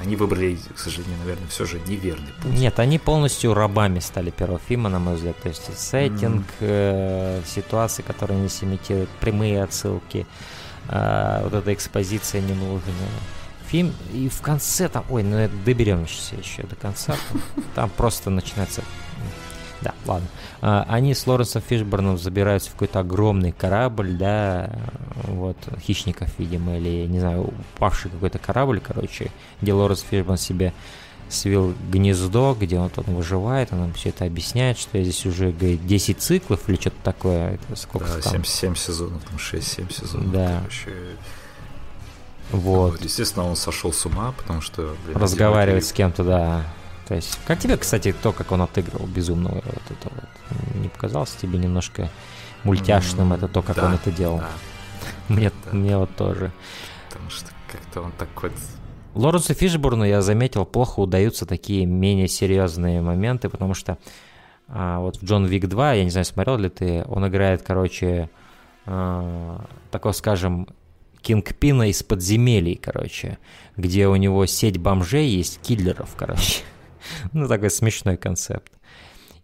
Они 0.00 0.16
выбрали, 0.16 0.58
к 0.74 0.78
сожалению, 0.78 1.18
наверное, 1.18 1.46
все 1.48 1.66
же 1.66 1.78
неверный 1.86 2.32
путь. 2.42 2.50
Нет, 2.52 2.78
они 2.78 2.98
полностью 2.98 3.52
рабами 3.52 3.98
стали 3.98 4.30
первого 4.30 4.58
фильма, 4.66 4.88
на 4.88 4.98
мой 4.98 5.16
взгляд. 5.16 5.36
То 5.42 5.48
есть 5.50 5.78
сеттинг, 5.78 6.46
э, 6.60 7.42
ситуации, 7.46 8.00
которые 8.00 8.38
они 8.38 8.48
имитируют, 8.62 9.10
прямые 9.20 9.62
отсылки, 9.62 10.26
э, 10.88 11.40
вот 11.44 11.52
эта 11.52 11.74
экспозиция 11.74 12.40
ненужная. 12.40 12.94
Фильм, 13.72 13.94
и 14.12 14.28
в 14.28 14.42
конце 14.42 14.90
там, 14.90 15.02
ой, 15.08 15.22
ну 15.22 15.36
это 15.36 15.54
доберемся 15.64 16.36
еще 16.36 16.62
до 16.64 16.76
конца, 16.76 17.16
там, 17.30 17.64
там 17.74 17.90
просто 17.90 18.28
начинается... 18.28 18.82
Да, 19.80 19.94
ладно. 20.04 20.28
А, 20.60 20.84
Они 20.90 21.14
с 21.14 21.26
Лоренсом 21.26 21.62
Фишборном 21.62 22.18
забираются 22.18 22.68
в 22.68 22.74
какой-то 22.74 23.00
огромный 23.00 23.50
корабль, 23.50 24.12
да, 24.12 24.70
вот, 25.24 25.56
хищников, 25.80 26.28
видимо, 26.38 26.76
или, 26.76 27.06
не 27.06 27.18
знаю, 27.18 27.52
упавший 27.76 28.10
какой-то 28.10 28.38
корабль, 28.38 28.78
короче, 28.78 29.30
где 29.62 29.72
Лоренс 29.72 30.04
Фишборн 30.08 30.36
себе 30.36 30.74
свил 31.30 31.74
гнездо, 31.90 32.54
где 32.60 32.78
он 32.78 32.90
там 32.90 33.06
выживает, 33.06 33.72
он 33.72 33.80
нам 33.80 33.92
все 33.94 34.10
это 34.10 34.26
объясняет, 34.26 34.78
что 34.78 34.98
я 34.98 35.04
здесь 35.04 35.24
уже, 35.24 35.50
говорит, 35.50 35.86
10 35.86 36.20
циклов 36.20 36.68
или 36.68 36.76
что-то 36.76 36.96
такое, 37.02 37.54
это 37.54 37.76
сколько 37.76 38.06
Да, 38.06 38.20
там, 38.20 38.44
7, 38.44 38.44
7 38.44 38.74
сезонов, 38.74 39.22
там 39.24 39.36
6-7 39.36 39.92
сезонов. 39.92 40.30
Да. 40.30 40.58
Короче, 40.58 40.90
вот, 42.52 42.92
вот, 42.92 43.00
Естественно, 43.02 43.46
он 43.46 43.56
сошел 43.56 43.92
с 43.92 44.04
ума, 44.06 44.32
потому 44.36 44.60
что... 44.60 44.94
блин, 45.06 45.16
разговаривать 45.16 45.84
с 45.86 45.92
кем-то, 45.92 46.24
да, 46.24 46.64
то 47.08 47.14
есть, 47.14 47.38
как 47.46 47.58
тебе, 47.58 47.76
кстати, 47.76 48.14
то, 48.22 48.32
как 48.32 48.52
он 48.52 48.62
отыгрывал 48.62 49.06
безумного 49.06 49.54
вот 49.56 49.82
это 49.90 50.08
вот, 50.14 50.74
не 50.82 50.88
показалось 50.88 51.32
тебе 51.32 51.58
немножко 51.58 52.10
мультяшным, 52.64 53.32
М, 53.32 53.38
это 53.38 53.48
то, 53.48 53.62
как 53.62 53.76
да, 53.76 53.86
он 53.86 53.94
это 53.94 54.10
делал? 54.10 54.38
да, 54.38 54.50
Мне, 55.28 55.50
да. 55.64 55.72
мне 55.72 55.96
вот 55.96 56.14
тоже. 56.16 56.52
потому 57.08 57.30
что 57.30 57.50
как-то 57.70 58.02
он 58.02 58.12
такой... 58.12 58.52
Лоренсу 59.14 59.52
Фишборну, 59.52 60.04
я 60.04 60.22
заметил, 60.22 60.64
плохо 60.64 61.00
удаются 61.00 61.44
такие 61.44 61.84
менее 61.84 62.28
серьезные 62.28 63.02
моменты, 63.02 63.50
потому 63.50 63.74
что 63.74 63.98
а, 64.68 65.00
вот 65.00 65.16
в 65.18 65.24
Джон 65.24 65.44
Вик 65.44 65.68
2, 65.68 65.92
я 65.94 66.04
не 66.04 66.10
знаю, 66.10 66.24
смотрел 66.24 66.56
ли 66.56 66.70
ты, 66.70 67.04
он 67.06 67.26
играет, 67.28 67.62
короче, 67.62 68.30
а, 68.86 69.66
такого, 69.90 70.12
скажем, 70.12 70.66
кингпина 71.22 71.88
из 71.88 72.02
подземелий, 72.02 72.74
короче, 72.74 73.38
где 73.76 74.08
у 74.08 74.16
него 74.16 74.44
сеть 74.46 74.78
бомжей 74.78 75.28
есть, 75.28 75.60
киллеров, 75.62 76.14
короче. 76.16 76.62
Ну, 77.32 77.48
такой 77.48 77.68
смешной 77.70 78.16
концепт. 78.16 78.72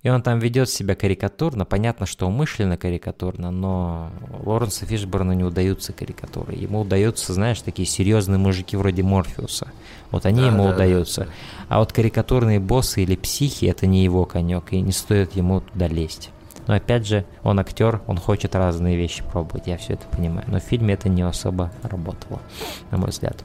И 0.05 0.09
он 0.11 0.23
там 0.23 0.39
ведет 0.39 0.71
себя 0.71 0.95
карикатурно. 0.95 1.65
Понятно, 1.65 2.07
что 2.07 2.29
умышленно 2.29 2.77
карикатурно, 2.77 3.51
но 3.51 4.13
Лоренсу 4.45 4.87
Фишборну 4.87 5.33
не 5.33 5.43
удаются 5.43 5.93
карикатуры. 5.93 6.55
Ему 6.55 6.83
удаются, 6.83 7.33
знаешь, 7.33 7.61
такие 7.61 7.87
серьезные 7.87 8.39
мужики 8.39 8.77
вроде 8.77 9.03
Морфеуса. 9.03 9.73
Вот 10.13 10.25
они 10.25 10.41
Да, 10.43 10.47
ему 10.47 10.63
да, 10.65 10.69
да, 10.69 10.75
удаются. 10.77 11.21
да. 11.25 11.31
А 11.69 11.79
вот 11.81 11.93
карикатурные 11.93 12.61
боссы 12.61 13.03
или 13.03 13.17
психи 13.17 13.65
это 13.65 13.89
не 13.89 14.05
его 14.05 14.25
конек, 14.25 14.73
и 14.73 14.81
не 14.81 14.93
стоит 14.93 15.35
ему 15.35 15.63
туда 15.63 15.89
лезть. 15.89 16.31
Но 16.69 16.75
опять 16.75 17.07
же, 17.07 17.25
он 17.43 17.59
актер, 17.59 18.03
он 18.07 18.19
хочет 18.19 18.55
разные 18.55 18.95
вещи 18.95 19.25
пробовать, 19.25 19.67
я 19.67 19.79
все 19.79 19.95
это 19.95 20.07
понимаю. 20.07 20.45
Но 20.49 20.61
в 20.61 20.63
фильме 20.63 20.95
это 20.95 21.09
не 21.09 21.23
особо 21.23 21.73
работало, 21.83 22.41
на 22.91 22.99
мой 22.99 23.09
взгляд. 23.09 23.43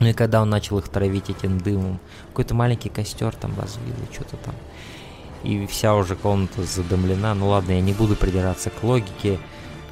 Ну 0.00 0.08
и 0.08 0.12
когда 0.12 0.42
он 0.42 0.50
начал 0.50 0.78
их 0.78 0.88
травить 0.88 1.30
этим 1.30 1.58
дымом, 1.58 2.00
какой-то 2.30 2.54
маленький 2.54 2.88
костер 2.88 3.32
там 3.36 3.52
развил, 3.58 3.94
и 3.94 4.12
что-то 4.12 4.36
там. 4.38 4.54
И 5.44 5.66
вся 5.66 5.94
уже 5.94 6.16
комната 6.16 6.64
задымлена. 6.64 7.34
Ну 7.34 7.48
ладно, 7.48 7.72
я 7.72 7.80
не 7.80 7.92
буду 7.92 8.16
придираться 8.16 8.70
к 8.70 8.82
логике. 8.82 9.38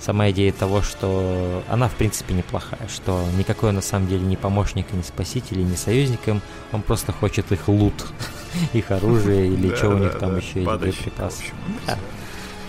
Сама 0.01 0.31
идея 0.31 0.51
того, 0.51 0.83
что 0.83 1.63
она 1.69 1.89
в 1.89 1.95
принципе 1.95 2.35
неплохая, 2.35 2.89
что 2.89 3.23
никакой 3.39 3.69
он 3.69 3.77
на 3.77 3.83
самом 3.83 4.09
деле 4.09 4.23
не 4.23 4.37
помощник, 4.37 4.93
не 4.93 5.03
спаситель, 5.05 5.63
не 5.63 5.77
союзник 5.77 6.27
им, 6.27 6.41
он 6.73 6.83
просто 6.83 7.13
хочет 7.13 7.53
их 7.53 7.69
лут, 7.69 8.07
их 8.73 8.91
оружие 8.91 9.47
или 9.49 9.75
что 9.75 9.91
у 9.91 9.99
них 9.99 10.19
там 10.19 10.39
еще, 10.39 10.61
или 10.61 10.65
падающий, 10.65 11.13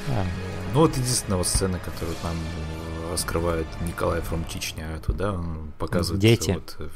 Да. 0.08 0.14
Да. 0.16 0.26
Ну 0.74 0.80
вот 0.82 0.96
единственная 0.96 1.38
вот 1.38 1.48
сцена, 1.48 1.80
которую 1.80 2.16
нам 2.24 2.36
э, 2.36 3.12
раскрывает 3.12 3.68
Николай 3.88 4.22
from 4.22 4.48
Чечня, 4.50 5.00
туда 5.06 5.34
он 5.34 5.72
показывает 5.78 6.22
Дети. 6.22 6.52
вот, 6.52 6.76
э, 6.80 6.88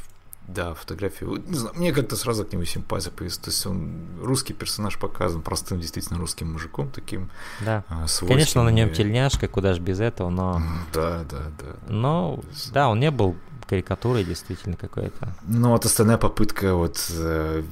да, 0.47 0.73
фотографию. 0.75 1.31
Вот, 1.31 1.47
не 1.47 1.57
знаю, 1.57 1.75
мне 1.75 1.91
как-то 1.91 2.15
сразу 2.15 2.45
к 2.45 2.53
нему 2.53 2.65
симпатия 2.65 3.09
появилась. 3.09 3.37
То 3.37 3.49
есть 3.49 3.65
он 3.65 4.05
русский 4.21 4.53
персонаж 4.53 4.97
показан 4.97 5.41
простым, 5.41 5.79
действительно 5.79 6.19
русским 6.19 6.53
мужиком 6.53 6.89
таким. 6.89 7.31
Да. 7.61 7.83
а, 7.89 8.05
Конечно, 8.27 8.63
на 8.63 8.69
нем 8.69 8.93
тельняшка, 8.93 9.47
куда 9.47 9.73
же 9.73 9.81
без 9.81 9.99
этого, 9.99 10.29
но... 10.29 10.61
Да, 10.93 11.23
да, 11.29 11.51
да. 11.59 11.75
Но, 11.87 12.39
да, 12.71 12.89
он 12.89 12.99
не 12.99 13.11
был 13.11 13.35
карикатурой 13.67 14.23
действительно 14.23 14.77
какой-то. 14.77 15.35
Ну, 15.43 15.71
вот 15.71 15.85
остальная 15.85 16.17
попытка 16.17 16.75
вот 16.75 17.03
э, 17.09 17.63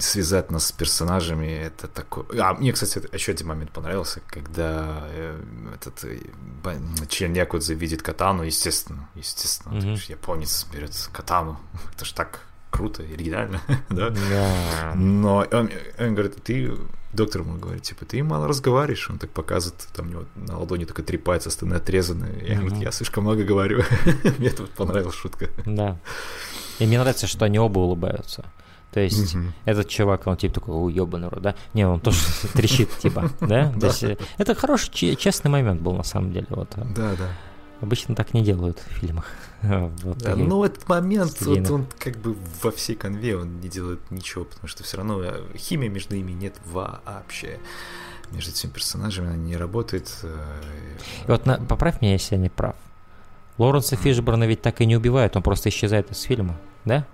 связать 0.00 0.50
нас 0.50 0.66
с 0.66 0.72
персонажами, 0.72 1.46
это 1.46 1.86
такой... 1.88 2.24
А, 2.40 2.54
мне, 2.54 2.72
кстати, 2.72 3.02
еще 3.14 3.32
один 3.32 3.48
момент 3.48 3.70
понравился, 3.72 4.20
когда 4.26 5.02
э, 5.10 5.40
этот 5.74 6.04
э, 6.04 6.18
член 7.08 7.34
Якудзы 7.34 7.74
видит 7.74 8.02
катану, 8.02 8.42
естественно, 8.42 9.08
естественно, 9.14 9.74
Мгм. 9.76 9.92
это 9.92 10.00
ж 10.00 10.04
японец 10.10 10.66
берет 10.72 10.92
катану, 11.12 11.58
это 11.94 12.04
ж 12.04 12.12
так 12.12 12.40
круто, 12.70 13.02
оригинально, 13.02 13.60
да? 13.90 14.10
Да. 14.10 14.92
Но 14.94 15.46
он, 15.52 15.70
он 15.98 16.14
говорит, 16.14 16.42
ты, 16.42 16.72
доктор 17.12 17.42
ему 17.42 17.58
говорит, 17.58 17.82
типа, 17.82 18.04
ты 18.06 18.22
мало 18.22 18.48
разговариваешь, 18.48 19.10
он 19.10 19.18
так 19.18 19.30
показывает, 19.30 19.88
там 19.94 20.06
у 20.06 20.10
него 20.10 20.24
на 20.36 20.58
ладони 20.58 20.84
такой 20.86 21.04
три 21.04 21.18
пальца 21.18 21.48
остальные 21.50 21.78
отрезаны. 21.78 22.42
Я 22.46 22.54
говорю, 22.56 22.74
Мгм. 22.76 22.80
я 22.82 22.90
слишком 22.92 23.24
много 23.24 23.44
говорю. 23.44 23.82
Мне 24.38 24.50
тут 24.50 24.70
понравилась 24.70 25.14
шутка. 25.14 25.48
Да. 25.66 25.98
И 26.78 26.86
мне 26.86 26.98
нравится, 26.98 27.26
что 27.26 27.44
они 27.46 27.58
оба 27.58 27.78
улыбаются. 27.78 28.44
То 28.96 29.00
есть 29.02 29.34
Мгм. 29.34 29.52
этот 29.66 29.88
чувак, 29.90 30.26
он 30.26 30.38
типа 30.38 30.54
такой, 30.54 30.74
ой, 30.74 30.90
ебаный 30.94 31.28
рот, 31.28 31.42
да? 31.42 31.54
Не, 31.74 31.86
он 31.86 32.00
тоже 32.00 32.16
трещит, 32.54 32.88
типа, 32.96 33.30
да? 33.42 33.70
То 33.78 33.88
есть 33.88 34.02
э, 34.04 34.16
это 34.38 34.54
хороший, 34.54 34.90
че- 34.90 35.16
честный 35.16 35.50
момент 35.50 35.82
был 35.82 35.92
на 35.92 36.02
самом 36.02 36.32
деле. 36.32 36.46
Вот. 36.48 36.70
Да, 36.94 37.10
да. 37.18 37.28
Обычно 37.82 38.14
так 38.14 38.32
не 38.32 38.42
делают 38.42 38.78
в 38.78 38.88
фильмах. 38.94 39.26
Вот 39.62 40.16
Да, 40.16 40.34
ну, 40.34 40.64
этот 40.64 40.88
момент, 40.88 41.36
вот 41.42 41.70
он 41.70 41.86
как 41.98 42.16
бы 42.16 42.34
во 42.62 42.70
всей 42.70 42.96
конве, 42.96 43.36
он 43.36 43.60
не 43.60 43.68
делает 43.68 44.00
ничего, 44.10 44.46
потому 44.46 44.66
что 44.66 44.82
все 44.82 44.96
равно 44.96 45.22
э, 45.22 45.42
химии 45.58 45.88
между 45.88 46.16
ними 46.16 46.32
нет 46.32 46.54
вообще. 46.64 47.58
Между 48.32 48.50
этими 48.52 48.70
персонажами 48.70 49.28
она 49.28 49.36
не 49.36 49.58
работает. 49.58 50.10
э, 50.22 50.34
И 51.28 51.30
вот 51.30 51.44
на- 51.44 51.58
поправь 51.58 52.00
меня, 52.00 52.14
если 52.14 52.36
я 52.36 52.40
не 52.40 52.48
прав. 52.48 52.74
Лоренса 53.58 53.96
Фишборна 53.96 54.44
ведь 54.44 54.62
так 54.62 54.80
и 54.80 54.86
не 54.86 54.96
убивают, 54.96 55.36
он 55.36 55.42
просто 55.42 55.68
исчезает 55.68 56.10
из 56.10 56.22
фильма, 56.22 56.56
да? 56.86 57.04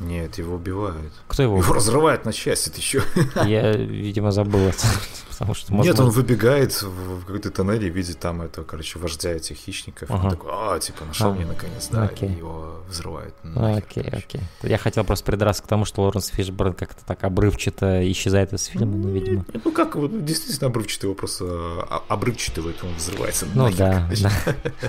Нет, 0.00 0.36
его 0.38 0.56
убивают. 0.56 1.12
Кто 1.28 1.42
его 1.42 1.56
Его 1.58 1.72
разрывают 1.72 2.24
на 2.26 2.32
части, 2.32 2.68
ты 2.68 2.80
чё? 2.80 3.00
Я, 3.46 3.72
видимо, 3.72 4.30
забыл 4.30 4.60
это. 4.60 4.78
Потому 5.30 5.54
что, 5.54 5.72
Нет, 5.74 5.78
возможно- 5.88 6.04
он 6.04 6.10
выбегает 6.12 6.72
в 6.82 7.20
какой-то 7.26 7.50
тоннель 7.50 7.84
и 7.84 7.90
видит 7.90 8.18
там 8.18 8.40
этого, 8.40 8.64
короче, 8.64 8.98
вождя 8.98 9.32
этих 9.32 9.56
хищников. 9.56 10.10
Ага. 10.10 10.24
Он 10.24 10.30
такой, 10.30 10.50
а, 10.52 10.78
типа, 10.80 11.04
нашел 11.04 11.32
А, 11.32 11.34
меня 11.34 11.46
наконец, 11.46 11.88
да, 11.92 12.04
окей. 12.04 12.30
и 12.30 12.36
его 12.38 12.80
взрывают. 12.88 13.34
А, 13.42 13.46
нахер, 13.48 13.78
Окей, 13.78 14.04
короче. 14.04 14.26
окей. 14.26 14.40
Я 14.62 14.78
хотел 14.78 15.04
просто 15.04 15.26
придраться 15.26 15.62
к 15.62 15.66
тому, 15.66 15.84
что 15.84 16.02
Лоренс 16.02 16.28
Фишборн 16.28 16.72
как-то 16.72 17.04
так 17.04 17.22
обрывчато 17.24 18.10
исчезает 18.12 18.54
из 18.54 18.64
фильма, 18.64 18.96
ну, 18.96 19.08
видимо. 19.10 19.44
Ну 19.62 19.72
как, 19.72 19.96
вот, 19.96 20.24
действительно 20.24 20.68
обрывчатый 20.68 21.08
его 21.08 21.14
просто 21.14 21.44
а, 21.46 22.02
обрывчатый, 22.08 22.64
он 22.64 22.94
взрывается. 22.96 23.46
Ну 23.54 23.64
нахер, 23.64 23.76
да, 23.78 24.08
да. 24.22 24.32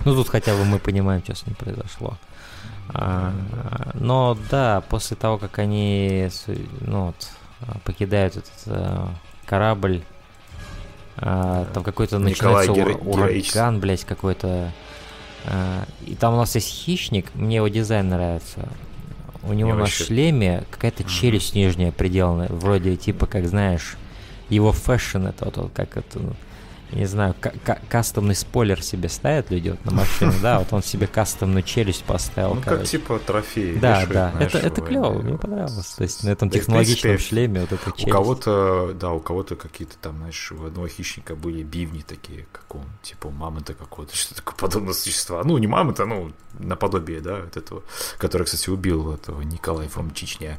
Ну 0.05 0.15
тут 0.15 0.29
хотя 0.29 0.53
бы 0.55 0.63
мы 0.63 0.79
понимаем, 0.79 1.21
что 1.23 1.35
с 1.35 1.45
ним 1.45 1.55
произошло. 1.55 2.17
А, 2.93 3.33
но 3.95 4.37
да, 4.49 4.81
после 4.89 5.17
того, 5.17 5.37
как 5.37 5.59
они 5.59 6.29
ну, 6.81 7.07
вот, 7.07 7.29
покидают 7.83 8.37
этот 8.37 8.51
а, 8.67 9.09
корабль, 9.45 10.01
а, 11.17 11.65
там 11.73 11.83
какой-то 11.83 12.17
Николай 12.19 12.67
начинается 12.67 12.71
ура- 12.99 13.15
героически. 13.15 13.57
ураган, 13.57 13.79
блядь, 13.79 14.03
какой-то. 14.05 14.71
а, 15.45 15.83
и 16.05 16.15
там 16.15 16.33
у 16.35 16.37
нас 16.37 16.55
есть 16.55 16.69
хищник, 16.69 17.33
мне 17.35 17.57
его 17.57 17.67
дизайн 17.67 18.09
нравится. 18.09 18.69
У 19.43 19.53
него 19.53 19.69
Мне 19.69 19.75
на 19.75 19.79
вообще- 19.81 20.03
шлеме 20.05 20.63
какая-то 20.71 21.03
челюсть 21.03 21.55
нижняя 21.55 21.91
приделана, 21.91 22.47
вроде 22.49 22.95
типа, 22.97 23.25
как 23.27 23.47
знаешь, 23.47 23.95
его 24.49 24.71
fashion 24.71 25.27
это 25.27 25.45
вот, 25.45 25.57
вот 25.57 25.71
как 25.73 25.95
это, 25.97 26.19
ну, 26.19 26.33
не 26.91 27.05
знаю, 27.05 27.35
ка- 27.39 27.53
ка- 27.65 27.79
кастомный 27.89 28.35
спойлер 28.35 28.81
себе 28.81 29.09
ставят 29.09 29.51
люди 29.51 29.69
вот 29.69 29.83
на 29.85 29.91
машину, 29.91 30.33
да, 30.41 30.59
вот 30.59 30.71
он 30.73 30.83
себе 30.83 31.07
кастомную 31.07 31.63
челюсть 31.63 32.03
поставил. 32.03 32.55
Ну, 32.55 32.61
как 32.61 32.83
типа 32.85 33.19
трофей. 33.19 33.75
Да, 33.77 34.05
да, 34.05 34.31
знаешь, 34.31 34.55
это, 34.55 34.67
это 34.67 34.81
клево, 34.81 35.19
и- 35.19 35.23
мне 35.23 35.37
понравилось. 35.37 35.87
То 35.97 36.03
есть 36.03 36.23
на 36.23 36.29
этом 36.29 36.49
Да 36.49 36.57
технологичном 36.59 37.01
принципе, 37.13 37.29
шлеме 37.29 37.61
вот 37.61 37.71
эта 37.71 37.89
У 37.89 37.93
челюсть. 37.93 38.11
кого-то, 38.11 38.93
да, 38.99 39.11
у 39.11 39.19
кого-то 39.19 39.55
какие-то 39.55 39.95
там, 40.01 40.17
знаешь, 40.17 40.51
у 40.51 40.65
одного 40.65 40.87
хищника 40.87 41.35
были 41.35 41.63
бивни 41.63 42.01
такие, 42.07 42.45
как 42.51 42.75
он, 42.75 42.83
типа 43.01 43.29
мамонта 43.29 43.73
какого-то, 43.73 44.15
что 44.15 44.35
такое 44.35 44.55
подобное 44.55 44.93
существа. 44.93 45.41
Ну, 45.43 45.57
не 45.57 45.67
мамонта, 45.67 46.05
ну, 46.05 46.31
наподобие, 46.59 47.21
да, 47.21 47.41
вот 47.41 47.55
этого, 47.57 47.83
который, 48.17 48.43
кстати, 48.43 48.69
убил 48.69 49.13
этого 49.13 49.41
Николая 49.41 49.87
from 49.89 50.13
Чечня. 50.13 50.57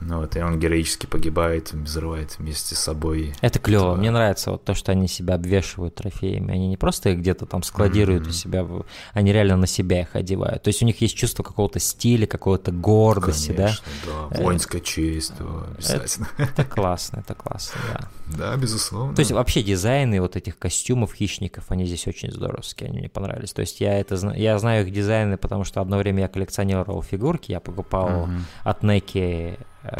Ну, 0.00 0.20
вот, 0.20 0.34
и 0.36 0.40
он 0.40 0.58
героически 0.58 1.06
погибает, 1.06 1.72
взрывает 1.72 2.38
вместе 2.38 2.74
с 2.74 2.78
собой. 2.80 3.34
Это 3.40 3.58
клево. 3.58 3.82
этого- 3.82 3.96
Мне 3.96 4.10
нравится 4.10 4.50
вот 4.52 4.64
то, 4.64 4.74
что 4.74 4.92
они 4.92 5.06
себя 5.08 5.34
обвешивают 5.34 5.65
трофеями. 5.90 6.52
Они 6.52 6.68
не 6.68 6.76
просто 6.76 7.10
их 7.10 7.18
где-то 7.18 7.46
там 7.46 7.62
складируют 7.62 8.22
у 8.22 8.26
Мгм. 8.26 8.32
себя, 8.32 8.66
они 9.12 9.32
реально 9.32 9.56
на 9.56 9.66
себя 9.66 10.00
их 10.02 10.14
одевают. 10.16 10.62
То 10.62 10.68
есть 10.68 10.82
у 10.82 10.86
них 10.86 11.00
есть 11.00 11.16
чувство 11.16 11.42
какого-то 11.42 11.78
стиля, 11.80 12.26
какого-то 12.26 12.72
гордости, 12.72 13.52
Конечно, 13.52 13.84
да. 14.06 14.28
Э, 14.30 14.42
Воинская 14.42 14.80
честь, 14.80 15.32
да, 15.38 15.44
обязательно. 15.74 16.28
да? 16.38 16.44
Это 16.44 16.64
классно, 16.64 17.18
это 17.20 17.34
классно, 17.34 17.80
да. 17.92 18.08
Да, 18.38 18.56
безусловно. 18.56 19.14
То 19.14 19.20
есть 19.20 19.32
вообще 19.32 19.62
дизайны 19.62 20.20
вот 20.20 20.36
этих 20.36 20.58
костюмов 20.58 21.12
хищников, 21.14 21.64
они 21.70 21.84
здесь 21.86 22.06
очень 22.06 22.32
здоровские, 22.32 22.88
они 22.90 22.98
мне 23.00 23.08
понравились. 23.08 23.52
То 23.52 23.60
есть 23.60 23.80
я 23.80 23.98
это 23.98 24.16
я 24.36 24.58
знаю 24.58 24.86
их 24.86 24.92
дизайны, 24.92 25.36
потому 25.36 25.64
что 25.64 25.80
одно 25.80 25.98
время 25.98 26.22
я 26.22 26.28
коллекционировал 26.28 27.02
фигурки, 27.02 27.52
я 27.52 27.60
покупал 27.60 28.26
Мгм. 28.26 28.46
от 28.64 28.84
э, 28.84 29.56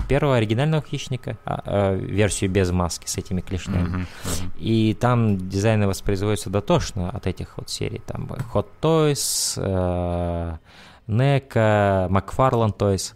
первого 0.09 0.37
оригинального 0.37 0.83
хищника, 0.83 1.37
а, 1.45 1.63
э, 1.65 1.97
версию 1.97 2.51
без 2.51 2.71
маски 2.71 3.07
с 3.07 3.17
этими 3.17 3.41
клешнями. 3.41 3.89
Мгм, 3.89 4.01
мгм. 4.01 4.53
И 4.59 4.95
там 4.95 5.49
дизайны 5.49 5.87
воспроизводятся 5.87 6.51
дотошно 6.51 7.11
от 7.11 7.27
этих 7.27 7.57
вот 7.59 7.71
серий. 7.71 8.03
Там 8.07 8.31
э, 8.33 8.39
Hot 8.55 8.67
Toys, 8.81 9.55
э, 9.57 10.57
NECA, 11.07 12.09
McFarlane 12.09 12.77
Toys. 12.77 13.15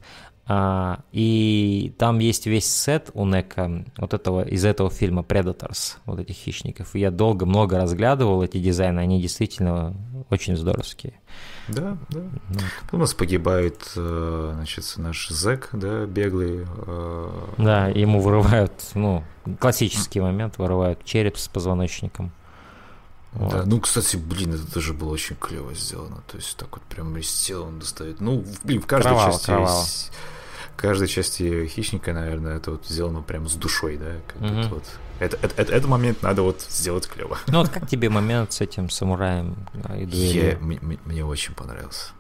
А, 0.53 0.99
и 1.13 1.95
там 1.97 2.19
есть 2.19 2.47
весь 2.47 2.67
сет 2.67 3.11
у 3.15 3.25
Нека 3.25 3.85
вот 3.97 4.15
этого, 4.15 4.43
из 4.43 4.65
этого 4.65 4.91
фильма 4.91 5.23
Predators, 5.23 5.99
вот 6.07 6.19
этих 6.19 6.35
хищников. 6.35 6.97
И 6.97 6.99
я 6.99 7.13
долго, 7.13 7.47
много 7.47 7.79
разглядывал 7.79 8.43
эти 8.43 8.59
дизайны, 8.59 8.99
они 8.99 9.23
действительно 9.23 9.95
очень 10.29 10.57
здоровские. 10.57 11.21
Да, 11.69 11.97
да. 12.09 12.21
Ну, 12.49 12.59
У 12.91 12.97
нас 12.97 13.15
погибает, 13.15 13.93
э, 13.95 14.53
значит, 14.57 14.93
наш 14.97 15.29
зэк, 15.29 15.69
да, 15.73 16.05
беглый. 16.07 16.67
э, 16.67 17.29
да, 17.59 17.87
ему 17.87 18.21
вырывают, 18.21 18.73
ну, 18.95 19.23
классический 19.61 20.21
момент, 20.21 20.59
вырывают 20.59 21.05
череп 21.05 21.39
с 21.39 21.47
позвоночником. 21.47 22.33
Да, 23.35 23.59
Вот. 23.59 23.67
ну, 23.67 23.81
кстати, 23.81 24.17
блин, 24.17 24.55
это 24.55 24.69
тоже 24.73 24.95
было 24.95 25.11
очень 25.13 25.37
клево 25.37 25.73
сделано. 25.75 26.25
То 26.27 26.39
есть 26.39 26.57
так 26.57 26.71
вот 26.73 26.83
прям 26.83 27.17
из 27.17 27.33
тела 27.33 27.67
он 27.67 27.79
достает. 27.79 28.21
Ну, 28.21 28.45
блин, 28.65 28.83
в 28.83 28.87
каждой 28.89 29.11
Кроваво, 29.11 29.31
части 29.33 29.47
кроваво. 29.47 29.81
есть- 29.81 30.11
каждой 30.81 31.09
части 31.09 31.67
хищника, 31.67 32.13
наверное, 32.13 32.57
это 32.57 32.73
вот 32.73 32.87
сделано 32.87 33.23
прям 33.23 33.49
с 33.49 33.55
душой, 33.55 33.97
да. 33.99 34.13
Как 34.27 34.39
будто 34.41 34.69
вот. 34.75 34.85
Это, 35.19 35.37
это- 35.43 35.55
это- 35.63 35.73
этот 35.73 35.89
момент 35.89 36.23
надо 36.23 36.43
вот 36.43 36.63
сделать 36.63 37.07
клево. 37.07 37.39
Ну 37.49 37.59
вот 37.59 37.69
как 37.69 37.87
тебе 37.89 38.09
момент 38.09 38.53
с 38.53 38.61
этим 38.63 38.89
самураем 38.91 39.57
да, 39.75 39.97
и 39.97 40.01
Я- 40.01 40.07
дуэлью? 40.07 40.59
мне, 40.61 40.79
мне- 40.81 40.99
мне 41.05 41.25
очень 41.25 41.55
понравился. 41.55 42.13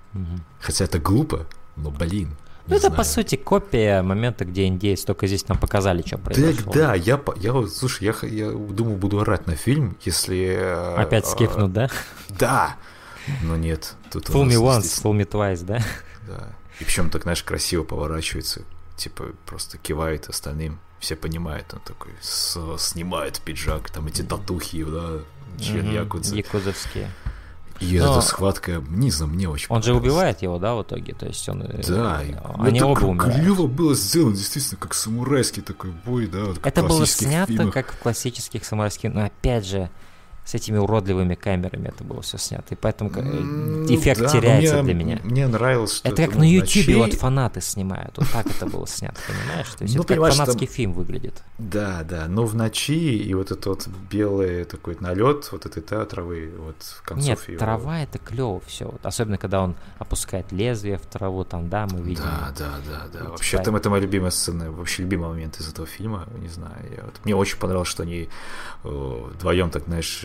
Хотя 0.60 0.84
это 0.84 0.98
глупо, 0.98 1.46
но 1.76 1.90
блин. 1.90 2.36
Ну, 2.66 2.76
это, 2.76 2.90
по 2.90 3.02
сути, 3.04 3.34
копия 3.36 4.02
момента, 4.02 4.44
где 4.44 4.66
индеец, 4.66 5.02
только 5.04 5.26
здесь 5.26 5.48
нам 5.48 5.58
показали, 5.58 6.02
что 6.06 6.18
произошло. 6.18 6.72
да, 6.72 6.94
я, 6.94 7.16
по- 7.16 7.34
я 7.36 7.52
вот, 7.52 7.72
слушай, 7.74 8.04
я, 8.04 8.14
я 8.28 8.50
думаю, 8.52 8.96
буду 8.96 9.18
орать 9.20 9.46
на 9.48 9.56
фильм, 9.56 9.96
если... 10.02 10.56
э, 10.60 10.94
Опять 10.96 11.24
э, 11.24 11.28
скипнут, 11.30 11.72
да? 11.72 11.90
Да! 12.28 12.76
Но 13.42 13.56
нет, 13.56 13.94
тут 14.12 14.28
Fool 14.28 14.46
me 14.46 14.54
once, 14.56 14.82
действительно- 14.82 15.12
fool 15.12 15.16
me 15.20 15.26
twice, 15.28 15.64
да? 15.64 15.82
Да. 16.26 16.48
И 16.80 16.84
причем 16.84 17.10
так, 17.10 17.22
знаешь, 17.22 17.42
красиво 17.42 17.82
поворачивается, 17.84 18.62
типа 18.96 19.26
просто 19.46 19.78
кивает 19.78 20.28
остальным, 20.28 20.78
все 20.98 21.16
понимают, 21.16 21.72
он 21.72 21.80
такой 21.80 22.12
с- 22.20 22.76
снимает 22.78 23.40
пиджак, 23.40 23.90
там 23.90 24.06
эти 24.06 24.22
татухи, 24.22 24.84
да, 24.84 25.20
член 25.58 25.86
Мгм, 25.86 25.94
якудзы. 25.94 26.36
Якудзовские. 26.36 27.10
И 27.80 27.98
Но- 27.98 28.12
эта 28.12 28.20
схватка 28.20 28.84
низом 28.90 29.30
мне 29.30 29.48
очень 29.48 29.66
Он 29.70 29.82
же 29.82 29.94
убивает 29.94 30.42
его, 30.42 30.58
да, 30.58 30.74
в 30.74 30.82
итоге? 30.82 31.14
То 31.14 31.24
есть 31.26 31.48
он... 31.48 31.62
э, 31.62 31.82
Да, 31.88 32.18
Они 32.18 32.76
это 32.76 32.86
оба 32.86 33.06
умирают. 33.06 33.34
клево 33.36 33.66
было 33.68 33.94
сделано, 33.94 34.36
действительно, 34.36 34.78
как 34.78 34.92
самурайский 34.92 35.62
такой 35.62 35.90
бой, 35.90 36.26
да, 36.26 36.44
вот 36.44 36.60
Это 36.66 36.82
было 36.82 37.06
снято, 37.06 37.50
фильмах. 37.50 37.72
как 37.72 37.92
в 37.92 37.98
классических 37.98 38.66
самурайских... 38.66 39.14
Но 39.14 39.24
опять 39.24 39.64
же, 39.66 39.88
с 40.50 40.54
этими 40.54 40.78
уродливыми 40.78 41.36
камерами 41.36 41.88
это 41.88 42.02
было 42.02 42.22
все 42.22 42.36
снято. 42.38 42.74
И 42.74 42.76
поэтому 42.76 43.10
э, 43.14 43.20
М, 43.20 43.86
эффект 43.86 44.20
да, 44.20 44.28
теряется 44.28 44.74
мне- 44.82 44.82
для 44.82 44.94
меня. 44.94 45.20
Мне 45.22 45.46
нравилось, 45.46 45.94
что 45.98 46.08
Это 46.08 46.24
как 46.26 46.34
ну, 46.34 46.40
на 46.40 46.44
Ютубе 46.44 46.96
вот 46.96 47.14
фанаты 47.14 47.60
снимают. 47.60 48.18
Вот 48.18 48.28
так 48.32 48.46
это 48.46 48.66
было 48.66 48.86
снято, 48.88 49.14
понимаешь? 49.28 49.68
То 49.78 49.84
есть 49.84 49.94
Ну, 49.94 50.02
это 50.02 50.16
как 50.16 50.32
фанатский 50.32 50.66
там- 50.66 50.74
фильм 50.74 50.92
выглядит. 50.92 51.34
Да, 51.58 52.02
да, 52.02 52.26
но 52.26 52.44
в 52.46 52.54
ночи 52.56 53.16
и 53.16 53.32
вот 53.34 53.52
этот 53.52 53.66
вот 53.66 53.88
белый 54.10 54.64
такой 54.64 54.96
налет 54.98 55.52
вот 55.52 55.66
этой 55.66 55.82
да, 55.88 56.04
травы 56.04 56.50
вот 56.58 56.82
в 56.82 57.02
концов 57.02 57.28
Нет, 57.28 57.48
его- 57.48 57.58
трава 57.58 58.00
это 58.00 58.18
клево 58.18 58.60
все. 58.66 58.86
Вот, 58.86 59.06
особенно 59.06 59.38
когда 59.38 59.62
он 59.62 59.76
опускает 60.00 60.50
лезвие 60.50 60.98
в 60.98 61.06
траву, 61.06 61.44
там, 61.44 61.68
да, 61.68 61.86
мы 61.86 62.00
видим. 62.00 62.24
Да, 62.24 62.52
да, 62.58 62.70
да, 62.88 63.06
да. 63.12 63.20
Эти 63.20 63.28
Вообще, 63.30 63.58
там 63.58 63.76
это 63.76 63.88
моя 63.88 64.02
любимая 64.02 64.30
сцена, 64.32 64.72
вообще 64.72 65.02
любимый 65.02 65.28
момент 65.28 65.60
из 65.60 65.68
этого 65.68 65.86
фильма, 65.86 66.26
не 66.40 66.48
знаю. 66.48 66.74
Я 66.96 67.04
вот- 67.04 67.20
мне 67.24 67.36
очень 67.36 67.58
понравилось, 67.58 67.88
что 67.88 68.02
они 68.02 68.28
э, 68.82 68.88
вдвоем 69.34 69.70
так, 69.70 69.84
знаешь, 69.84 70.24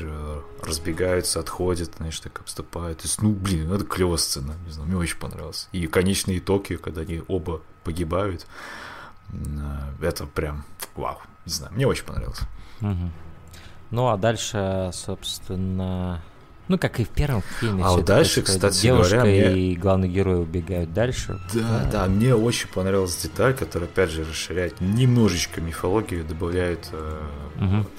разбегаются, 0.64 1.40
отходят, 1.40 1.92
знаешь, 1.98 2.20
так 2.20 2.40
обступают. 2.40 3.00
То 3.00 3.04
есть, 3.06 3.22
ну, 3.22 3.32
блин, 3.32 3.68
ну, 3.70 3.76
это 3.76 3.86
клевая 3.86 4.18
сцена, 4.18 4.54
не 4.66 4.72
знаю, 4.72 4.88
мне 4.90 4.98
очень 4.98 5.18
понравилось. 5.20 5.68
И 5.72 5.88
конечные 5.88 6.40
итоги, 6.40 6.76
когда 6.76 7.02
они 7.02 7.22
оба 7.28 7.62
погибают, 7.84 8.46
э, 9.32 9.36
это 10.02 10.26
прям, 10.26 10.64
вау, 10.96 11.18
не 11.46 11.52
знаю, 11.52 11.74
мне 11.74 11.88
очень 11.88 12.06
понравилось. 12.06 12.40
Мгм. 12.82 13.12
Ну, 13.92 14.08
а 14.08 14.18
дальше, 14.18 14.90
собственно... 14.94 16.22
Ну, 16.68 16.80
как 16.80 17.00
и 17.00 17.04
в 17.04 17.10
первом 17.10 17.44
фильме. 17.60 17.84
А 17.86 17.92
вот 17.92 18.00
это 18.00 18.08
дальше, 18.16 18.42
происходит. 18.42 18.72
кстати 18.72 18.82
Девушка 18.82 19.16
говоря, 19.18 19.30
мне- 19.52 19.58
и 19.72 19.76
главный 19.76 20.10
герой 20.10 20.42
убегают 20.42 20.92
дальше. 20.94 21.40
Да, 21.54 21.88
да, 21.92 22.06
мне 22.08 22.34
очень 22.34 22.70
понравилась 22.70 23.16
деталь, 23.18 23.54
которая, 23.56 23.88
опять 23.88 24.10
же, 24.10 24.24
расширяет 24.26 24.82
немножечко 24.82 25.62
мифологию, 25.62 26.26
добавляет 26.26 26.90
э, 26.92 27.22
Мгм. 27.58 27.84
вот, 27.84 27.92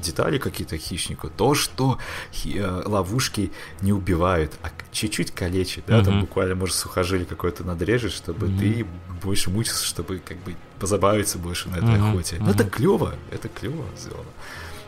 детали 0.00 0.38
какие-то 0.38 0.76
хищнику. 0.76 1.30
То, 1.30 1.54
что 1.54 1.98
э, 2.44 2.82
ловушки 2.86 3.52
не 3.80 3.92
убивают, 3.92 4.52
а 4.62 4.70
чуть-чуть 4.92 5.30
калечат, 5.32 5.84
да, 5.86 6.02
там 6.02 6.20
буквально, 6.20 6.54
может, 6.54 6.76
сухожилие 6.76 7.26
какое-то 7.26 7.64
надрежет, 7.64 8.12
чтобы 8.12 8.48
ты 8.48 8.86
больше 9.22 9.50
мучился, 9.50 9.84
чтобы 9.84 10.18
как 10.18 10.38
бы 10.38 10.56
позабавиться 10.78 11.38
больше 11.38 11.68
на 11.68 11.76
этой 11.76 11.96
охоте. 11.96 12.36
Ну, 12.40 12.50
это 12.50 12.64
клево, 12.64 13.14
это 13.30 13.48
клево 13.48 13.84
сделано. 13.96 14.30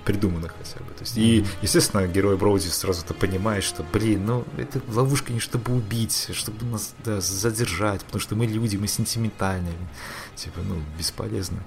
придумано 0.04 0.48
хотя 0.48 0.80
бы. 0.80 0.92
То 0.94 1.00
есть, 1.00 1.16
И, 1.16 1.44
естественно, 1.62 2.06
герой 2.06 2.36
Броуди 2.36 2.66
сразу 2.68 3.04
то 3.04 3.14
понимает, 3.14 3.64
что, 3.64 3.84
блин, 3.92 4.26
ну, 4.26 4.44
это 4.56 4.80
ловушка 4.88 5.32
не 5.32 5.40
чтобы 5.40 5.74
убить, 5.74 6.26
а 6.30 6.32
чтобы 6.32 6.64
нас 6.66 6.94
да, 7.04 7.20
задержать, 7.20 8.02
потому 8.04 8.20
что 8.20 8.34
мы 8.34 8.46
люди, 8.46 8.76
мы 8.76 8.88
сентиментальные. 8.88 9.74
Типа, 10.34 10.60
ну, 10.66 10.76
бесполезно. 10.98 11.58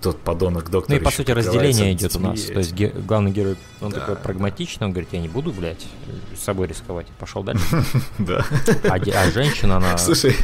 Тот 0.00 0.18
подонок 0.22 0.70
доктор 0.70 0.94
Ну 0.94 1.00
и 1.00 1.04
по 1.04 1.10
сути 1.10 1.30
разделение 1.30 1.92
идет 1.92 2.16
у 2.16 2.20
нас. 2.20 2.42
То 2.44 2.58
есть 2.58 2.72
ге- 2.72 2.88
главный 2.88 3.30
герой, 3.32 3.56
он 3.82 3.90
Да, 3.90 4.00
такой 4.00 4.16
прагматичный, 4.16 4.86
он 4.86 4.92
говорит, 4.92 5.10
я 5.12 5.20
не 5.20 5.28
буду, 5.28 5.52
блядь, 5.52 5.86
с 6.34 6.42
собой 6.42 6.68
рисковать. 6.68 7.06
Пошел 7.18 7.42
дальше. 7.42 7.62
Да. 8.18 8.44
А, 8.84 8.98
де- 8.98 9.12
а 9.12 9.30
женщина, 9.30 9.76
она... 9.76 9.98
Слушай, 9.98 10.34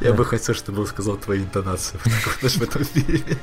я 0.00 0.12
бы 0.12 0.24
хотел, 0.24 0.54
чтобы 0.54 0.82
он 0.82 0.86
сказал 0.86 1.16
твою 1.16 1.42
интонацию 1.42 1.98
в 2.04 2.62
этом 2.62 2.84
фильме. 2.84 3.38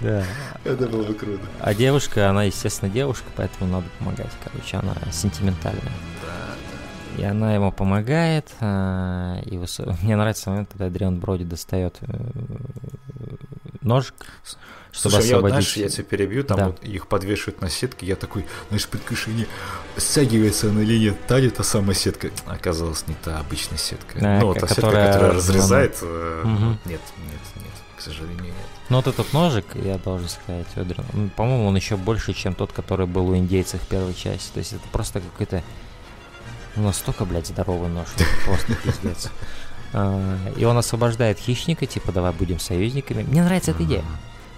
Да. 0.00 0.24
Это 0.64 0.86
было 0.86 1.02
бы 1.02 1.14
круто. 1.14 1.42
А 1.60 1.74
девушка, 1.74 2.30
она, 2.30 2.44
естественно, 2.44 2.90
девушка, 2.90 3.26
поэтому 3.36 3.70
надо 3.70 3.86
помогать. 3.98 4.30
Короче, 4.42 4.78
она 4.78 4.94
сентиментальная. 5.12 5.92
И 7.18 7.22
она 7.22 7.54
ему 7.54 7.70
помогает. 7.72 8.48
а, 8.60 9.40
И 9.44 9.56
выс- 9.56 9.96
мне 10.02 10.16
нравится 10.16 10.50
момент, 10.50 10.68
когда 10.72 10.86
Адриан 10.86 11.18
Броди 11.18 11.44
достает 11.44 11.96
э, 12.00 12.06
ножик, 13.82 14.14
чтобы 14.92 15.14
Слушай, 15.16 15.28
я 15.28 15.36
вот, 15.36 15.44
освободить. 15.46 15.68
знаешь, 15.72 15.76
я 15.76 15.88
тебя 15.88 16.04
перебью, 16.04 16.44
там 16.44 16.56
Да. 16.56 16.66
вот 16.66 16.82
их 16.84 17.06
подвешивают 17.08 17.60
на 17.60 17.68
сетке, 17.70 18.06
я 18.06 18.16
такой, 18.16 18.46
знаешь, 18.68 18.86
предвкушение, 18.88 19.46
стягивается 19.96 20.70
она 20.70 20.82
или 20.82 20.98
нет, 20.98 21.16
та 21.26 21.38
ли 21.38 21.50
та 21.50 21.62
самая 21.64 21.94
сетка? 21.94 22.30
Оказалось, 22.46 23.06
не 23.08 23.14
та 23.14 23.38
обычная 23.40 23.78
сетка. 23.78 24.18
Да, 24.20 24.40
ну, 24.40 24.54
та 24.54 24.60
сетка, 24.68 24.74
которая- 24.76 25.12
которая 25.12 25.32
разрезает, 25.34 26.00
Мгм. 26.02 26.78
нет, 26.84 27.00
нет, 27.18 27.40
нет, 27.56 27.72
к 27.96 28.00
сожалению, 28.00 28.44
нет. 28.44 28.54
Ну 28.90 28.96
вот 28.96 29.06
этот 29.06 29.32
ножик, 29.32 29.64
я 29.74 29.98
должен 29.98 30.28
сказать, 30.28 30.66
по-моему, 31.36 31.66
он 31.66 31.76
еще 31.76 31.96
больше, 31.96 32.32
чем 32.34 32.54
тот, 32.54 32.70
который 32.72 33.06
был 33.06 33.28
у 33.30 33.36
индейцев 33.36 33.80
в 33.82 33.86
первой 33.88 34.14
части. 34.14 34.52
То 34.52 34.58
есть 34.58 34.72
это 34.74 34.82
просто 34.92 35.20
какой-то 35.20 35.62
ну, 36.76 36.84
настолько, 36.84 37.24
блядь, 37.24 37.46
здоровый 37.46 37.88
нож, 37.88 38.08
просто 38.46 38.74
пиздец. 38.76 39.30
А, 39.92 40.36
И 40.56 40.64
он 40.64 40.76
освобождает 40.76 41.38
хищника, 41.38 41.86
типа, 41.86 42.12
давай 42.12 42.32
будем 42.32 42.58
союзниками. 42.58 43.22
Мне 43.22 43.42
нравится 43.44 43.70
эта 43.72 43.84
идея. 43.84 44.04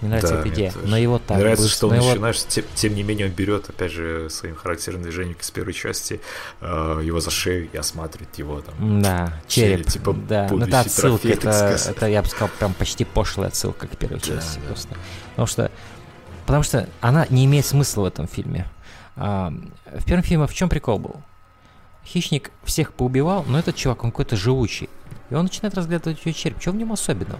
Мне 0.01 0.09
нравится 0.11 0.33
Да, 0.35 0.39
эта 0.41 0.49
идея. 0.49 0.71
тоже. 0.71 0.87
Но 0.87 0.97
его 0.97 1.17
так... 1.17 1.37
Мне 1.37 1.39
нравится, 1.39 1.65
быстро- 1.65 1.75
что 1.75 1.87
он 1.89 1.95
его- 1.95 2.05
еще, 2.09 2.17
знаешь, 2.19 2.43
тем, 2.47 2.63
тем 2.75 2.93
не 2.95 3.01
менее 3.03 3.27
он 3.27 3.31
берет, 3.33 3.67
опять 3.69 3.91
же, 3.91 4.29
своим 4.29 4.55
характерным 4.55 5.01
движением 5.01 5.35
из 5.39 5.49
первой 5.49 5.73
части 5.73 6.21
э, 6.61 7.01
его 7.03 7.19
за 7.19 7.31
шею 7.31 7.67
и 7.71 7.77
осматривает 7.77 8.35
его 8.37 8.61
там. 8.61 9.01
Да, 9.01 9.33
череп. 9.47 9.77
Череп, 9.79 9.87
типа, 9.87 10.13
да, 10.13 10.47
ну 10.51 10.65
это 10.65 10.81
отсылка, 10.81 11.21
трофей, 11.23 11.33
это, 11.33 11.79
это, 11.89 12.07
я 12.07 12.21
бы 12.21 12.27
сказал, 12.27 12.49
прям 12.59 12.73
почти 12.75 13.05
пошлая 13.05 13.47
отсылка 13.49 13.87
к 13.87 13.97
первой 13.97 14.19
Да, 14.19 14.25
части 14.25 14.59
да. 14.59 14.65
просто. 14.67 14.89
Потому 15.31 15.47
что, 15.47 15.71
потому 16.45 16.63
что 16.63 16.89
она 17.01 17.25
не 17.31 17.45
имеет 17.45 17.65
смысла 17.65 18.03
в 18.03 18.05
этом 18.05 18.27
фильме. 18.27 18.67
А, 19.15 19.51
в 19.93 20.05
первом 20.05 20.23
фильме 20.23 20.45
в 20.45 20.53
чем 20.53 20.69
прикол 20.69 20.99
был? 20.99 21.15
Хищник 22.07 22.51
всех 22.63 22.93
поубивал, 22.93 23.43
но 23.47 23.59
этот 23.59 23.75
чувак, 23.75 24.03
он 24.03 24.11
какой-то 24.11 24.35
живучий. 24.37 24.89
И 25.29 25.35
он 25.35 25.43
начинает 25.43 25.75
разглядывать 25.75 26.25
ее 26.25 26.33
череп. 26.33 26.61
Что 26.61 26.71
в 26.71 26.75
нем 26.75 26.91
особенного? 26.93 27.39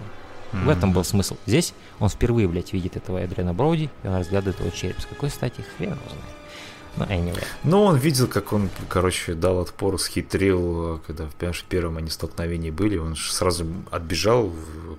В 0.52 0.68
этом 0.68 0.92
был 0.92 1.04
смысл. 1.04 1.36
Здесь 1.46 1.74
он 1.98 2.08
впервые, 2.08 2.48
блядь, 2.48 2.72
видит 2.72 2.96
этого 2.96 3.18
Эдриана 3.18 3.52
Броуди, 3.54 3.90
и 4.02 4.06
он 4.08 4.16
разглядывает 4.16 4.60
его 4.60 4.70
череп. 4.70 5.00
С 5.00 5.06
какой 5.06 5.30
стати, 5.30 5.62
хрен 5.76 5.90
его 5.90 6.00
знает. 6.06 6.24
Ну, 6.96 7.04
anyway. 7.04 7.44
Ну, 7.64 7.82
он 7.84 7.96
видел, 7.96 8.26
как 8.26 8.52
он, 8.52 8.70
короче, 8.88 9.34
дал 9.34 9.58
отпор, 9.60 10.00
схитрил, 10.00 11.00
когда 11.06 11.26
в 11.26 11.34
пер- 11.34 11.52
в 11.52 11.62
первом 11.64 11.96
они 11.98 12.10
столкновении 12.10 12.70
были, 12.70 12.96
он 12.96 13.14
сразу 13.14 13.66
отбежал, 13.90 14.52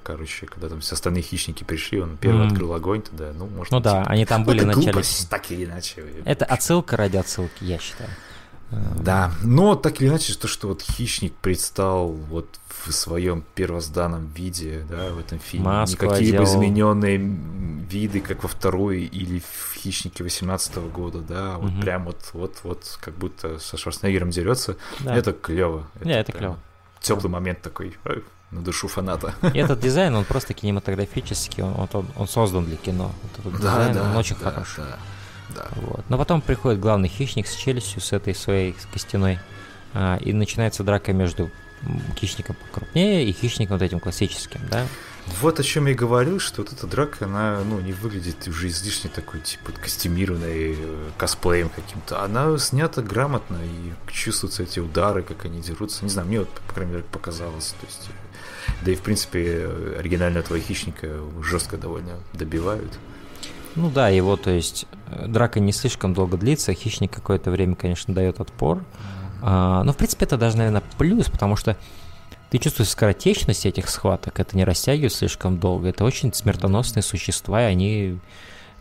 короче, 0.03 0.45
когда 0.45 0.69
там 0.69 0.79
все 0.81 0.93
остальные 0.95 1.23
хищники 1.23 1.63
пришли, 1.63 1.99
он 1.99 2.15
первый 2.15 2.45
Мгм. 2.45 2.53
открыл 2.53 2.73
огонь 2.73 3.01
тогда, 3.01 3.33
ну, 3.37 3.47
может 3.47 3.71
Ну 3.71 3.79
да, 3.81 4.03
они 4.03 4.25
там 4.25 4.43
были 4.45 4.59
это 4.59 4.67
начале. 4.67 4.85
глупость, 4.85 5.29
так 5.29 5.51
или 5.51 5.65
иначе. 5.65 6.03
Это 6.25 6.45
отсылка 6.45 6.95
ради 6.95 7.17
отсылки, 7.17 7.63
я 7.65 7.79
считаю. 7.79 8.09
Да, 8.71 9.31
но 9.41 9.75
так 9.75 9.99
или 10.01 10.09
иначе, 10.09 10.33
то, 10.35 10.47
что 10.47 10.67
вот 10.67 10.81
хищник 10.81 11.33
предстал 11.33 12.09
вот 12.09 12.59
в 12.67 12.91
своем 12.91 13.43
первозданном 13.55 14.27
виде, 14.27 14.85
да, 14.89 15.09
в 15.09 15.19
этом 15.19 15.39
фильме. 15.39 15.65
Маску 15.67 16.05
Никакие 16.05 16.31
бы 16.33 16.43
одел. 16.43 16.53
измененные 16.53 17.15
м, 17.17 17.85
виды, 17.89 18.21
как 18.21 18.43
во 18.43 18.49
второй 18.49 19.01
или 19.05 19.39
в 19.39 19.75
хищнике 19.75 20.23
18 20.23 20.77
года, 20.91 21.19
да, 21.19 21.57
вот 21.57 21.71
Мгм. 21.71 21.81
прям 21.81 22.05
вот, 22.05 22.17
вот, 22.33 22.57
вот, 22.63 22.97
как 23.01 23.15
будто 23.15 23.57
со 23.59 23.75
Шварценеггером 23.77 24.29
дерется. 24.29 24.77
Да. 24.99 25.15
Это 25.15 25.33
клево. 25.33 25.87
Не, 26.03 26.19
это 26.19 26.31
клево. 26.31 26.57
Теплый 27.01 27.29
момент 27.29 27.61
такой 27.61 27.97
ой, 28.05 28.23
на 28.51 28.61
душу 28.61 28.87
фаната. 28.87 29.33
И 29.53 29.57
этот 29.57 29.79
дизайн, 29.79 30.15
он 30.15 30.25
просто 30.25 30.53
кинематографический, 30.53 31.63
он, 31.63 31.87
он, 31.91 32.05
он 32.15 32.27
создан 32.27 32.65
для 32.65 32.77
кино. 32.77 33.11
Вот 33.23 33.47
этот 33.47 33.59
дизайн, 33.59 33.97
он 33.97 34.15
очень 34.15 34.35
да, 34.41 34.51
хорош. 34.51 34.75
да, 34.77 34.99
да. 35.55 35.67
Вот. 35.75 36.03
Но 36.09 36.17
потом 36.17 36.41
приходит 36.41 36.79
главный 36.79 37.09
хищник 37.09 37.47
с 37.47 37.55
челюстью, 37.55 38.01
с 38.01 38.13
этой 38.13 38.35
своей 38.35 38.75
костяной, 38.91 39.39
а, 39.93 40.17
и 40.17 40.33
начинается 40.33 40.83
драка 40.83 41.13
между 41.13 41.49
хищником 42.17 42.55
покрупнее 42.55 43.25
и 43.25 43.31
хищником 43.31 43.77
вот 43.77 43.83
этим 43.83 43.99
классическим, 43.99 44.61
да? 44.69 44.85
Вот 45.41 45.59
о 45.59 45.63
чем 45.63 45.85
я 45.85 45.91
и 45.91 45.95
говорил, 45.95 46.39
что 46.39 46.63
вот 46.63 46.73
эта 46.73 46.87
драка, 46.87 47.25
она, 47.25 47.61
ну, 47.63 47.79
не 47.79 47.93
выглядит 47.93 48.47
уже 48.47 48.67
излишне 48.67 49.09
такой, 49.13 49.39
типа, 49.41 49.71
костюмированной 49.71 50.75
э, 50.77 51.09
косплеем 51.17 51.69
каким-то. 51.69 52.23
Она 52.23 52.57
снята 52.57 53.01
грамотно, 53.01 53.57
и 53.63 54.11
чувствуются 54.11 54.63
эти 54.63 54.79
удары, 54.79 55.21
как 55.21 55.45
они 55.45 55.61
дерутся. 55.61 56.03
Не 56.03 56.09
знаю, 56.09 56.27
мне 56.27 56.39
вот, 56.39 56.49
по 56.49 56.73
крайней 56.73 56.93
мере, 56.93 57.05
показалось. 57.11 57.75
То 57.79 57.85
есть, 57.85 58.09
э, 58.09 58.75
да 58.83 58.91
и, 58.91 58.95
в 58.95 59.01
принципе, 59.01 59.43
э, 59.45 59.95
оригинального 59.99 60.43
этого 60.43 60.59
хищника 60.59 61.19
жестко 61.43 61.77
довольно 61.77 62.19
добивают. 62.33 62.97
Ну 63.79 63.89
да, 63.89 64.09
его, 64.09 64.35
то 64.35 64.49
есть, 64.49 64.85
э, 65.07 65.25
драка 65.27 65.59
не 65.59 65.71
слишком 65.71 66.13
долго 66.13 66.35
длится, 66.37 66.73
хищник 66.73 67.11
какое-то 67.11 67.49
время, 67.49 67.75
конечно, 67.75 68.13
дает 68.13 68.39
отпор. 68.41 68.83
А, 69.41 69.83
но, 69.83 69.93
в 69.93 69.97
принципе, 69.97 70.25
это 70.25 70.37
даже, 70.37 70.57
наверное, 70.57 70.83
плюс, 70.97 71.29
потому 71.29 71.55
что 71.55 71.77
ты 72.49 72.57
чувствуешь 72.57 72.89
скоротечность 72.89 73.65
этих 73.65 73.89
схваток, 73.89 74.39
это 74.39 74.57
не 74.57 74.65
растягивает 74.65 75.13
слишком 75.13 75.59
долго, 75.59 75.87
это 75.87 76.03
очень 76.03 76.33
смертоносные 76.33 77.03
существа, 77.03 77.61
и 77.63 77.65
они... 77.71 78.19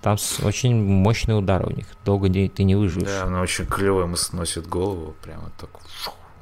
Там 0.00 0.16
очень 0.44 0.76
мощные 0.80 1.36
удары 1.36 1.66
у 1.66 1.70
них, 1.70 1.86
долго 2.04 2.28
не- 2.28 2.48
ты 2.48 2.62
не 2.62 2.76
выживешь. 2.76 3.08
Да, 3.08 3.24
она 3.24 3.40
очень 3.40 3.66
клево 3.66 4.02
ему 4.02 4.14
сносит 4.16 4.66
голову, 4.68 5.14
прямо 5.22 5.50
так 5.60 5.70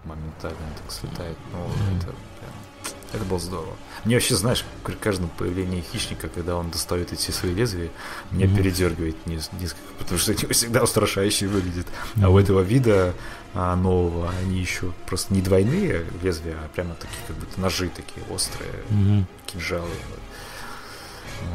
моментально 0.05 0.59
так 0.77 0.93
слетает. 0.93 1.39
Ну, 1.53 1.59
это, 1.97 2.07
прям- 2.07 2.95
это 3.15 3.25
было 3.25 3.39
здорово. 3.39 3.73
Мне 4.07 4.15
вообще, 4.15 4.37
знаешь, 4.37 4.65
при 4.85 4.95
каждом 4.95 5.29
появлении 5.31 5.83
хищника, 5.93 6.29
когда 6.29 6.55
он 6.57 6.71
достает 6.71 7.13
эти 7.13 7.33
свои 7.33 7.53
лезвия, 7.53 7.91
меня 8.31 8.47
Мгм. 8.47 8.57
передергивает 8.57 9.17
нес- 9.27 9.51
несколько, 9.61 9.83
потому 9.99 10.19
что 10.19 10.31
они 10.33 10.47
всегда 10.53 10.83
устрашающе 10.85 11.49
выглядят. 11.49 11.87
А 12.23 12.29
у 12.29 12.39
этого 12.39 12.61
вида 12.61 13.15
а, 13.53 13.75
нового 13.75 14.31
они 14.41 14.61
еще 14.61 14.93
просто 15.07 15.35
не 15.35 15.41
двойные 15.43 16.07
лезвия, 16.23 16.55
а 16.55 16.69
прямо 16.73 16.95
такие, 16.95 17.19
как 17.27 17.37
будто 17.37 17.61
ножи 17.61 17.89
такие 17.89 18.25
острые, 18.31 18.71
Мгм. 18.91 19.27
кинжалы. 19.47 19.89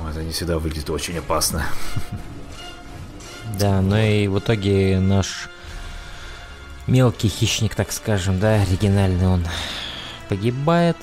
Вот, 0.01 0.17
они 0.17 0.31
всегда 0.33 0.59
выглядят 0.59 0.89
очень 0.89 1.17
опасно. 1.19 1.65
Да, 3.57 3.81
ну 3.81 3.95
и 3.97 4.27
в 4.27 4.39
итоге 4.39 4.99
наш 4.99 5.47
мелкий 6.85 7.29
хищник, 7.29 7.75
так 7.75 7.93
скажем, 7.93 8.39
да, 8.41 8.61
оригинальный, 8.61 9.27
он 9.27 9.47
погибает. 10.27 10.97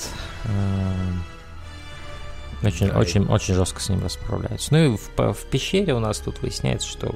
Очень, 2.62 2.90
очень, 2.90 3.24
очень 3.26 3.54
жестко 3.54 3.80
с 3.80 3.88
ним 3.88 4.02
расправляется. 4.02 4.68
Ну 4.72 4.94
и 4.94 4.96
в, 4.96 5.32
в 5.32 5.46
пещере 5.46 5.94
у 5.94 6.00
нас 6.00 6.18
тут 6.18 6.42
выясняется, 6.42 6.88
что 6.88 7.14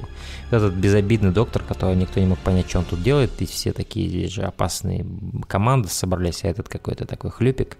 этот 0.51 0.73
безобидный 0.73 1.31
доктор, 1.31 1.61
который 1.63 1.95
никто 1.95 2.19
не 2.21 2.27
мог 2.27 2.39
понять, 2.39 2.69
что 2.69 2.79
он 2.79 2.85
тут 2.85 3.03
делает, 3.03 3.41
и 3.41 3.45
все 3.45 3.73
такие 3.73 4.07
здесь 4.07 4.31
же 4.31 4.43
опасные 4.43 5.05
команды 5.47 5.89
собрались, 5.89 6.43
а 6.43 6.47
этот 6.47 6.69
какой-то 6.69 7.05
такой 7.05 7.31
хлюпик. 7.31 7.77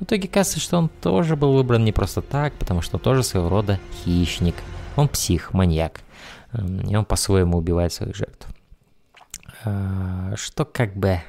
В 0.00 0.04
итоге 0.04 0.28
кажется, 0.28 0.60
что 0.60 0.78
он 0.78 0.88
тоже 0.88 1.36
был 1.36 1.52
выбран 1.52 1.84
не 1.84 1.92
просто 1.92 2.20
так, 2.20 2.52
потому 2.54 2.82
что 2.82 2.96
он 2.96 3.00
тоже 3.02 3.22
своего 3.22 3.48
рода 3.48 3.78
хищник. 4.04 4.54
Он 4.96 5.08
псих, 5.08 5.52
маньяк. 5.52 6.00
Эм, 6.52 6.80
И 6.80 6.96
он 6.96 7.04
по-своему 7.04 7.58
убивает 7.58 7.92
своих 7.92 8.16
жертв. 8.16 8.48
А, 9.64 10.34
Что 10.36 10.64
как 10.64 10.94
бы... 10.94 11.20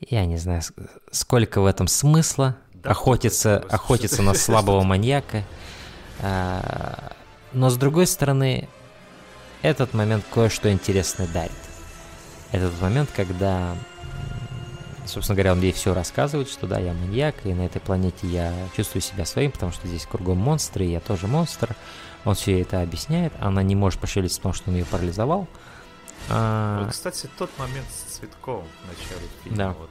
Я 0.00 0.26
не 0.26 0.36
знаю, 0.36 0.62
сколько 1.12 1.60
в 1.60 1.66
этом 1.66 1.86
смысла 1.86 2.56
охотиться, 2.84 3.58
просто- 3.60 3.74
охотиться 3.74 4.22
на 4.22 4.34
слабого 4.34 4.82
маньяка. 4.84 5.44
А, 6.20 7.12
Но 7.52 7.68
с 7.70 7.76
другой 7.76 8.06
стороны, 8.06 8.68
этот 9.62 9.94
момент 9.94 10.24
кое-что 10.32 10.70
интересное 10.72 11.26
дарит. 11.28 11.52
Этот 12.50 12.78
момент, 12.80 13.10
когда, 13.14 13.74
собственно 15.06 15.36
говоря, 15.36 15.52
он 15.52 15.60
ей 15.60 15.72
все 15.72 15.94
рассказывает, 15.94 16.48
что 16.50 16.66
да, 16.66 16.78
я 16.78 16.92
маньяк, 16.92 17.34
и 17.44 17.54
на 17.54 17.62
этой 17.62 17.80
планете 17.80 18.26
я 18.26 18.52
чувствую 18.76 19.02
себя 19.02 19.24
своим, 19.24 19.50
потому 19.52 19.72
что 19.72 19.86
здесь 19.88 20.06
кругом 20.06 20.38
монстры, 20.38 20.84
и 20.84 20.90
я 20.92 21.00
тоже 21.00 21.26
монстр. 21.26 21.74
Он 22.24 22.34
все 22.34 22.60
это 22.60 22.82
объясняет, 22.82 23.32
она 23.40 23.62
не 23.62 23.74
может 23.74 23.98
пошевелиться, 24.00 24.38
потому 24.38 24.54
что 24.54 24.70
он 24.70 24.76
ее 24.76 24.84
парализовал. 24.84 25.48
А, 26.30 26.84
Вот, 26.84 26.92
кстати, 26.92 27.28
тот 27.36 27.50
момент 27.58 27.86
с 27.90 28.16
цветком 28.18 28.64
в 28.84 28.86
начале 28.88 29.28
фильма. 29.42 29.56
Да. 29.58 29.68
Вот, 29.72 29.90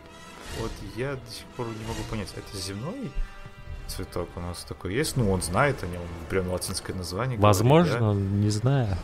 вот 0.59 0.71
я 0.95 1.13
до 1.13 1.31
сих 1.31 1.45
пор 1.57 1.67
не 1.67 1.85
могу 1.87 2.01
понять, 2.09 2.29
это 2.35 2.57
земной 2.57 3.11
цветок 3.87 4.29
у 4.35 4.39
нас 4.39 4.63
такой 4.67 4.93
есть. 4.93 5.17
Ну, 5.17 5.31
он 5.31 5.41
знает 5.41 5.83
о 5.83 5.87
нем, 5.87 6.01
прям 6.29 6.49
латинское 6.51 6.95
название. 6.95 7.37
Возможно, 7.37 7.97
говорит, 7.99 8.21
не 8.23 8.49
знаю. 8.49 8.87
да. 8.87 8.97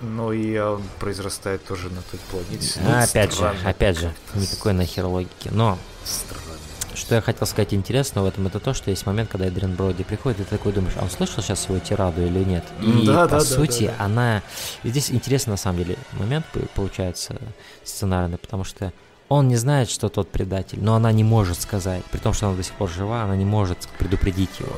Но 0.00 0.32
и 0.32 0.58
он 0.58 0.82
произрастает 0.98 1.64
тоже 1.64 1.88
на 1.88 2.02
той 2.02 2.20
планете. 2.30 2.80
Ну, 2.84 2.90
А, 2.90 3.04
опять 3.04 3.34
же, 3.34 3.54
опять 3.64 3.98
же, 3.98 4.12
никакой 4.34 4.72
нахер 4.74 5.06
логики. 5.06 5.48
Но 5.50 5.78
Странно. 6.04 6.58
что 6.94 7.14
я 7.14 7.20
хотел 7.22 7.46
сказать 7.46 7.72
интересного 7.72 8.26
в 8.26 8.28
этом, 8.28 8.46
это 8.48 8.60
то, 8.60 8.74
что 8.74 8.90
есть 8.90 9.06
момент, 9.06 9.30
когда 9.30 9.46
Эдриан 9.46 9.74
Броуди 9.74 10.02
приходит, 10.04 10.40
и 10.40 10.44
ты 10.44 10.50
такой 10.50 10.72
думаешь, 10.72 10.94
а 10.98 11.04
он 11.04 11.10
слышал 11.10 11.42
сейчас 11.42 11.64
его 11.68 11.78
тираду 11.78 12.20
или 12.26 12.44
нет? 12.44 12.64
И 12.82 13.06
Да, 13.06 13.22
по 13.24 13.28
да, 13.30 13.38
да, 13.38 13.40
сути, 13.40 13.84
да, 13.86 13.94
да. 13.98 14.04
она... 14.04 14.42
и 14.82 14.88
здесь 14.90 15.10
интересный 15.10 15.52
на 15.52 15.56
самом 15.56 15.78
деле 15.78 15.96
момент 16.12 16.44
получается 16.74 17.36
сценарный, 17.84 18.36
потому 18.36 18.64
что 18.64 18.92
он 19.28 19.48
не 19.48 19.56
знает, 19.56 19.88
что 19.90 20.08
тот 20.08 20.30
предатель, 20.30 20.78
но 20.82 20.94
она 20.94 21.10
не 21.12 21.24
может 21.24 21.60
сказать, 21.60 22.04
при 22.10 22.18
том, 22.18 22.32
что 22.34 22.48
она 22.48 22.56
до 22.56 22.62
сих 22.62 22.74
пор 22.74 22.88
жива, 22.90 23.22
она 23.22 23.36
не 23.36 23.44
может 23.44 23.88
предупредить 23.98 24.50
его. 24.60 24.68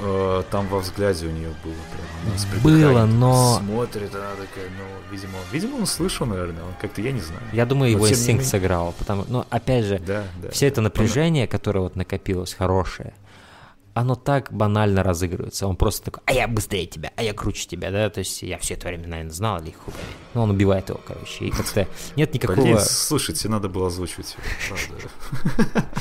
Э, 0.40 0.42
Там 0.50 0.68
во 0.68 0.78
взгляде 0.78 1.26
у 1.26 1.30
нее 1.30 1.48
было 1.64 1.74
прям. 1.92 2.62
Было, 2.62 3.06
но- 3.06 3.58
Смотрит, 3.58 4.14
она 4.14 4.30
такая, 4.30 4.68
ну, 4.78 4.84
видимо, 5.12 5.38
видимо, 5.52 5.76
он 5.76 5.86
слышал, 5.86 6.26
наверное. 6.26 6.62
Он 6.64 6.74
как-то, 6.80 7.00
я 7.00 7.12
не 7.12 7.20
знаю. 7.20 7.42
Я 7.52 7.66
думаю, 7.66 7.92
Но 7.92 7.96
его 7.98 8.08
инстинкт 8.08 8.42
менее- 8.42 8.44
сыграл, 8.50 8.94
потому... 8.98 9.24
Но 9.28 9.46
опять 9.50 9.84
же, 9.84 9.98
Да, 9.98 10.24
да. 10.42 10.50
все 10.50 10.66
это 10.68 10.76
да. 10.76 10.82
напряжение, 10.82 11.46
которое 11.46 11.80
вот 11.80 11.96
накопилось, 11.96 12.54
хорошее, 12.54 13.12
оно 13.96 14.14
так 14.14 14.52
банально 14.52 15.02
разыгрывается. 15.02 15.66
Он 15.66 15.74
просто 15.74 16.04
такой, 16.04 16.22
а 16.26 16.32
я 16.34 16.46
быстрее 16.46 16.86
тебя, 16.86 17.12
а 17.16 17.22
я 17.22 17.32
круче 17.32 17.66
тебя, 17.66 17.90
да, 17.90 18.10
то 18.10 18.18
есть 18.18 18.42
я 18.42 18.58
все 18.58 18.74
это 18.74 18.88
время, 18.88 19.08
наверное, 19.08 19.32
знал, 19.32 19.58
или 19.62 19.70
хуй. 19.70 19.94
Но 20.34 20.42
он 20.42 20.50
убивает 20.50 20.90
его, 20.90 21.00
короче, 21.06 21.46
и 21.46 21.50
как-то 21.50 21.88
нет 22.14 22.34
никакого... 22.34 22.60
Блин, 22.60 22.78
слушайте, 22.78 23.48
надо 23.48 23.70
было 23.70 23.86
озвучивать 23.86 24.36
его, 24.36 24.78
правда. 25.56 25.88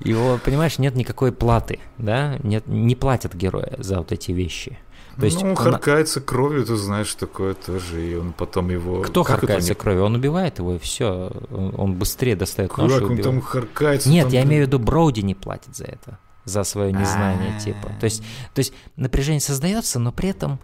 Его, 0.00 0.38
понимаешь, 0.44 0.78
нет 0.78 0.94
никакой 0.94 1.32
платы, 1.32 1.80
да, 1.98 2.38
нет, 2.44 2.68
не 2.68 2.94
платят 2.94 3.34
героя 3.34 3.74
за 3.78 3.98
вот 3.98 4.12
эти 4.12 4.30
вещи. 4.30 4.78
То 5.18 5.24
есть 5.24 5.42
ну, 5.42 5.50
он- 5.50 5.56
харкается 5.56 6.20
кровью, 6.20 6.64
ты 6.64 6.76
знаешь, 6.76 7.12
такое 7.14 7.54
тоже, 7.54 8.08
и 8.08 8.14
он 8.14 8.32
потом 8.32 8.70
его... 8.70 9.02
кто 9.02 9.24
как 9.24 9.40
харкается 9.40 9.72
они- 9.72 9.80
кровью? 9.80 10.04
Он 10.04 10.14
убивает 10.14 10.60
его, 10.60 10.74
и 10.74 10.78
все. 10.78 11.32
Он, 11.50 11.74
он 11.76 11.94
быстрее 11.94 12.36
достает 12.36 12.70
Как 12.70 12.78
нож 12.78 12.92
и 12.92 12.94
он 12.94 13.04
убивает. 13.06 13.24
там 13.24 13.40
харкается? 13.40 14.08
Нет, 14.08 14.26
там, 14.26 14.32
я 14.34 14.42
имею 14.44 14.64
в 14.64 14.66
виду, 14.68 14.78
Броуди 14.78 15.20
не 15.22 15.34
платит 15.34 15.74
за 15.74 15.86
это, 15.86 16.20
за 16.48 16.64
свое 16.64 16.92
незнание, 16.92 17.58
типа. 17.60 17.90
То 18.00 18.04
есть, 18.04 18.22
то 18.54 18.58
есть 18.60 18.72
напряжение 18.96 19.40
создается, 19.40 19.98
но 19.98 20.12
при 20.12 20.30
этом 20.30 20.58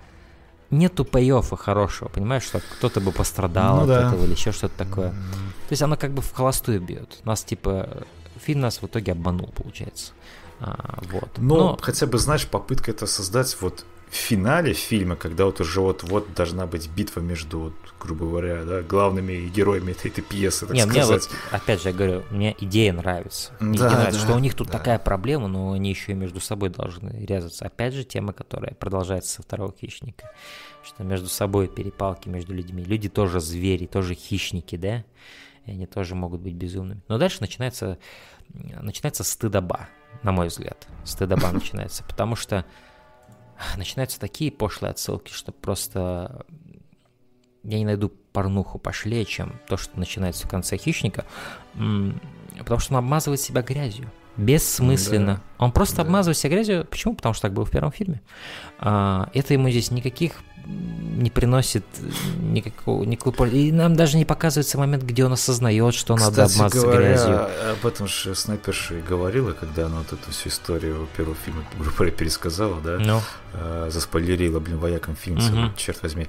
нету 0.71 1.05
пейофа 1.05 1.57
хорошего, 1.57 2.09
понимаешь, 2.09 2.43
что 2.43 2.61
кто-то 2.61 3.01
бы 3.01 3.13
пострадал 3.13 3.77
Ну 3.77 3.83
от 3.83 3.89
да. 3.89 4.09
этого 4.09 4.25
или 4.25 4.33
еще 4.33 4.53
что-то 4.53 4.77
такое. 4.77 5.11
То 5.11 5.71
есть 5.71 5.83
оно 5.83 5.97
как 5.97 6.13
бы 6.13 6.23
в 6.23 6.33
холостую 6.33 6.81
бьет. 6.81 7.21
Нас 7.25 7.45
типа 7.45 8.05
фильм 8.45 8.61
нас 8.61 8.83
в 8.83 8.87
итоге 8.87 9.13
обманул, 9.13 9.53
получается. 9.55 10.13
А, 10.61 11.01
вот. 11.11 11.31
Но, 11.37 11.57
Но 11.57 11.79
хотя 11.81 12.07
бы, 12.07 12.19
знаешь, 12.19 12.47
попытка 12.47 12.91
это 12.91 13.07
создать 13.07 13.57
вот 13.61 13.85
в 14.11 14.15
финале 14.15 14.73
фильма, 14.73 15.17
когда 15.17 15.45
вот 15.45 15.61
уже 15.61 15.81
вот-вот 15.81 16.35
должна 16.35 16.67
быть 16.67 16.89
битва 16.89 17.21
между, 17.21 17.59
вот, 17.59 17.75
грубо 18.01 18.27
говоря, 18.27 18.65
да, 18.65 18.83
главными 18.83 19.49
героями 19.49 19.93
этой, 19.93 20.11
этой 20.11 20.23
пьесы, 20.23 20.67
так 20.67 20.77
не, 20.77 20.85
мне 20.85 21.03
сказать. 21.03 21.29
вот, 21.29 21.39
опять 21.51 21.83
же, 21.83 21.89
я 21.89 21.95
говорю, 21.95 22.23
мне 22.31 22.55
идея 22.61 22.93
нравится. 22.93 23.53
Мне 23.61 23.79
Да, 23.79 23.89
идея 23.89 23.99
нравится, 23.99 24.21
да, 24.21 24.27
что 24.27 24.37
у 24.37 24.39
них 24.39 24.55
тут 24.55 24.69
да. 24.69 24.79
такая 24.79 24.99
проблема, 24.99 25.49
но 25.49 25.73
они 25.73 25.91
еще 25.91 26.13
и 26.13 26.15
между 26.15 26.41
собой 26.41 26.69
должны 26.69 27.25
резаться. 27.27 27.67
Опять 27.67 27.95
же, 27.95 28.05
тема, 28.05 28.33
которая 28.33 28.75
продолжается 28.75 29.35
со 29.35 29.43
второго 29.43 29.75
хищника. 29.79 30.31
Что 30.85 31.03
между 31.03 31.29
собой 31.29 31.67
перепалки 31.67 32.29
между 32.29 32.53
людьми. 32.55 32.85
Люди 32.85 33.09
тоже 33.09 33.41
звери, 33.41 33.87
тоже 33.87 34.15
хищники, 34.15 34.77
да? 34.77 35.05
И 35.67 35.71
они 35.71 35.87
тоже 35.87 36.15
могут 36.15 36.41
быть 36.41 36.55
безумными. 36.55 37.01
Но 37.09 37.19
дальше 37.19 37.39
начинается, 37.41 37.99
начинается 38.53 39.25
стыдоба, 39.25 39.89
на 40.23 40.33
мой 40.33 40.49
взгляд. 40.49 40.87
Стыдоба 41.05 41.51
начинается, 41.53 42.05
потому 42.05 42.37
что 42.37 42.67
начинаются 43.77 44.19
такие 44.21 44.51
пошлые 44.53 44.91
отсылки, 44.93 45.33
что 45.33 45.53
просто 45.53 46.45
я 47.63 47.79
не 47.79 47.85
найду 47.85 48.13
порнуху 48.33 48.79
пошлее, 48.79 49.25
чем 49.25 49.59
то, 49.69 49.77
что 49.77 49.99
начинается 49.99 50.47
в 50.47 50.51
конце 50.51 50.77
«Хищника», 50.77 51.25
потому 51.73 52.81
что 52.81 52.95
он 52.95 52.99
обмазывает 52.99 53.41
себя 53.41 53.63
грязью. 53.63 54.11
Бессмысленно. 54.37 55.41
Он 55.59 55.71
просто 55.71 55.97
Да. 55.97 56.03
обмазывает 56.03 56.37
себя 56.37 56.51
грязью. 56.51 56.85
Почему? 56.91 57.15
Потому 57.15 57.35
что 57.35 57.43
так 57.43 57.53
было 57.53 57.65
в 57.65 57.71
первом 57.71 57.93
фильме. 57.93 58.21
А, 58.79 59.31
это 59.33 59.55
ему 59.55 59.71
здесь 59.71 59.91
никаких 59.93 60.43
не 60.67 61.31
приносит 61.31 61.85
никакого, 62.41 63.05
никакой 63.05 63.33
пользы. 63.33 63.57
И 63.57 63.73
нам 63.73 63.95
даже 63.95 64.17
не 64.17 64.25
показывается 64.25 64.79
момент, 64.79 65.05
где 65.05 65.25
он 65.25 65.33
осознает, 65.33 65.95
что 65.95 66.17
надо 66.17 66.31
Кстати 66.43 66.57
обмазаться 66.57 66.87
говоря, 66.87 67.09
грязью. 67.09 67.49
об 67.73 67.87
этом 67.87 68.07
же 68.09 68.35
снайперша 68.35 68.95
и 68.95 69.01
говорила, 69.01 69.53
когда 69.53 69.87
она 69.87 69.99
вот 69.99 70.13
эту 70.13 70.31
всю 70.33 70.49
историю 70.49 71.09
первого 71.17 71.37
фильма, 71.45 71.65
говоря, 71.79 72.11
пересказала, 72.11 72.81
да, 72.81 72.99
Ну, 72.99 73.21
э, 73.53 73.89
заспойлерила, 73.91 74.61
блин, 74.61 74.79
вояком 74.79 75.17
фильм, 75.17 75.41
целый, 75.41 75.71
черт 75.77 76.03
возьми. 76.03 76.27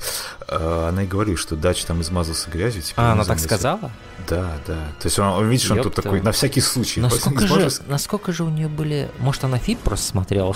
Э, 0.48 0.88
она 0.90 1.04
и 1.04 1.08
говорила, 1.08 1.38
что 1.38 1.56
Дач 1.56 1.84
там 1.86 2.02
измазался 2.02 2.50
грязью. 2.50 2.84
а, 2.96 3.06
он 3.08 3.12
она 3.14 3.24
так 3.26 3.40
сказала? 3.40 3.92
Да, 4.30 4.58
да. 4.66 4.76
То 5.00 5.06
есть 5.06 5.20
он, 5.20 5.48
видит, 5.50 5.66
что 5.66 5.74
он 5.74 5.80
тут 5.80 5.88
Ёпта. 5.88 6.02
такой, 6.02 6.22
на 6.22 6.32
всякий 6.32 6.62
случай. 6.62 7.00
Насколько 7.02 7.48
же, 7.48 7.70
насколько 7.88 8.32
же 8.32 8.44
у 8.44 8.50
нее 8.50 8.68
были... 8.68 9.10
Может, 9.20 9.44
она 9.44 9.58
фильм 9.58 9.80
просто 9.84 10.08
смотрела? 10.08 10.56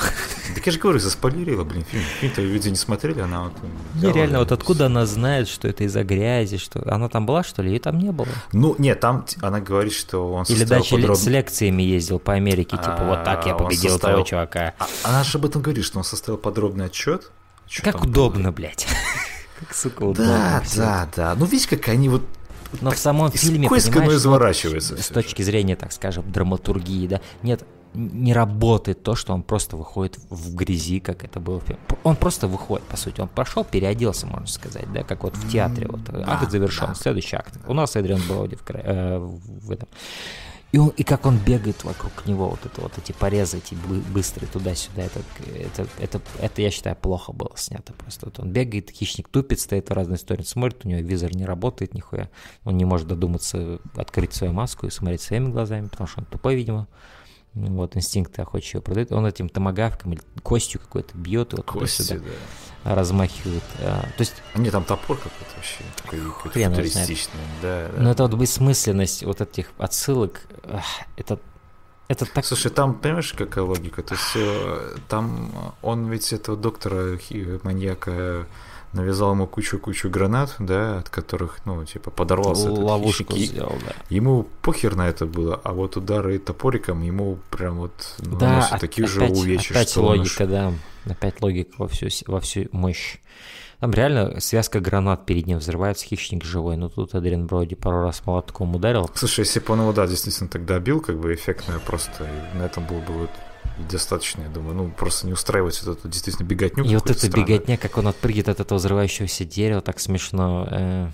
Так 0.56 0.66
я 0.66 0.72
же 0.72 0.80
говорю, 0.80 1.00
заспойлерила, 1.00 1.64
блин, 1.64 1.86
фильм. 1.90 2.04
Фильм-то 2.20 2.42
люди 2.42 2.70
не 2.70 2.76
смотрели, 2.76 3.20
она 3.22 3.44
вот... 3.44 3.54
Не, 3.96 4.00
взяла, 4.00 4.14
реально, 4.14 4.36
и 4.36 4.40
вот 4.40 4.52
откуда 4.52 4.86
она 4.88 5.06
знает, 5.06 5.48
что 5.48 5.68
это 5.68 5.84
из-за 5.84 6.04
грязи, 6.04 6.58
что... 6.58 6.82
Она 6.94 7.10
там 7.10 7.26
была, 7.26 7.44
что 7.44 7.62
ли? 7.62 7.72
Ее 7.72 7.80
там 7.80 7.98
не 8.00 8.12
было. 8.12 8.28
Ну, 8.54 8.76
нет, 8.78 9.00
там 9.00 9.26
она 9.42 9.60
говорит, 9.60 9.94
что 9.94 10.32
он 10.34 10.46
Или 10.48 10.60
ли- 10.60 10.66
подроб- 10.66 11.16
с 11.16 11.26
лекциями 11.28 11.84
ездил 11.84 12.20
по 12.20 12.34
Америке, 12.34 12.78
типа, 12.78 13.04
вот 13.08 13.24
так 13.24 13.46
я 13.46 13.54
А, 13.54 13.58
победил 13.58 13.92
составил- 13.92 14.18
того 14.18 14.26
чувака. 14.28 14.74
А- 14.80 14.88
Она 15.04 15.24
же 15.24 15.38
об 15.38 15.46
этом 15.46 15.62
говорит, 15.62 15.84
что 15.86 15.98
он 15.98 16.04
составил 16.04 16.38
подробный 16.38 16.86
отчет. 16.86 17.32
Как 17.84 18.02
удобно, 18.04 18.52
блядь. 18.52 18.88
Как, 19.60 19.76
сука, 19.76 20.04
удобно. 20.04 20.26
Да, 20.26 20.64
да, 20.76 21.10
да. 21.16 21.36
Ну, 21.36 21.46
видишь, 21.46 21.68
как 21.68 21.90
они 21.90 22.08
вот 22.08 22.22
Но 22.80 22.92
в 22.92 22.98
самом 22.98 23.30
фильме, 23.32 23.68
понимаешь, 23.68 24.14
изворачивается. 24.14 24.96
с 24.96 25.02
всё 25.02 25.14
точки 25.14 25.42
зрения, 25.42 25.76
так 25.76 25.92
скажем, 25.92 26.32
драматургии, 26.32 27.08
да, 27.08 27.20
нет, 27.44 27.64
не 27.94 28.34
работает 28.34 29.04
то, 29.04 29.16
что 29.16 29.34
он 29.34 29.44
просто 29.44 29.76
выходит 29.76 30.20
в 30.30 30.56
грязи, 30.56 31.00
как 31.00 31.24
это 31.24 31.40
было 31.40 31.62
Он 32.04 32.16
просто 32.16 32.48
выходит, 32.48 32.86
по 32.88 32.98
сути. 32.98 33.22
Он 33.22 33.28
пошел, 33.28 33.64
переоделся, 33.64 34.28
можно 34.28 34.48
сказать, 34.48 34.92
да, 34.94 35.04
как 35.04 35.24
вот 35.24 35.36
в 35.36 35.52
театре. 35.52 35.88
Вот. 35.88 36.02
акт 36.26 36.52
завершен, 36.52 36.96
следующий 36.96 37.36
акт. 37.36 37.58
У 37.68 37.74
нас 37.74 37.96
Эдриан 37.96 38.22
Броуди 38.28 38.56
в, 38.56 38.64
э, 38.70 39.18
в 39.20 39.72
этом. 39.72 39.88
И, 40.72 40.78
он, 40.78 40.90
и 40.90 41.04
как 41.04 41.26
он 41.26 41.38
бегает 41.40 41.84
вокруг 41.84 42.28
него, 42.28 42.50
вот 42.50 42.64
это 42.64 42.82
вот 42.82 42.96
эти 42.98 43.12
порезы, 43.12 43.58
эти 43.58 43.74
бы- 43.74 44.02
быстрые 44.14 44.48
туда-сюда, 44.52 45.02
это, 45.02 45.22
это, 45.56 45.88
это, 45.98 46.22
это, 46.40 46.62
я 46.62 46.70
считаю, 46.70 46.96
плохо 46.96 47.34
было 47.34 47.52
снято 47.56 47.94
просто. 47.94 48.28
Вот 48.28 48.40
он 48.40 48.52
бегает, 48.52 48.92
хищник 48.92 49.30
тупит, 49.30 49.60
стоит 49.60 49.90
в 49.90 49.94
разные 49.94 50.18
стороны, 50.20 50.46
смотрит, 50.46 50.86
у 50.86 50.90
него 50.90 51.02
визор 51.02 51.36
не 51.36 51.46
работает 51.46 51.96
нихуя, 51.96 52.30
он 52.66 52.78
не 52.78 52.86
может 52.86 53.08
додуматься 53.08 53.80
открыть 53.96 54.34
свою 54.34 54.54
маску 54.54 54.86
и 54.86 54.92
смотреть 54.92 55.22
своими 55.22 55.50
глазами, 55.50 55.88
потому 55.88 56.08
что 56.08 56.20
он 56.20 56.26
тупой, 56.26 56.56
видимо. 56.56 56.88
Вот, 57.54 57.98
инстинкты 57.98 58.42
охотчиво 58.42 58.82
продает. 58.82 59.12
Он 59.12 59.26
этим 59.26 59.50
томогавком 59.50 60.14
или 60.14 60.22
костью 60.44 60.80
какой-то 60.80 61.18
бьет, 61.18 61.54
вот 61.54 61.66
Кости, 61.66 62.22
да. 62.84 62.96
размахивает. 62.96 63.64
А, 63.80 64.02
то 64.02 64.22
есть 64.22 64.36
А 64.54 64.60
мне 64.60 64.70
там 64.70 64.84
топор 64.84 65.18
какой-то 65.18 65.56
вообще 65.56 65.84
такой 65.98 66.20
Хрен 66.20 66.72
его 66.72 66.84
футуристичный. 66.84 67.40
Да, 67.62 67.90
да. 67.92 68.02
Но 68.02 68.12
это 68.12 68.24
вот 68.28 68.36
бессмысленность 68.36 69.24
вот 69.24 69.42
этих 69.42 69.72
отсылок, 69.80 70.42
это, 71.18 71.40
это 72.08 72.26
так... 72.26 72.46
Слушай, 72.46 72.72
там, 72.72 72.94
понимаешь, 72.94 73.34
какая 73.34 73.64
логика? 73.64 74.04
То 74.04 74.14
есть 74.14 74.32
э, 74.36 74.98
там 75.08 75.76
он 75.82 76.08
ведь 76.08 76.32
этого 76.32 76.56
доктора 76.56 77.20
маньяка 77.64 78.46
навязал 78.94 79.32
ему 79.32 79.48
кучу-кучу 79.48 80.10
гранат, 80.10 80.56
да, 80.60 81.00
от 81.00 81.10
которых, 81.10 81.60
ну, 81.66 81.84
типа, 81.86 82.12
подорвался 82.12 82.70
этот 82.70 82.80
ловушку 82.80 83.36
и 83.36 83.46
сделал, 83.46 83.76
да. 83.86 83.94
Ему 84.10 84.48
похер 84.62 84.96
на 84.96 85.08
это 85.08 85.26
было, 85.26 85.60
а 85.64 85.74
вот 85.74 85.98
удары 85.98 86.40
топориком 86.40 87.02
ему 87.02 87.40
прям 87.52 87.78
вот 87.78 88.16
ну, 88.20 88.38
Да, 88.38 88.70
оп- 88.74 88.80
такие 88.80 89.08
же 89.08 89.26
опять, 89.26 89.38
увечья, 89.38 89.76
опять 89.76 89.90
что 89.90 90.02
логика, 90.02 90.48
да. 90.48 90.74
Опять 91.06 91.42
логика 91.42 91.72
во 91.78 91.88
всю, 91.88 92.08
во 92.28 92.40
всю 92.40 92.68
мощь. 92.72 93.18
Там 93.80 93.92
реально 93.92 94.42
связка 94.42 94.82
гранат 94.82 95.26
перед 95.26 95.48
ним 95.48 95.60
взрывается, 95.60 96.06
хищник 96.06 96.44
живой. 96.44 96.76
Но 96.76 96.90
тут 96.90 97.16
Адриан 97.16 97.48
Броуди 97.48 97.76
пару 97.76 98.02
раз 98.02 98.26
молотком 98.26 98.76
ударил. 98.76 99.10
Слушай, 99.14 99.42
если 99.42 99.62
бы 99.62 99.72
он 99.72 99.82
его, 99.82 99.94
да, 99.94 100.06
действительно 100.06 100.50
тогда 100.50 100.80
бил, 100.80 101.00
как 101.00 101.18
бы 101.18 101.34
эффектно 101.34 101.80
просто, 101.86 102.26
и 102.26 102.58
на 102.58 102.64
этом 102.64 102.86
было 102.86 103.00
бы 103.00 103.14
вот 103.14 103.30
достаточно, 103.88 104.44
я 104.44 104.50
думаю. 104.50 104.76
Ну, 104.76 104.92
просто 104.92 105.28
не 105.28 105.34
устраивать 105.34 105.82
вот 105.84 105.98
эту 105.98 106.08
действительно 106.08 106.46
беготню 106.46 106.84
И 106.84 106.96
вот 106.96 107.10
эта 107.10 107.20
странную. 107.20 107.48
беготня, 107.48 107.78
как 107.78 107.98
он 107.98 108.08
отпрыгивает 108.08 108.50
от 108.50 108.60
этого 108.60 108.78
взрывающегося 108.78 109.46
дерева, 109.46 109.82
так 109.82 110.00
смешно. 110.00 110.68
э. 110.70 111.10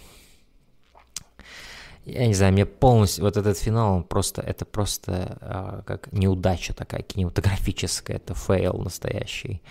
Я 2.06 2.28
не 2.28 2.36
знаю, 2.36 2.54
мне 2.54 2.68
полностью 2.68 3.24
вот 3.24 3.36
этот 3.36 3.58
финал, 3.58 3.96
он 3.96 4.04
просто, 4.04 4.40
это 4.42 4.64
просто 4.64 5.40
а, 5.42 5.82
как 5.88 6.14
неудача 6.14 6.74
такая 6.74 7.02
кинематографическая, 7.02 8.18
это 8.18 8.36
фейл 8.36 8.74
настоящий. 8.74 9.64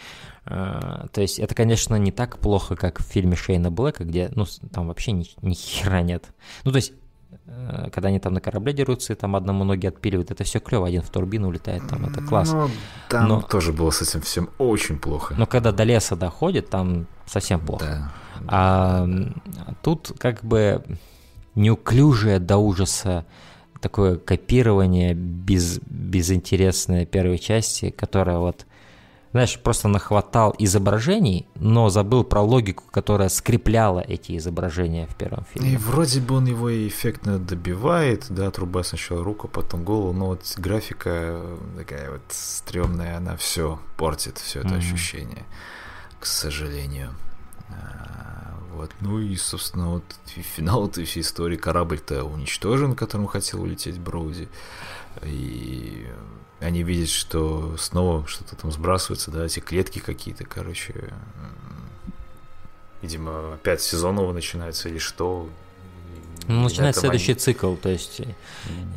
А, 0.44 1.06
то 1.12 1.20
есть 1.20 1.38
это, 1.38 1.54
конечно, 1.54 1.94
не 1.94 2.10
так 2.10 2.38
плохо, 2.38 2.74
как 2.74 2.98
в 2.98 3.04
фильме 3.04 3.36
Шейна 3.36 3.70
Блэка, 3.70 4.04
где, 4.04 4.30
ну, 4.34 4.46
там 4.72 4.88
вообще 4.88 5.12
ни, 5.12 5.26
ни 5.42 5.54
хера 5.54 6.02
нет. 6.02 6.24
Ну, 6.64 6.72
то 6.72 6.76
есть 6.76 6.92
когда 7.92 8.08
они 8.08 8.18
там 8.18 8.34
на 8.34 8.40
корабле 8.40 8.72
дерутся, 8.72 9.12
и 9.12 9.16
там 9.16 9.36
одному 9.36 9.64
ноги 9.64 9.86
отпиливают, 9.86 10.30
это 10.30 10.44
все 10.44 10.60
клево, 10.60 10.86
один 10.86 11.02
в 11.02 11.10
турбину 11.10 11.48
улетает, 11.48 11.86
там 11.88 12.06
это 12.06 12.22
класс. 12.22 12.52
Ну, 12.52 12.70
там 13.08 13.28
Но- 13.28 13.42
тоже 13.42 13.72
было 13.72 13.90
с 13.90 14.02
этим 14.02 14.22
всем 14.22 14.48
очень 14.58 14.98
плохо. 14.98 15.34
Но 15.36 15.46
когда 15.46 15.72
до 15.72 15.84
леса 15.84 16.16
доходит, 16.16 16.70
там 16.70 17.06
совсем 17.26 17.60
плохо. 17.60 17.84
Да. 17.84 18.12
А 18.48 19.08
тут 19.82 20.12
как 20.18 20.42
бы 20.42 20.82
неуклюжее 21.54 22.38
до 22.38 22.56
ужаса 22.56 23.24
такое 23.80 24.16
копирование 24.16 25.12
без, 25.14 25.78
безинтересной 25.86 27.04
первой 27.04 27.38
части, 27.38 27.90
которая 27.90 28.38
вот, 28.38 28.66
знаешь, 29.34 29.58
просто 29.58 29.88
нахватал 29.88 30.54
изображений, 30.60 31.48
но 31.56 31.88
забыл 31.88 32.22
про 32.22 32.40
логику, 32.40 32.84
которая 32.92 33.28
скрепляла 33.28 33.98
эти 33.98 34.36
изображения 34.36 35.08
в 35.08 35.16
первом 35.16 35.44
И 35.54 35.58
фильме. 35.58 35.76
вроде 35.78 36.20
бы 36.20 36.36
он 36.36 36.44
его 36.46 36.70
и 36.70 36.86
эффектно 36.86 37.40
добивает, 37.40 38.26
да, 38.30 38.46
отрубая 38.46 38.84
сначала 38.84 39.24
руку, 39.24 39.48
потом 39.48 39.82
голову, 39.82 40.12
но 40.12 40.26
вот 40.26 40.54
графика 40.56 41.10
э, 41.12 41.56
такая 41.78 42.12
вот 42.12 42.22
стрёмная, 42.28 43.16
она 43.16 43.36
все 43.36 43.80
портит, 43.96 44.38
все 44.38 44.60
это 44.60 44.68
Мгм. 44.68 44.78
ощущение, 44.78 45.42
к 46.20 46.26
сожалению. 46.26 47.10
Вот, 48.74 48.90
ну 49.00 49.20
и, 49.20 49.36
собственно, 49.36 49.90
вот 49.90 50.04
финал 50.26 50.88
этой 50.88 51.04
всей 51.04 51.20
истории. 51.20 51.56
Корабль-то 51.56 52.24
уничтожен, 52.24 52.94
которым 52.94 53.26
хотел 53.26 53.62
улететь 53.62 53.98
Броуди. 54.00 54.48
И 55.22 56.06
они 56.60 56.82
видят, 56.82 57.08
что 57.08 57.76
снова 57.76 58.26
что-то 58.26 58.56
там 58.56 58.72
сбрасывается, 58.72 59.30
да, 59.30 59.44
эти 59.44 59.60
клетки 59.60 60.00
какие-то, 60.00 60.44
короче. 60.44 61.14
Видимо, 63.00 63.54
опять 63.54 63.80
сезон 63.80 64.16
новый 64.16 64.34
начинается 64.34 64.88
или 64.88 64.98
что. 64.98 65.48
Ну, 66.48 66.54
И 66.54 66.56
на 66.58 66.62
начинается 66.64 67.00
этом 67.00 67.10
следующий 67.10 67.32
они- 67.32 67.40
цикл, 67.40 67.74
то 67.76 67.88
есть 67.88 68.20
э, 68.20 68.26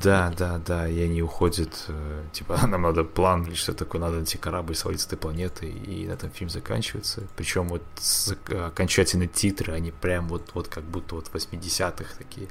Да, 0.03 0.33
да, 0.37 0.57
да, 0.65 0.87
и 0.87 0.99
они 1.01 1.21
уходят, 1.21 1.85
э, 1.87 2.23
типа, 2.33 2.59
нам 2.67 2.81
надо 2.81 3.03
план 3.03 3.43
или 3.45 3.55
что 3.55 3.73
такое, 3.73 4.01
надо 4.01 4.17
найти 4.17 4.37
корабль, 4.37 4.75
свалить 4.75 4.99
с 5.01 5.05
этой 5.07 5.17
планеты, 5.17 5.69
и 5.69 6.05
на 6.07 6.13
этом 6.13 6.29
фильм 6.31 6.49
заканчивается. 6.49 7.23
Причем 7.35 7.67
вот 7.69 7.83
с- 7.99 8.35
окончательные 8.49 9.27
титры, 9.29 9.73
они 9.73 9.91
прям 9.91 10.27
вот, 10.27 10.51
вот 10.53 10.67
как 10.67 10.83
будто 10.83 11.15
вот 11.15 11.29
80-х 11.33 12.15
такие. 12.17 12.47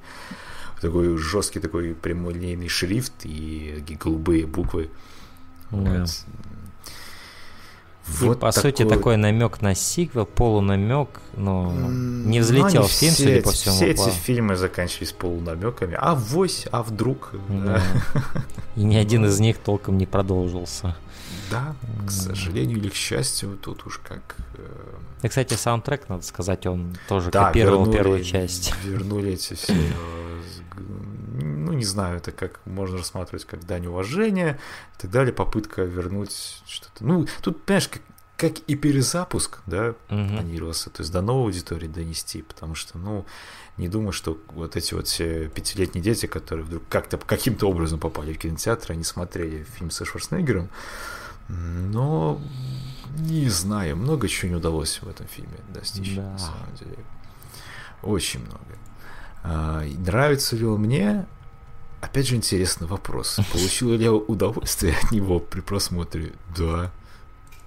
Такой 0.81 1.17
жесткий 1.17 1.61
такой 1.61 1.95
прямолинейный 1.95 2.69
шрифт 2.69 3.13
и 3.25 3.83
голубые 3.99 4.47
буквы. 4.47 4.91
Да. 5.71 6.01
Вот. 6.01 6.11
И, 8.23 8.35
по 8.35 8.53
сути, 8.53 8.85
такой 8.85 9.17
намек 9.17 9.61
на 9.63 9.75
сиквел, 9.75 10.27
полунамек, 10.27 11.09
но 11.37 11.73
не 11.73 12.39
ну, 12.39 12.45
взлетел 12.45 12.83
в 12.85 12.91
фильм, 12.91 13.13
все 13.13 13.25
судя 13.25 13.43
по 13.43 13.51
всему. 13.51 13.75
Все 13.75 13.87
эти 13.91 14.11
фильмы 14.11 14.57
заканчивались 14.57 15.13
полунамеками. 15.13 15.97
А 15.99 16.15
вось, 16.15 16.67
а 16.71 16.83
вдруг. 16.83 17.33
Да. 17.49 17.83
И 18.77 18.85
ни 18.85 18.97
один 19.05 19.27
из 19.27 19.41
них 19.41 19.59
толком 19.59 19.99
не 19.99 20.07
продолжился. 20.07 20.97
Да, 21.51 21.75
к 22.07 22.11
сожалению 22.11 22.79
или 22.79 22.89
к 22.89 22.95
счастью, 22.95 23.57
тут 23.61 23.87
уж 23.87 23.99
как... 23.99 24.37
э, 24.57 24.63
И, 25.23 25.29
кстати, 25.29 25.55
саундтрек, 25.55 26.09
надо 26.09 26.23
сказать, 26.25 26.67
он 26.67 26.97
тоже 27.09 27.31
да, 27.31 27.47
копировал 27.47 27.85
вернули- 27.87 27.93
первую 27.97 28.25
часть. 28.25 28.73
Вернули 28.85 29.33
эти 29.33 29.55
все... 29.55 29.75
Ну, 31.39 31.73
не 31.73 31.85
знаю, 31.85 32.17
это 32.17 32.33
как 32.33 32.61
можно 32.65 32.97
рассматривать 32.99 33.45
как 33.45 33.67
дань 33.67 33.87
уважения 33.87 34.59
и 34.97 35.01
так 35.03 35.11
далее, 35.11 35.33
попытка 35.33 35.83
вернуть 35.83 36.63
что-то. 36.67 37.05
Ну, 37.05 37.27
тут, 37.43 37.63
понимаешь, 37.65 37.89
как, 37.89 38.03
как 38.37 38.59
и 38.67 38.75
перезапуск, 38.75 39.59
да, 39.67 39.95
Мгм. 40.09 40.29
планировался, 40.37 40.89
то 40.91 41.03
есть 41.03 41.13
до 41.13 41.21
новой 41.21 41.45
аудитории 41.47 41.89
донести, 41.89 42.43
потому 42.43 42.75
что, 42.75 42.97
ну, 42.99 43.27
не 43.77 43.89
думаю, 43.89 44.13
что 44.13 44.39
вот 44.49 44.77
эти 44.77 44.95
вот 44.95 45.07
все 45.09 45.49
пятилетние 45.51 46.03
дети, 46.03 46.25
которые 46.27 46.65
вдруг 46.65 46.83
как-то 46.89 47.19
каким-то 47.19 47.69
образом 47.69 47.99
попали 48.01 48.33
в 48.33 48.39
кинотеатр, 48.39 48.93
они 48.93 49.05
смотрели 49.05 49.65
фильм 49.77 49.91
со 49.91 50.05
Шварценеггером, 50.07 50.71
но 51.49 52.41
не 53.19 53.49
знаю, 53.51 53.97
много 53.97 54.29
чего 54.29 54.51
не 54.51 54.57
удалось 54.57 55.01
в 55.03 55.09
этом 55.09 55.27
фильме 55.27 55.59
достичь, 55.69 56.17
Да. 56.17 56.23
на 56.33 56.39
самом 56.39 56.75
деле. 56.79 56.97
Очень 58.03 58.41
много. 58.41 58.61
А, 59.49 59.85
нравится 59.99 60.57
ли 60.57 60.65
он 60.65 60.81
мне? 60.81 61.27
Опять 62.01 62.27
же, 62.27 62.37
интересный 62.37 62.87
вопрос. 62.87 63.39
Получил 63.53 63.93
ли 63.93 64.05
я 64.05 64.13
удовольствие 64.13 64.95
от 65.01 65.13
него 65.13 65.39
при 65.39 65.61
просмотре? 65.61 66.33
Да. 66.57 66.91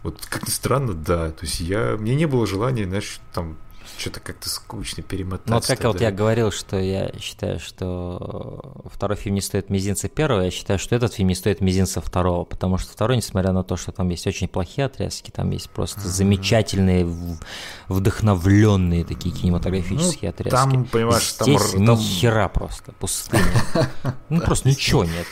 Вот 0.03 0.25
как 0.25 0.47
ни 0.47 0.51
странно, 0.51 0.93
да. 0.93 1.32
То 1.32 1.45
есть 1.45 1.59
я... 1.61 1.95
Мне 1.97 2.15
не 2.15 2.25
было 2.25 2.45
желания, 2.45 2.86
знаешь, 2.86 3.19
там 3.34 3.57
что-то 3.99 4.19
как-то 4.21 4.49
скучно 4.49 5.03
перемотать. 5.03 5.47
Ну, 5.47 5.55
вот 5.55 5.65
как 5.67 5.83
вот 5.83 5.99
я 6.01 6.11
говорил, 6.11 6.51
что 6.51 6.79
я 6.79 7.11
считаю, 7.19 7.59
что 7.59 8.81
второй 8.91 9.17
фильм 9.17 9.35
не 9.35 9.41
стоит 9.41 9.69
мизинца 9.69 10.07
первого, 10.07 10.41
я 10.41 10.51
считаю, 10.51 10.79
что 10.79 10.95
этот 10.95 11.13
фильм 11.13 11.27
не 11.27 11.35
стоит 11.35 11.61
мизинца 11.61 11.99
второго, 12.01 12.45
потому 12.45 12.77
что 12.77 12.91
второй, 12.93 13.17
несмотря 13.17 13.51
на 13.51 13.63
то, 13.63 13.75
что 13.77 13.91
там 13.91 14.09
есть 14.09 14.25
очень 14.25 14.47
плохие 14.47 14.85
отрезки, 14.85 15.31
там 15.31 15.49
есть 15.51 15.69
просто 15.69 15.99
замечательные, 16.07 17.05
в- 17.05 17.39
вдохновленные 17.87 19.03
такие 19.05 19.35
кинематографические 19.35 20.29
Ну, 20.31 20.35
отрезки. 20.35 20.55
там, 20.55 20.85
понимаешь, 20.85 21.31
там 21.33 21.45
Здесь 21.47 21.73
р- 21.73 21.79
ни 21.79 21.85
там- 21.85 21.97
хера 21.97 22.47
просто, 22.47 22.91
пустыня. 22.93 23.43
Ну, 24.29 24.41
просто 24.41 24.69
ничего 24.69 25.03
нет. 25.03 25.27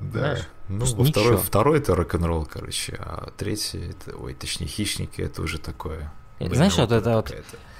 Да. 0.00 0.38
Ну, 0.68 0.78
просто 0.78 1.04
второй, 1.04 1.28
ничего. 1.32 1.38
второй 1.42 1.78
это 1.78 1.94
рок-н-ролл, 1.94 2.44
короче, 2.50 2.96
а 2.98 3.30
третий, 3.36 3.78
это, 3.90 4.16
ой, 4.16 4.34
точнее, 4.34 4.66
хищники, 4.66 5.20
это 5.20 5.42
уже 5.42 5.58
такое. 5.58 6.12
Это, 6.38 6.54
знаешь, 6.54 6.76
вот 6.76 6.88
блин, 6.88 7.00
это 7.00 7.16
вот-. 7.16 7.34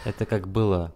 Это 0.04 0.24
как 0.26 0.48
было. 0.48 0.92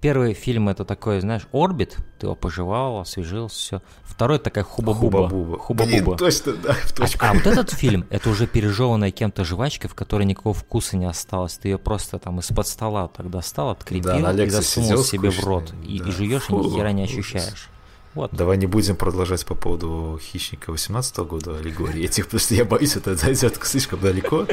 Первый 0.00 0.32
фильм 0.32 0.68
это 0.68 0.84
такой, 0.84 1.20
знаешь, 1.20 1.48
орбит, 1.52 1.96
ты 2.20 2.26
его 2.26 2.36
пожевал, 2.36 3.00
освежился, 3.00 3.56
все. 3.58 3.82
Второй 4.04 4.38
такая 4.38 4.62
хуба-буба. 4.62 5.28
Хуба-буба. 5.28 5.58
Хуба-буба. 5.58 5.86
Блин, 5.86 6.16
точно, 6.16 6.52
да, 6.52 6.72
в 6.72 6.92
А, 6.92 6.94
точку. 6.94 7.26
а 7.26 7.34
вот 7.34 7.46
этот 7.48 7.70
фильм, 7.72 8.06
это 8.08 8.30
уже 8.30 8.46
пережеванная 8.46 9.10
кем-то 9.10 9.44
жвачка, 9.44 9.88
в 9.88 9.94
которой 9.96 10.22
никакого 10.24 10.54
вкуса 10.54 10.96
не 10.96 11.06
осталось. 11.06 11.58
Ты 11.58 11.68
ее 11.70 11.78
просто 11.78 12.20
там 12.20 12.38
из-под 12.38 12.68
стола 12.68 13.08
так 13.08 13.28
достал, 13.28 13.70
открепил 13.70 14.20
Да, 14.20 14.44
и 14.44 14.48
засунул 14.48 15.02
себе 15.02 15.30
в 15.30 15.34
скучный, 15.34 15.48
рот. 15.52 15.74
И, 15.84 15.98
да. 15.98 16.08
и 16.08 16.12
жуешь, 16.12 16.48
и 16.48 16.52
ни 16.52 16.70
хера 16.76 16.92
не 16.92 17.02
ужас. 17.02 17.18
ощущаешь. 17.18 17.68
Вот. 18.14 18.32
Давай 18.32 18.56
не 18.56 18.66
будем 18.66 18.96
продолжать 18.96 19.44
по 19.46 19.54
поводу 19.54 20.18
«Хищника» 20.20 20.70
18 20.72 21.18
года, 21.18 21.56
аллегории 21.58 22.04
этих, 22.04 22.24
потому 22.24 22.40
что 22.40 22.54
я 22.54 22.64
боюсь, 22.64 22.96
это 22.96 23.14
зайдет 23.14 23.58
слишком 23.62 24.00
далеко. 24.00 24.46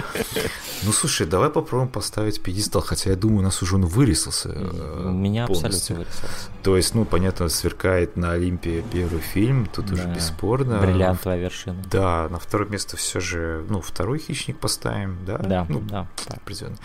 Ну, 0.83 0.91
слушай, 0.91 1.25
давай 1.25 1.49
попробуем 1.49 1.89
поставить 1.89 2.41
пьедестал, 2.43 2.81
хотя 2.81 3.11
я 3.11 3.15
думаю, 3.15 3.39
у 3.39 3.43
нас 3.43 3.61
уже 3.63 3.75
он 3.75 3.85
вырисался 3.85 4.49
э, 4.49 5.05
У 5.07 5.11
меня 5.11 5.47
полностью. 5.47 5.69
абсолютно 5.69 5.95
вырисовался. 6.03 6.49
То 6.63 6.77
есть, 6.77 6.93
ну, 6.95 7.05
понятно, 7.05 7.49
сверкает 7.49 8.17
на 8.17 8.33
Олимпе 8.33 8.83
первый 8.91 9.21
фильм, 9.21 9.67
тут 9.73 9.89
уже 9.91 10.03
Да. 10.03 10.13
бесспорно. 10.13 10.79
Бриллиантовая 10.79 11.39
вершина. 11.39 11.81
Да, 11.89 12.27
на 12.29 12.37
второе 12.39 12.67
место 12.69 12.97
все 12.97 13.19
же, 13.19 13.65
ну, 13.69 13.81
второй 13.81 14.19
«Хищник» 14.19 14.59
поставим, 14.59 15.17
да? 15.25 15.37
Да, 15.37 15.65
ну, 15.69 15.79
да. 15.79 16.07
определенно. 16.27 16.77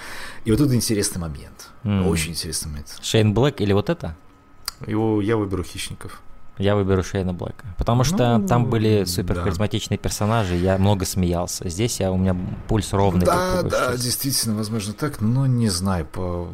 И 0.44 0.50
вот 0.50 0.58
тут 0.58 0.72
интересный 0.72 1.18
момент, 1.20 1.68
М. 1.84 2.06
очень 2.06 2.30
интересный 2.30 2.68
момент. 2.70 2.96
Шейн 3.02 3.34
Блэк 3.34 3.56
или 3.60 3.72
вот 3.72 3.90
это? 3.90 4.16
Его, 4.86 5.20
я 5.20 5.36
выберу 5.36 5.62
«Хищников». 5.64 6.22
Я 6.61 6.76
выберу 6.76 7.02
Шейна 7.02 7.32
Блэка. 7.32 7.64
Потому 7.78 8.04
что 8.04 8.38
Ну, 8.38 8.46
там 8.46 8.66
были 8.68 9.00
да. 9.00 9.06
супер 9.06 9.40
харизматичные 9.40 9.96
персонажи, 9.98 10.56
я 10.56 10.76
много 10.78 11.04
смеялся. 11.06 11.68
Здесь 11.68 12.00
я, 12.00 12.12
у 12.12 12.18
меня 12.18 12.36
пульс 12.68 12.92
ровный. 12.92 13.24
Да, 13.26 13.62
да, 13.62 13.94
что- 13.94 13.98
действительно, 14.02 14.54
возможно 14.56 14.92
так, 14.92 15.20
но 15.20 15.46
не 15.46 15.68
знаю, 15.70 16.04
по 16.06 16.48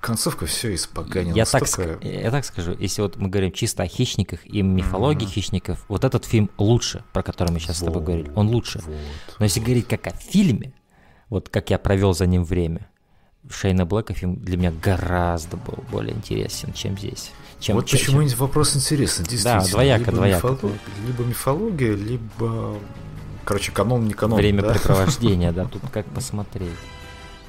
концовка 0.00 0.46
все 0.46 0.74
испоганила. 0.74 1.34
я, 1.34 1.46
так, 1.46 1.62
ск- 1.64 2.06
я 2.22 2.30
так 2.30 2.44
скажу, 2.44 2.76
если 2.78 3.00
вот 3.02 3.16
мы 3.16 3.28
говорим 3.28 3.52
чисто 3.52 3.82
о 3.82 3.86
хищниках 3.86 4.46
и 4.46 4.60
мифологии 4.62 5.24
хищников, 5.26 5.84
вот 5.88 6.04
этот 6.04 6.26
фильм 6.26 6.50
лучше, 6.58 7.02
про 7.12 7.22
который 7.22 7.52
мы 7.52 7.58
сейчас 7.58 7.78
с 7.78 7.80
тобой 7.80 7.94
Вот, 8.00 8.04
говорили, 8.04 8.30
он 8.36 8.48
лучше. 8.48 8.80
вот. 8.84 8.94
Но 9.38 9.46
если 9.46 9.60
говорить 9.60 9.88
как 9.88 10.06
о 10.06 10.10
фильме, 10.10 10.74
вот 11.30 11.48
как 11.48 11.70
я 11.70 11.78
провел 11.78 12.12
за 12.14 12.26
ним 12.26 12.44
время, 12.44 12.86
Шейна 13.50 13.84
Блэка 13.86 14.14
фильм 14.14 14.36
для 14.36 14.56
меня 14.58 14.72
гораздо 14.72 15.56
был 15.56 15.82
более 15.90 16.14
интересен, 16.14 16.72
чем 16.72 16.96
здесь. 16.98 17.30
Чем, 17.60 17.76
вот 17.76 17.86
чем- 17.86 17.98
почему 17.98 18.18
чем- 18.20 18.26
эти 18.28 18.34
вопрос 18.36 18.76
интересный, 18.76 19.26
действительно. 19.26 19.64
двояко, 19.68 20.00
либо, 20.04 20.12
двояко. 20.12 20.46
мифолог- 20.48 20.72
либо 21.06 21.24
мифология, 21.24 21.94
либо, 21.94 22.76
короче, 23.44 23.72
канон, 23.72 24.06
не 24.06 24.12
канон. 24.14 24.36
да? 24.38 24.42
времяпрепровождение, 24.42 25.52
да, 25.52 25.64
тут 25.66 25.82
как 25.92 26.06
посмотреть. 26.06 26.70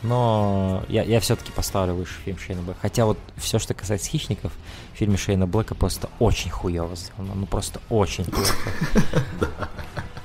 Но 0.03 0.83
я, 0.87 1.01
я 1.03 1.19
все-таки 1.19 1.51
поставлю 1.51 1.95
выше 1.95 2.13
фильм 2.23 2.37
Шейна 2.37 2.61
Блэка. 2.61 2.77
Хотя 2.81 3.05
вот 3.05 3.17
все, 3.37 3.57
что 3.57 3.73
касается 3.73 4.07
хищников, 4.09 4.51
в 4.93 4.97
фильме 4.97 5.17
Шейна 5.17 5.47
Блэка 5.47 5.73
просто 5.73 6.09
очень 6.19 6.51
хуево 6.51 6.95
сделано. 6.95 7.33
Ну 7.33 7.45
просто 7.47 7.81
очень 7.89 8.25
плохо. 8.25 8.53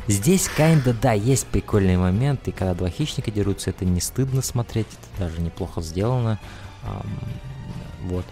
Здесь, 0.07 0.51
kinda, 0.57 0.95
да, 1.01 1.13
есть 1.13 1.47
прикольные 1.47 1.97
моменты, 1.97 2.51
и 2.51 2.53
когда 2.53 2.75
два 2.75 2.91
хищника 2.91 3.31
дерутся, 3.31 3.71
это 3.71 3.85
не 3.85 4.01
стыдно 4.01 4.43
смотреть, 4.43 4.89
это 4.89 5.25
даже 5.27 5.41
неплохо 5.41 5.81
сделано. 5.83 6.39
Вот. 8.03 8.25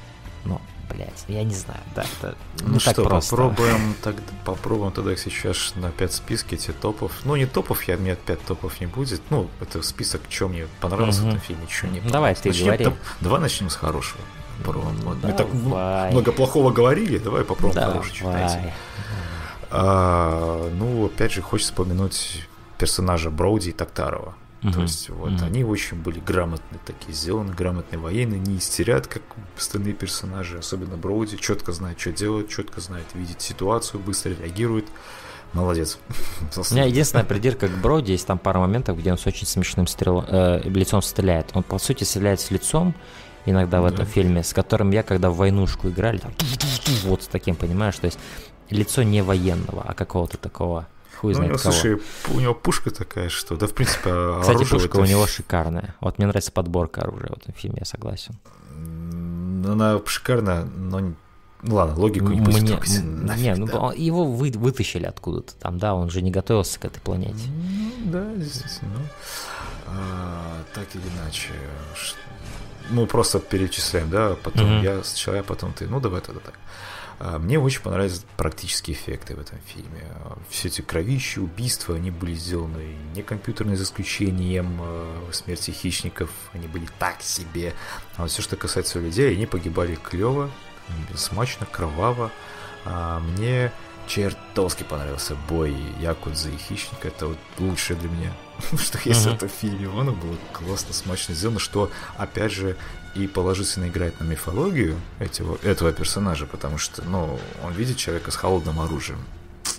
Но, 0.44 0.61
блядь, 0.91 1.24
я 1.28 1.45
не 1.45 1.55
знаю, 1.55 1.80
да, 1.95 2.05
это 2.20 2.34
Ну 2.61 2.74
не 2.74 2.78
так 2.80 2.95
что, 2.95 3.05
просто. 3.05 3.30
попробуем, 3.36 3.95
тогда, 4.03 4.22
попробуем 4.45 4.93
тогда 4.93 5.14
сейчас 5.16 5.72
на 5.76 5.91
5 5.91 6.12
списке 6.12 6.57
эти 6.57 6.70
топов. 6.72 7.12
Ну, 7.24 7.36
не 7.36 7.47
топов, 7.47 7.82
я, 7.84 7.97
мне 7.97 8.14
5 8.16 8.41
топов 8.45 8.80
не 8.80 8.86
будет. 8.86 9.20
Ну, 9.30 9.49
это 9.61 9.82
список, 9.82 10.22
что 10.28 10.49
мне 10.49 10.66
понравилось 10.80 11.16
в 11.16 11.20
Мгм. 11.22 11.28
этом 11.30 11.41
фильме, 11.41 11.66
что 11.68 11.86
не 11.89 12.01
Ну, 12.01 12.11
давай, 12.11 12.34
понравилось. 12.34 12.41
ты 12.41 12.49
Начнем 12.49 12.66
говори. 12.66 12.84
топ- 12.84 12.95
Давай 13.20 13.41
начнем 13.41 13.70
с 13.70 13.76
хорошего. 13.76 14.20
попробуем. 14.59 14.97
Вот 15.03 15.16
мы 15.22 15.32
так 15.32 15.47
Давай. 15.64 16.11
много 16.11 16.32
плохого 16.32 16.70
говорили, 16.72 17.18
давай 17.18 17.45
попробуем 17.45 17.80
хороший 17.93 18.12
чуть 18.12 18.26
найти. 18.26 18.55
Давай. 18.57 18.72
А, 19.70 20.70
ну, 20.74 21.07
опять 21.07 21.32
же, 21.32 21.43
хочется 21.43 21.72
вспомянуть 21.72 22.49
персонажа 22.78 23.30
Броуди 23.30 23.68
и 23.68 23.72
Токтарова. 23.72 24.34
То 24.61 24.69
Мгм. 24.69 24.83
есть 24.83 25.09
вот 25.11 25.31
Мгм. 25.31 25.45
они 25.45 25.63
очень 25.65 25.99
были 26.03 26.19
грамотные 26.19 26.81
такие, 26.85 27.13
сделаны 27.15 27.53
грамотные 27.55 27.99
военные, 28.01 28.41
не 28.41 28.57
истерят, 28.59 29.07
как 29.07 29.23
остальные 29.57 29.93
персонажи, 29.95 30.59
особенно 30.59 30.97
Броуди, 30.97 31.37
четко 31.37 31.71
знает, 31.73 32.01
что 32.01 32.11
делать, 32.11 32.49
четко 32.49 32.81
знает, 32.81 33.07
видит 33.15 33.41
ситуацию, 33.41 34.01
быстро 34.01 34.31
реагирует. 34.31 34.87
Молодец. 35.53 35.99
У 36.57 36.75
меня 36.75 36.85
единственная 36.85 37.25
придирка 37.25 37.69
к 37.69 37.79
Броуди, 37.81 38.11
есть 38.13 38.27
там 38.27 38.39
пара 38.39 38.59
моментов, 38.59 38.99
где 38.99 39.13
он 39.13 39.19
с 39.19 39.27
очень 39.27 39.47
смешным 39.47 39.87
стрел... 39.87 40.25
э, 40.27 40.61
лицом 40.65 41.03
стреляет. 41.03 41.51
Он, 41.55 41.63
по 41.63 41.79
сути, 41.79 42.03
стреляет 42.05 42.41
с 42.41 42.51
лицом, 42.51 42.95
иногда 43.47 43.81
в 43.81 43.85
этом 43.87 44.05
фильме, 44.07 44.43
с 44.43 44.53
которым 44.53 44.91
я, 44.91 45.03
когда 45.05 45.31
в 45.31 45.37
войнушку 45.37 45.89
играли, 45.89 46.19
там, 46.19 46.33
вот 47.05 47.23
с 47.23 47.29
таким, 47.29 47.55
понимаешь, 47.55 47.97
то 47.97 48.07
есть 48.07 48.19
лицо 48.71 49.05
не 49.05 49.23
военного, 49.23 49.85
а 49.87 49.95
какого-то 49.95 50.37
такого, 50.37 50.87
хуй 51.21 51.33
Ну, 51.35 51.39
у 51.41 51.43
знает 51.43 51.51
него, 51.53 51.59
кого. 51.62 51.73
слушай, 51.73 52.01
у 52.35 52.41
него 52.41 52.55
пушка 52.55 52.91
такая, 52.91 53.29
что, 53.29 53.57
да, 53.57 53.66
в 53.66 53.73
принципе, 53.75 54.11
Кстати, 54.41 54.57
оружие 54.57 54.66
в 54.66 54.71
пушка 54.83 54.97
у 54.97 55.01
этом 55.01 55.05
него 55.11 55.27
шикарная. 55.27 55.95
Вот 56.01 56.19
мне 56.19 56.27
нравится 56.27 56.53
подборка 56.53 57.03
оружия 57.03 57.29
в 57.29 57.37
этом 57.39 57.53
фильме, 57.55 57.79
я 57.81 57.85
согласен. 57.85 58.35
Она 59.66 60.01
шикарная, 60.07 60.64
но... 60.64 61.12
Ну 61.61 61.75
ладно, 61.75 61.97
логику 62.01 62.29
не 62.29 62.41
Мне, 62.41 62.61
Нафиг, 63.03 63.43
не, 63.43 63.55
ну 63.57 63.66
да. 63.66 63.93
его 63.97 64.25
вы- 64.25 64.53
вытащили 64.53 65.05
откуда-то 65.07 65.55
там, 65.57 65.79
да, 65.81 65.95
он 65.95 66.09
же 66.09 66.23
не 66.23 66.31
готовился 66.31 66.79
к 66.79 66.85
этой 66.85 67.01
планете. 67.01 67.49
Ну, 67.49 67.91
да, 68.12 68.25
действительно. 68.37 68.93
Ну, 68.95 69.05
а, 69.89 70.62
так 70.73 70.87
или 70.95 71.03
иначе. 71.16 71.51
Мы 72.91 73.07
просто 73.07 73.41
перечисляем, 73.41 74.09
да, 74.09 74.37
потом 74.43 74.77
Мгм. 74.77 74.83
я 74.85 75.03
сначала, 75.03 75.35
я 75.37 75.43
потом 75.43 75.73
ты. 75.73 75.89
Ну, 75.89 75.99
давай 76.01 76.21
тогда 76.21 76.41
так. 76.41 76.55
А, 77.21 77.39
Мне 77.39 77.59
очень 77.59 77.81
понравились 77.83 78.25
практические 78.37 78.97
эффекты 78.97 79.35
в 79.35 79.41
этом 79.41 79.59
фильме. 79.66 80.03
А, 80.25 80.39
Все 80.51 80.69
эти 80.69 80.81
кровища, 80.83 81.41
убийства, 81.41 81.97
они 81.97 82.11
были 82.11 82.35
сделаны 82.35 82.95
не 83.14 83.23
компьютерные, 83.23 83.77
за 83.77 83.85
исключением 83.85 84.79
э, 84.81 85.31
смерти 85.33 85.71
хищников. 85.71 86.31
Они 86.53 86.66
были 86.69 86.89
так 86.99 87.21
себе. 87.23 87.75
А 88.16 88.23
вот 88.23 88.31
все, 88.31 88.43
что 88.43 88.57
касается 88.57 89.01
людей, 89.01 89.35
они 89.35 89.47
погибали 89.47 89.97
клево, 89.97 90.51
смачно, 91.16 91.66
кроваво. 91.66 92.31
А 92.85 93.21
мне 93.21 93.73
чертовски 94.07 94.85
понравился 94.85 95.37
бой 95.49 95.77
Якудзы 96.01 96.51
и 96.55 96.57
Хищника. 96.57 97.09
Это 97.09 97.27
вот 97.27 97.39
лучшее 97.59 97.99
для 97.99 98.09
меня, 98.09 98.33
что 98.79 98.99
есть 99.05 99.21
в 99.23 99.27
Мгм. 99.27 99.35
этом 99.37 99.49
фильме. 99.51 99.89
Оно 99.89 100.12
было 100.12 100.35
классно, 100.55 100.95
смачно 100.95 101.35
сделано, 101.35 101.59
что, 101.59 101.91
опять 102.16 102.53
же, 102.53 102.77
и 103.15 103.27
положительно 103.27 103.89
играет 103.89 104.19
на 104.21 104.25
мифологию 104.25 104.97
этого, 105.19 105.59
этого 105.63 105.93
персонажа, 105.93 106.47
потому 106.47 106.79
что, 106.79 107.03
ну, 107.05 107.39
он 107.65 107.73
видит 107.73 107.97
человека 107.97 108.31
с 108.31 108.37
холодным 108.37 108.81
оружием. 108.81 109.19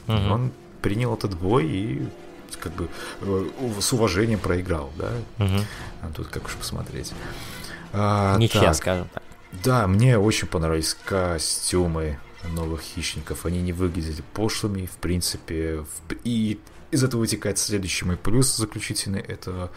Мгм. 0.07 0.31
Он 0.31 0.51
принял 0.81 1.13
этот 1.13 1.37
бой 1.37 1.65
и 1.67 2.07
как 2.59 2.73
бы 2.73 2.89
э, 3.21 3.49
с 3.79 3.93
уважением 3.93 4.39
проиграл, 4.39 4.91
да? 4.97 5.11
А 5.37 6.09
тут 6.15 6.27
как 6.27 6.45
уж 6.45 6.55
посмотреть. 6.55 7.13
А, 7.93 8.37
Ничья, 8.37 8.61
так. 8.61 8.75
скажем 8.75 9.07
так. 9.13 9.23
Да, 9.63 9.87
мне 9.87 10.17
очень 10.17 10.47
понравились 10.47 10.95
костюмы 11.05 12.19
новых 12.51 12.81
хищников. 12.81 13.45
Они 13.45 13.61
не 13.61 13.73
выглядели 13.73 14.23
пошлыми, 14.33 14.85
в 14.85 14.97
принципе. 14.97 15.79
в- 15.81 16.13
И 16.23 16.59
из 16.91 17.03
этого 17.03 17.21
вытекает 17.21 17.57
следующий 17.57 18.05
мой 18.05 18.17
плюс 18.17 18.55
заключительный. 18.55 19.21
Это 19.21 19.71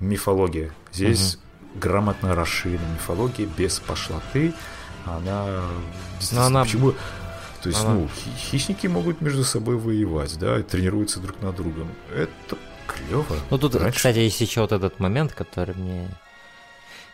мифология. 0.00 0.72
Здесь 0.92 1.38
грамотно 1.74 2.34
расширена 2.34 2.82
мифология, 2.94 3.46
без 3.46 3.78
пошлоты. 3.80 4.52
Она... 5.04 5.62
действительно, 6.18 6.46
она- 6.46 6.64
Почему... 6.64 6.92
То 7.62 7.68
есть, 7.70 7.80
она- 7.84 7.94
ну, 7.94 8.08
хи- 8.08 8.30
хищники 8.50 8.86
могут 8.86 9.20
между 9.20 9.42
собой 9.44 9.76
воевать, 9.76 10.38
да, 10.38 10.58
и 10.60 10.62
тренируются 10.62 11.18
друг 11.20 11.40
над 11.42 11.56
другом. 11.56 11.88
Это 12.14 12.56
клево. 12.86 13.24
Ну 13.50 13.58
тут, 13.58 13.74
Раньше- 13.74 13.96
кстати, 13.96 14.18
есть 14.18 14.40
еще 14.40 14.60
вот 14.60 14.72
этот 14.72 15.00
момент, 15.00 15.32
который 15.32 15.74
мне 15.74 16.08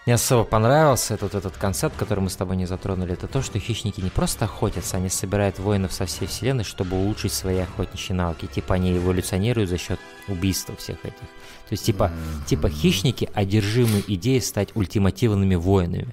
не 0.06 0.12
особо 0.12 0.44
понравился, 0.44 1.14
этот, 1.14 1.34
этот 1.34 1.56
концепт, 1.56 1.96
который 1.96 2.20
мы 2.20 2.28
с 2.28 2.36
тобой 2.36 2.56
не 2.56 2.66
затронули, 2.66 3.14
это 3.14 3.26
то, 3.26 3.40
что 3.40 3.58
хищники 3.58 4.00
не 4.00 4.10
просто 4.10 4.44
охотятся, 4.44 4.98
они 4.98 5.08
собирают 5.08 5.58
воинов 5.58 5.92
со 5.92 6.04
всей 6.04 6.26
вселенной, 6.26 6.64
чтобы 6.64 6.96
улучшить 6.96 7.32
свои 7.32 7.58
охотничьи 7.58 8.14
навыки. 8.14 8.46
Типа 8.46 8.74
они 8.74 8.96
эволюционируют 8.96 9.70
за 9.70 9.78
счет 9.78 9.98
убийства 10.28 10.76
всех 10.76 11.04
этих. 11.04 11.16
То 11.16 11.72
есть 11.72 11.84
типа, 11.84 12.12
типа 12.46 12.68
хищники 12.68 13.30
одержимы 13.32 14.04
идеей 14.06 14.40
стать 14.40 14.68
ультимативными 14.74 15.54
воинами. 15.54 16.08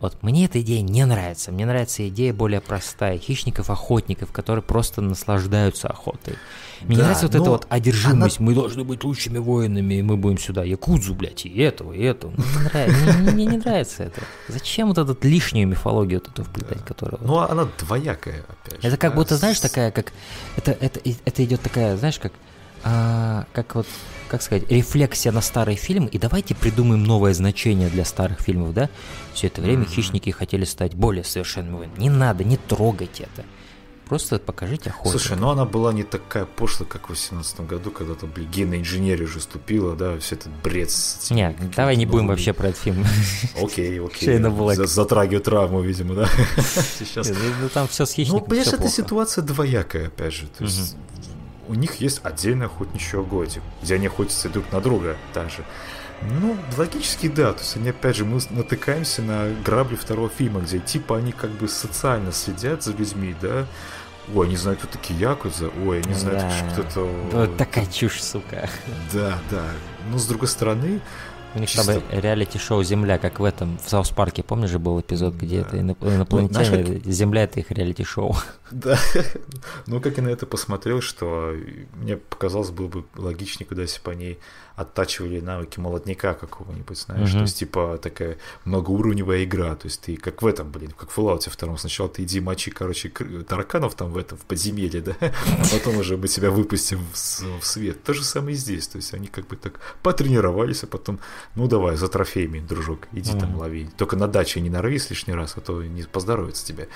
Вот 0.00 0.22
мне 0.22 0.46
эта 0.46 0.62
идея 0.62 0.80
не 0.80 1.04
нравится. 1.04 1.52
Мне 1.52 1.66
нравится 1.66 2.08
идея 2.08 2.32
более 2.32 2.62
простая. 2.62 3.18
Хищников-охотников, 3.18 4.32
которые 4.32 4.62
просто 4.62 5.02
наслаждаются 5.02 5.88
охотой. 5.88 6.36
Мне 6.80 6.96
не 6.96 6.96
Да, 6.96 7.02
нравится 7.02 7.26
вот 7.26 7.34
эта 7.34 7.50
вот 7.50 7.66
одержимость. 7.68 8.40
Мы 8.40 8.54
должны 8.54 8.82
быть 8.82 9.04
лучшими 9.04 9.36
воинами, 9.36 9.94
и 9.94 10.02
мы 10.02 10.16
будем 10.16 10.38
сюда 10.38 10.64
якудзу, 10.64 11.14
блядь, 11.14 11.44
и 11.44 11.58
этого, 11.58 11.92
и 11.92 12.02
этого. 12.02 12.32
Мне 13.32 13.44
не 13.44 13.58
нравится, 13.58 14.04
это. 14.04 14.22
Зачем 14.48 14.88
вот 14.88 14.96
эту 14.96 15.16
лишнюю 15.28 15.68
мифологию 15.68 16.20
вот 16.20 16.32
эту 16.32 16.44
вплетать, 16.44 16.82
которая... 16.82 17.20
Ну, 17.20 17.38
она 17.38 17.68
двоякая, 17.78 18.46
опять 18.48 18.80
же. 18.80 18.88
это 18.88 18.96
как 18.96 19.14
будто, 19.14 19.36
знаешь, 19.36 19.60
такая, 19.60 19.90
как... 19.90 20.14
Это 20.56 21.44
идет 21.44 21.60
такая, 21.60 21.98
знаешь, 21.98 22.18
как... 22.18 22.32
а, 22.84 23.46
как 23.52 23.74
вот, 23.74 23.86
как 24.28 24.42
сказать, 24.42 24.70
рефлексия 24.70 25.32
на 25.32 25.40
старые 25.40 25.76
фильмы, 25.76 26.08
и 26.08 26.18
давайте 26.18 26.54
придумаем 26.54 27.02
новое 27.04 27.34
значение 27.34 27.88
для 27.88 28.04
старых 28.04 28.40
фильмов, 28.40 28.74
да? 28.74 28.88
Все 29.34 29.48
это 29.48 29.60
время 29.60 29.84
хищники 29.84 30.30
хотели 30.30 30.64
стать 30.64 30.94
более 30.94 31.24
совершенными. 31.24 31.88
Не 31.96 32.10
надо, 32.10 32.44
не 32.44 32.56
трогайте 32.56 33.24
это. 33.34 33.44
Просто 34.08 34.40
покажите 34.40 34.90
охоту. 34.90 35.10
Слушай, 35.10 35.36
ну 35.36 35.50
она 35.50 35.64
была 35.64 35.92
не 35.92 36.02
такая 36.02 36.44
пошлая, 36.44 36.88
как 36.88 37.06
в 37.06 37.10
18 37.10 37.60
году, 37.60 37.92
когда 37.92 38.14
там, 38.14 38.28
блин, 38.34 38.50
генная 38.50 38.78
инженерия 38.80 39.24
уже 39.24 39.40
ступила, 39.40 39.94
да, 39.94 40.18
все 40.18 40.34
этот 40.34 40.48
бред 40.64 40.90
с 40.90 41.30
Нет, 41.30 41.54
давай 41.76 41.94
не 41.94 42.06
будем 42.06 42.26
вообще 42.26 42.52
про 42.52 42.70
этот 42.70 42.80
фильм. 42.82 43.04
Окей, 43.62 44.00
окей. 44.00 44.24
Шейна 44.26 44.50
Блэк. 44.50 44.74
За- 44.74 44.86
Затрагиваю 44.86 45.40
травму, 45.42 45.80
видимо, 45.80 46.14
да. 46.16 46.28
Сейчас. 46.98 47.28
Ну, 47.28 47.68
Там 47.68 47.86
все 47.86 48.04
с 48.04 48.10
Ну, 48.10 48.14
хищником. 48.16 48.44
понимаешь, 48.46 48.66
всё 48.66 48.78
эта 48.78 48.88
ситуация 48.88 49.42
двоякая, 49.44 50.08
опять 50.08 50.32
же. 50.34 50.48
То 50.58 50.64
есть 50.64 50.96
у 51.70 51.74
них 51.74 52.00
есть 52.00 52.20
отдельный 52.24 52.66
охотничий 52.66 53.16
угодик, 53.18 53.62
где 53.80 53.94
они 53.94 54.08
охотятся 54.08 54.48
друг 54.48 54.70
на 54.72 54.80
друга 54.80 55.16
даже. 55.32 55.64
Ну, 56.22 56.56
логически 56.76 57.28
да. 57.28 57.52
То 57.52 57.60
есть 57.60 57.76
они, 57.76 57.90
опять 57.90 58.16
же, 58.16 58.24
мы 58.24 58.40
натыкаемся 58.50 59.22
на 59.22 59.48
грабли 59.64 59.94
второго 59.94 60.28
фильма, 60.28 60.60
где 60.60 60.80
типа 60.80 61.16
они 61.16 61.30
как 61.32 61.50
бы 61.50 61.68
социально 61.68 62.32
следят 62.32 62.82
за 62.82 62.92
людьми, 62.92 63.34
да. 63.40 63.66
Ой, 64.34 64.46
они 64.48 64.56
знают, 64.56 64.80
кто 64.80 64.88
такие 64.88 65.18
Якудза, 65.18 65.70
ой, 65.84 66.02
они 66.02 66.12
знают, 66.14 66.40
Да. 66.42 66.72
кто-то... 66.72 67.00
Вот 67.32 67.56
такая 67.56 67.86
чушь, 67.86 68.20
сука. 68.22 68.68
Да, 69.12 69.38
да. 69.50 69.62
Но 70.10 70.18
с 70.18 70.26
другой 70.26 70.48
стороны, 70.48 71.00
У 71.54 71.58
них 71.58 71.68
Чисто- 71.68 72.00
там 72.00 72.20
реалити-шоу 72.20 72.84
«Земля», 72.84 73.18
как 73.18 73.40
в 73.40 73.44
этом, 73.44 73.78
в 73.78 73.88
South 73.90 74.10
Park 74.10 74.31
е, 74.31 74.42
помнишь 74.44 74.70
же 74.70 74.78
был 74.78 75.00
эпизод, 75.00 75.34
где 75.34 75.62
Да. 75.62 75.66
это 75.66 75.76
иноп- 75.78 76.14
инопланетяне, 76.14 76.64
знаешь, 76.84 77.02
Земля— 77.04 77.42
это 77.44 77.58
их 77.60 77.70
реалити-шоу. 77.70 78.36
Да. 78.70 78.96
Ну, 79.88 80.00
как 80.00 80.16
я 80.18 80.22
на 80.22 80.28
это 80.28 80.46
посмотрел, 80.46 81.00
что 81.00 81.52
мне 81.96 82.16
показалось, 82.16 82.70
было 82.70 82.86
бы 82.86 83.04
логичнее, 83.16 83.66
куда 83.66 83.82
если 83.82 84.00
бы 84.00 84.12
они 84.12 84.38
оттачивали 84.80 85.40
навыки 85.40 85.78
молодняка 85.78 86.34
какого-нибудь, 86.34 86.98
знаешь, 86.98 87.28
Мгм. 87.30 87.38
то 87.38 87.42
есть, 87.42 87.58
типа, 87.58 87.98
такая 88.02 88.38
многоуровневая 88.64 89.44
игра, 89.44 89.74
то 89.74 89.86
есть 89.86 90.00
ты, 90.00 90.16
как 90.16 90.42
в 90.42 90.46
этом, 90.46 90.70
блин, 90.70 90.92
как 90.96 91.10
в 91.10 91.18
Fallout 91.18 91.50
втором, 91.50 91.76
сначала 91.78 92.08
ты 92.08 92.22
иди 92.22 92.40
мочи, 92.40 92.70
короче, 92.70 93.10
тараканов 93.10 93.94
там 93.94 94.10
в 94.12 94.16
этом, 94.16 94.38
в 94.38 94.42
подземелье, 94.42 95.02
да, 95.02 95.16
а 95.20 95.64
потом 95.70 95.98
уже 95.98 96.16
мы 96.16 96.28
тебя 96.28 96.50
выпустим 96.50 97.00
в, 97.12 97.64
свет. 97.64 98.02
То 98.02 98.14
же 98.14 98.24
самое 98.24 98.54
и 98.54 98.58
здесь, 98.58 98.88
то 98.88 98.96
есть 98.96 99.12
они 99.14 99.26
как 99.26 99.46
бы 99.48 99.56
так 99.56 99.80
потренировались, 100.02 100.82
а 100.82 100.86
потом, 100.86 101.20
ну, 101.54 101.68
давай, 101.68 101.96
за 101.96 102.08
трофеями, 102.08 102.60
дружок, 102.60 103.08
иди 103.12 103.38
там 103.38 103.56
лови. 103.56 103.88
Только 103.96 104.16
на 104.16 104.28
даче 104.28 104.60
не 104.60 104.70
нарвись 104.70 105.10
лишний 105.10 105.34
раз, 105.34 105.54
а 105.56 105.60
то 105.60 105.82
не 105.82 106.02
поздоровится 106.02 106.64
тебе. 106.66 106.88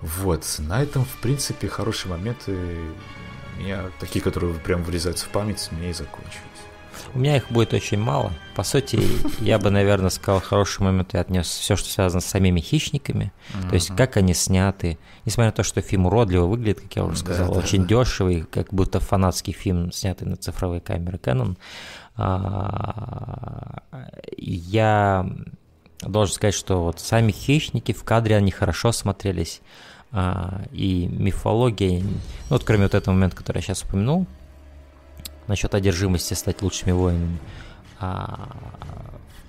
Вот, 0.00 0.44
на 0.58 0.82
этом, 0.82 1.04
в 1.04 1.20
принципе, 1.20 1.68
хорошие 1.68 2.10
моменты, 2.10 2.56
меня 3.58 3.90
такие, 4.00 4.22
которые 4.22 4.54
прям 4.54 4.82
врезаются 4.82 5.26
в 5.26 5.28
память, 5.28 5.68
меня 5.72 5.90
и 5.90 5.92
закончились. 5.92 6.40
У 7.14 7.18
меня 7.18 7.36
их 7.36 7.50
будет 7.50 7.72
очень 7.74 7.98
мало. 7.98 8.32
По 8.54 8.62
сути, 8.62 9.00
я 9.40 9.58
бы, 9.58 9.70
наверное, 9.70 10.10
сказал, 10.10 10.40
хороший 10.40 10.82
момент 10.82 11.14
я 11.14 11.20
отнес 11.20 11.46
все, 11.46 11.76
что 11.76 11.88
связано 11.88 12.20
с 12.20 12.26
самими 12.26 12.60
хищниками. 12.60 13.32
То 13.68 13.74
есть, 13.74 13.94
как 13.96 14.16
они 14.16 14.34
сняты. 14.34 14.98
Несмотря 15.24 15.50
на 15.50 15.56
то, 15.56 15.62
что 15.62 15.80
фильм 15.80 16.06
уродливо 16.06 16.46
выглядит, 16.46 16.80
как 16.80 16.96
я 16.96 17.04
уже 17.04 17.16
сказал, 17.18 17.52
да, 17.52 17.58
очень 17.58 17.82
да. 17.82 17.88
дешевый, 17.88 18.42
как 18.42 18.72
будто 18.72 19.00
фанатский 19.00 19.52
фильм, 19.52 19.92
снятый 19.92 20.28
на 20.28 20.36
цифровые 20.36 20.80
камеры 20.80 21.18
Canon. 21.18 21.56
А, 22.16 23.82
Я 24.36 25.26
должен 26.02 26.34
сказать, 26.34 26.54
что 26.54 26.82
вот 26.82 27.00
сами 27.00 27.32
хищники 27.32 27.92
в 27.92 28.04
кадре, 28.04 28.36
они 28.36 28.50
хорошо 28.50 28.92
смотрелись. 28.92 29.60
А, 30.12 30.62
И 30.72 31.06
мифология, 31.06 32.00
ну 32.00 32.08
вот 32.50 32.64
кроме 32.64 32.84
вот 32.84 32.94
этого 32.94 33.14
момента, 33.14 33.36
который 33.36 33.58
я 33.58 33.62
сейчас 33.62 33.82
упомянул, 33.84 34.26
насчет 35.50 35.74
одержимости 35.74 36.34
стать 36.34 36.62
лучшими 36.62 36.92
воинами. 36.92 37.38
А, 37.98 38.48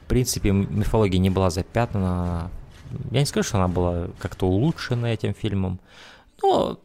в 0.04 0.10
принципе, 0.10 0.52
мифология 0.52 1.20
не 1.20 1.30
была 1.30 1.50
запятнана, 1.50 2.52
я 3.12 3.20
не 3.20 3.26
скажу, 3.26 3.48
что 3.48 3.58
она 3.58 3.70
была 3.70 4.08
как-то 4.20 4.48
улучшена 4.48 5.14
этим 5.14 5.34
фильмом, 5.34 5.80
но 6.42 6.80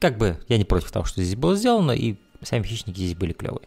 как 0.00 0.18
бы 0.18 0.38
я 0.48 0.58
не 0.58 0.64
против 0.64 0.92
того, 0.92 1.06
что 1.06 1.22
здесь 1.22 1.36
было 1.36 1.56
сделано, 1.56 1.92
и 1.92 2.16
сами 2.42 2.64
хищники 2.64 2.98
здесь 2.98 3.14
были 3.14 3.32
клевые. 3.32 3.66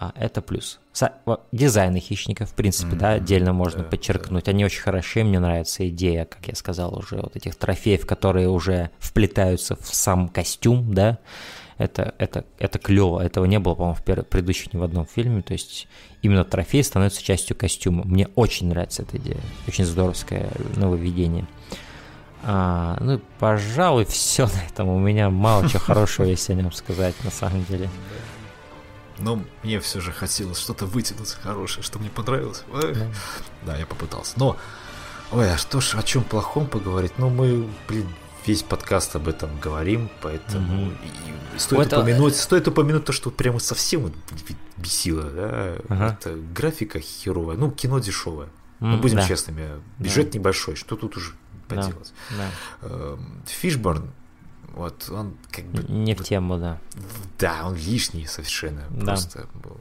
А 0.00 0.12
это 0.14 0.40
плюс. 0.42 0.78
Са- 0.94 1.40
дизайны 1.50 1.98
хищников, 1.98 2.50
в 2.50 2.54
принципе, 2.54 2.94
да, 2.94 3.12
отдельно 3.14 3.52
можно 3.52 3.82
подчеркнуть. 3.82 4.46
Они 4.46 4.64
очень 4.64 4.80
хороши, 4.80 5.24
мне 5.24 5.40
нравится 5.40 5.88
идея, 5.88 6.24
как 6.24 6.46
я 6.46 6.54
сказал 6.54 6.96
уже, 6.96 7.16
вот 7.16 7.34
этих 7.34 7.56
трофеев, 7.56 8.06
которые 8.06 8.48
уже 8.48 8.90
вплетаются 9.00 9.74
в 9.74 9.92
сам 9.92 10.28
костюм, 10.28 10.94
да. 10.94 11.18
Это, 11.78 12.14
это, 12.18 12.44
это 12.58 12.78
клево. 12.80 13.20
Этого 13.20 13.44
не 13.44 13.58
было, 13.60 13.74
по-моему, 13.74 13.94
в 13.94 14.02
пер- 14.02 14.24
предыдущих 14.24 14.72
ни 14.74 14.78
в 14.78 14.82
одном 14.82 15.06
фильме. 15.06 15.42
То 15.42 15.52
есть 15.52 15.86
именно 16.22 16.44
трофей 16.44 16.82
становится 16.82 17.22
частью 17.22 17.56
костюма. 17.56 18.02
Мне 18.04 18.28
очень 18.34 18.68
нравится 18.68 19.02
эта 19.02 19.16
идея. 19.16 19.40
Очень 19.68 19.84
здоровское 19.84 20.50
нововведение. 20.76 21.46
А, 22.42 22.98
ну, 23.00 23.20
пожалуй, 23.38 24.04
все 24.08 24.46
на 24.46 24.64
этом. 24.68 24.88
У 24.88 24.98
меня 24.98 25.30
мало 25.30 25.68
чего 25.68 25.80
хорошего 25.80 26.26
есть 26.26 26.50
о 26.50 26.54
нем 26.54 26.72
сказать, 26.72 27.14
на 27.24 27.30
самом 27.30 27.64
деле. 27.64 27.88
Но 29.20 29.40
мне 29.62 29.80
все 29.80 30.00
же 30.00 30.12
хотелось 30.12 30.58
что-то 30.58 30.86
вытянуть 30.86 31.30
хорошее, 31.30 31.82
что 31.82 31.98
мне 31.98 32.10
понравилось. 32.10 32.64
Эх. 32.72 32.98
Да, 33.66 33.76
я 33.76 33.86
попытался. 33.86 34.34
Но, 34.36 34.56
ой, 35.32 35.52
а 35.52 35.58
что 35.58 35.80
ж, 35.80 35.94
о 35.94 36.02
чем 36.02 36.22
плохом 36.22 36.66
поговорить? 36.66 37.12
Ну, 37.18 37.28
мы, 37.28 37.68
блин, 37.88 38.06
весь 38.48 38.62
подкаст 38.62 39.14
об 39.14 39.28
этом 39.28 39.50
говорим, 39.60 40.08
поэтому 40.22 40.90
и- 40.90 41.54
и 41.54 41.58
стоит, 41.58 41.88
Это- 41.88 42.00
упомянуть, 42.00 42.34
стоит 42.34 42.66
упомянуть 42.66 43.04
то, 43.04 43.12
что 43.12 43.30
прямо 43.30 43.58
совсем 43.58 44.10
бесило, 44.78 45.22
да, 45.24 45.76
Ага. 45.90 46.16
это 46.18 46.34
графика 46.54 46.98
херовая, 46.98 47.56
ну, 47.56 47.70
кино 47.70 47.98
дешевое. 47.98 48.48
М, 48.80 48.92
Ну, 48.92 48.98
будем 48.98 49.16
да. 49.16 49.28
честными, 49.28 49.68
бюджет 49.98 50.32
небольшой, 50.34 50.76
что 50.76 50.96
тут 50.96 51.16
уже 51.18 51.32
Да. 51.68 51.76
поделать. 51.76 52.12
Да. 52.30 52.88
Эм, 52.88 53.42
Фишборн, 53.46 54.10
вот 54.74 55.10
он 55.10 55.36
как 55.50 55.64
бы... 55.66 55.82
Не 55.92 56.14
в 56.14 56.24
тему, 56.24 56.56
да. 56.58 56.78
да, 57.38 57.66
он 57.66 57.74
лишний 57.76 58.26
совершенно 58.26 58.82
Да. 58.90 59.04
просто 59.06 59.46
был. 59.62 59.78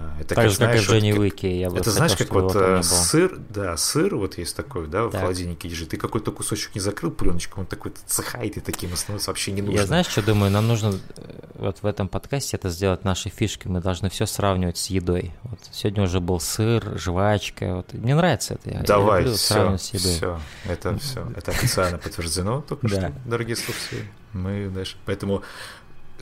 А, 0.00 0.20
Это 0.20 0.34
Так 0.34 0.50
же, 0.50 0.56
как 0.56 0.74
и 0.74 0.78
знаешь, 0.78 0.86
в 0.86 0.90
Дженни 0.90 1.10
вот 1.12 1.16
как- 1.16 1.20
Уике. 1.22 1.60
Я 1.60 1.70
бы 1.70 1.78
Это 1.78 1.90
знаешь, 1.90 2.16
как 2.16 2.30
вот 2.32 2.54
э, 2.54 2.82
сыр, 2.82 3.38
да, 3.48 3.76
сыр 3.76 4.16
вот 4.16 4.38
есть 4.38 4.54
такой, 4.56 4.86
да, 4.86 5.04
в 5.04 5.10
Так. 5.10 5.22
холодильнике 5.22 5.68
лежит. 5.68 5.88
Ты 5.90 5.96
какой-то 5.96 6.32
кусочек 6.32 6.74
не 6.74 6.80
закрыл 6.80 7.10
пленочкой, 7.10 7.60
он 7.62 7.66
такой 7.66 7.92
цехает 8.06 8.56
и 8.56 8.60
таким 8.60 8.94
становится 8.96 9.30
вообще 9.30 9.52
не 9.52 9.62
нужно. 9.62 9.78
Я 9.80 9.86
знаешь, 9.86 10.06
что 10.06 10.22
думаю? 10.22 10.50
Нам 10.50 10.68
нужно 10.68 10.94
э, 11.16 11.22
вот 11.54 11.78
в 11.82 11.86
этом 11.86 12.08
подкасте 12.08 12.56
это 12.56 12.68
сделать 12.70 13.04
нашей 13.04 13.30
фишкой. 13.30 13.70
Мы 13.72 13.80
должны 13.80 14.10
все 14.10 14.26
сравнивать 14.26 14.76
с 14.78 14.86
едой. 14.86 15.32
Вот 15.42 15.58
сегодня 15.72 16.02
уже 16.04 16.20
был 16.20 16.40
сыр, 16.40 16.98
жвачка. 16.98 17.76
Вот. 17.76 17.92
Мне 17.94 18.14
нравится 18.14 18.54
это. 18.54 18.70
Я- 18.70 18.76
я 18.78 18.82
Давай, 18.84 19.22
люблю 19.22 19.36
все, 19.36 19.54
сравнивать 19.54 19.82
с 19.82 19.94
едой. 19.94 20.12
все, 20.14 20.40
это 20.64 20.98
все, 20.98 21.26
это 21.36 21.50
официально 21.50 21.98
подтверждено 21.98 22.60
только 22.68 22.88
что, 22.88 23.12
дорогие 23.26 23.56
слушатели. 23.56 24.04
Мы 24.32 24.68
дальше, 24.68 24.96
поэтому 25.06 25.42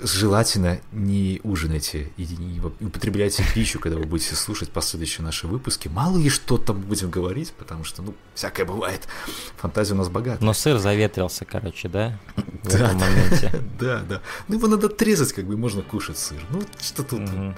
желательно 0.02 0.80
не 0.92 1.40
ужинайте 1.42 2.12
и 2.16 2.26
не 2.26 2.60
употребляйте 2.60 3.44
пищу, 3.54 3.78
когда 3.78 3.98
вы 3.98 4.04
будете 4.04 4.34
слушать 4.34 4.70
последующие 4.70 5.24
наши 5.24 5.46
выпуски. 5.46 5.88
Мало 5.88 6.18
ли 6.18 6.28
что 6.28 6.58
там 6.58 6.80
будем 6.80 7.10
говорить, 7.10 7.52
потому 7.52 7.84
что, 7.84 8.02
ну, 8.02 8.14
всякое 8.34 8.64
бывает. 8.66 9.08
Фантазия 9.56 9.94
у 9.94 9.96
нас 9.96 10.08
богата. 10.08 10.44
Но 10.44 10.52
сыр 10.52 10.78
заветрился, 10.78 11.44
короче, 11.44 11.88
да? 11.88 12.18
В 12.62 12.68
Да, 12.70 12.86
этом 12.88 12.98
моменте. 13.00 13.52
Да, 13.80 14.00
да. 14.08 14.22
Ну, 14.48 14.56
его 14.56 14.68
надо 14.68 14.86
отрезать, 14.88 15.32
как 15.32 15.44
бы, 15.46 15.56
можно 15.56 15.82
кушать 15.82 16.18
сыр. 16.18 16.42
Ну, 16.50 16.62
что 16.80 17.02
тут 17.02 17.20
был 17.20 17.54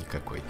никакой. 0.00 0.42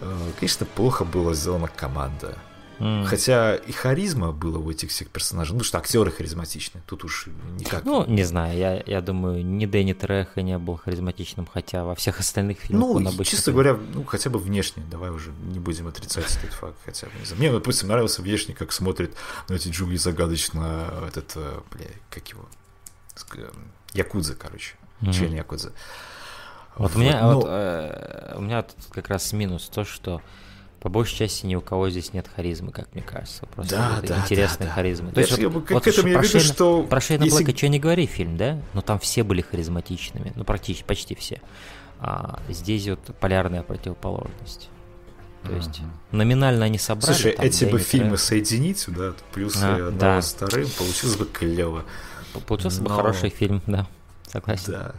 Э, 0.00 0.30
Конечно, 0.38 0.66
плохо 0.66 1.04
была 1.04 1.34
сделана 1.34 1.68
команда. 1.68 2.36
М. 2.82 3.04
Хотя 3.04 3.54
и 3.54 3.70
харизма 3.70 4.32
была 4.32 4.58
у 4.58 4.68
этих 4.68 4.90
всех 4.90 5.08
персонажей. 5.08 5.56
Ну, 5.56 5.62
что 5.62 5.78
актеры 5.78 6.10
харизматичные. 6.10 6.82
Тут 6.86 7.04
уж 7.04 7.28
никак. 7.58 7.84
Ну, 7.84 8.04
не 8.06 8.24
знаю, 8.24 8.58
я, 8.58 8.82
я 8.84 9.00
думаю, 9.00 9.46
ни 9.46 9.66
Дэнни 9.66 9.92
Треха 9.92 10.42
не 10.42 10.58
был 10.58 10.76
харизматичным, 10.78 11.46
хотя 11.46 11.84
во 11.84 11.94
всех 11.94 12.18
остальных 12.18 12.58
фильмах 12.58 12.88
Ну, 12.88 12.92
он 12.94 13.06
обычно... 13.06 13.24
честно 13.36 13.52
говоря, 13.52 13.78
ну, 13.94 14.02
хотя 14.04 14.30
бы 14.30 14.40
внешне, 14.40 14.82
давай 14.90 15.10
уже 15.10 15.30
не 15.44 15.60
будем 15.60 15.86
отрицать 15.86 16.26
этот 16.38 16.52
факт, 16.54 16.76
хотя 16.84 17.06
бы, 17.06 17.12
не 17.20 17.24
знаю. 17.24 17.38
Мне, 17.40 17.52
допустим, 17.52 17.86
нравился 17.88 18.20
внешне, 18.20 18.52
как 18.54 18.72
смотрит 18.72 19.14
на 19.48 19.54
эти 19.54 19.68
джунгли 19.68 19.96
загадочно 19.96 20.92
этот, 21.06 21.32
э, 21.36 21.60
бля, 21.72 21.86
как 22.10 22.26
его, 22.28 22.48
э, 23.36 23.48
Якудза, 23.94 24.34
короче, 24.34 24.74
Мгм. 25.00 25.12
член 25.12 25.34
Якудза. 25.34 25.72
Вот 26.76 26.96
у 26.96 26.98
меня, 26.98 27.20
но- 27.20 27.34
вот, 27.36 27.46
э, 27.48 28.34
у 28.36 28.40
меня 28.40 28.62
тут 28.62 28.76
как 28.90 29.08
раз 29.08 29.32
минус 29.32 29.68
то, 29.68 29.84
что 29.84 30.20
по 30.82 30.88
большей 30.88 31.16
части 31.16 31.46
ни 31.46 31.54
у 31.54 31.60
кого 31.60 31.88
здесь 31.90 32.12
нет 32.12 32.26
харизмы, 32.34 32.72
как 32.72 32.92
мне 32.92 33.02
кажется. 33.02 33.46
Просто 33.46 33.76
Да, 33.76 33.92
вот 34.00 34.08
да, 34.08 34.18
интересной 34.18 34.66
да, 34.66 34.70
да. 34.70 34.72
харизмы. 34.74 35.08
Я 35.08 35.14
То 35.14 35.20
есть 35.20 35.38
я 35.38 35.48
вот- 35.48 35.54
бы 35.60 35.66
к 35.66 35.70
вот 35.70 35.86
этому 35.86 36.08
я 36.08 36.18
Шейна- 36.20 36.40
что 36.40 36.82
Про 36.82 37.00
Шейна 37.00 37.22
если- 37.24 37.44
Блэка 37.44 37.56
что 37.56 37.68
не 37.68 37.78
говори 37.78 38.06
фильм, 38.06 38.36
да? 38.36 38.60
Но 38.74 38.80
там 38.82 38.98
все 38.98 39.22
были 39.22 39.40
харизматичными, 39.42 40.32
ну 40.34 40.44
практически, 40.44 40.84
почти 40.84 41.14
все. 41.14 41.40
А 42.00 42.40
здесь 42.48 42.88
вот 42.88 42.98
полярная 43.20 43.62
противоположность. 43.62 44.68
То 45.44 45.52
есть 45.54 45.80
номинально 46.10 46.64
они 46.66 46.78
собрали. 46.78 47.14
Слушай, 47.14 47.32
там 47.32 47.46
эти 47.46 47.64
бы 47.64 47.70
Дэнни 47.72 47.82
фильмы 47.84 48.16
соединить 48.18 48.78
сюда, 48.78 49.12
плюс 49.32 49.56
А, 49.62 49.74
одного 49.74 49.90
да. 49.98 50.22
с 50.22 50.32
вторым, 50.34 50.68
получилось 50.78 51.16
бы 51.16 51.26
клево. 51.26 51.84
Получился 52.46 52.80
бы 52.82 52.88
но- 52.90 52.96
хороший 52.96 53.30
фильм, 53.30 53.62
да. 53.66 53.86
Согласен. 54.28 54.72
Да. 54.72 54.94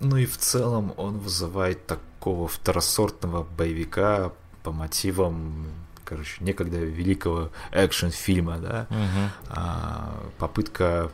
Ну 0.00 0.16
и 0.16 0.26
в 0.26 0.36
целом 0.38 0.94
он 0.96 1.18
вызывает 1.18 1.86
такого 1.86 2.46
второсортного 2.48 3.44
боевика 3.56 4.32
по 4.68 4.72
мотивам, 4.72 5.66
короче, 6.04 6.36
некогда 6.44 6.76
великого 6.78 7.50
экшн-фильма, 7.72 8.58
да. 8.58 8.86
Мгм, 8.90 9.30
А, 9.48 10.14
попытка 10.38 11.10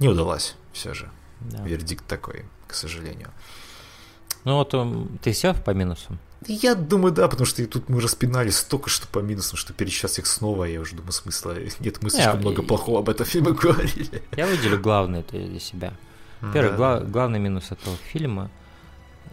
не 0.00 0.08
удалась 0.08 0.56
все 0.72 0.94
же. 0.94 1.08
да. 1.40 1.62
Вердикт 1.62 2.04
такой, 2.06 2.44
к 2.66 2.74
сожалению. 2.74 3.28
Ну 4.44 4.56
вот 4.56 4.74
ум, 4.74 5.18
ты 5.22 5.30
все 5.32 5.54
по 5.54 5.70
минусам? 5.70 6.18
Я 6.46 6.74
думаю, 6.74 7.12
да, 7.12 7.28
потому 7.28 7.46
что 7.46 7.62
и 7.62 7.66
тут 7.66 7.88
мы 7.88 8.00
распинали 8.00 8.50
столько, 8.50 8.90
что 8.90 9.06
по 9.08 9.18
минусам, 9.20 9.56
что 9.56 9.72
перечислять 9.72 10.18
их 10.18 10.26
снова, 10.26 10.64
я 10.64 10.80
уже 10.80 10.96
думаю, 10.96 11.12
смысла 11.12 11.54
нет. 11.80 12.02
Мы 12.02 12.10
слишком 12.10 12.40
много 12.40 12.62
и- 12.62 12.66
плохого 12.66 12.98
об 13.00 13.08
этом 13.08 13.26
фильме 13.26 13.52
говорили. 13.62 14.22
Я 14.36 14.46
выделю 14.46 14.78
главное 14.80 15.22
для 15.30 15.60
себя. 15.60 15.92
Первый, 16.52 16.70
Да, 16.70 16.76
гла- 16.76 17.00
главный 17.00 17.38
минус 17.38 17.70
этого 17.70 17.96
фильма 18.12 18.50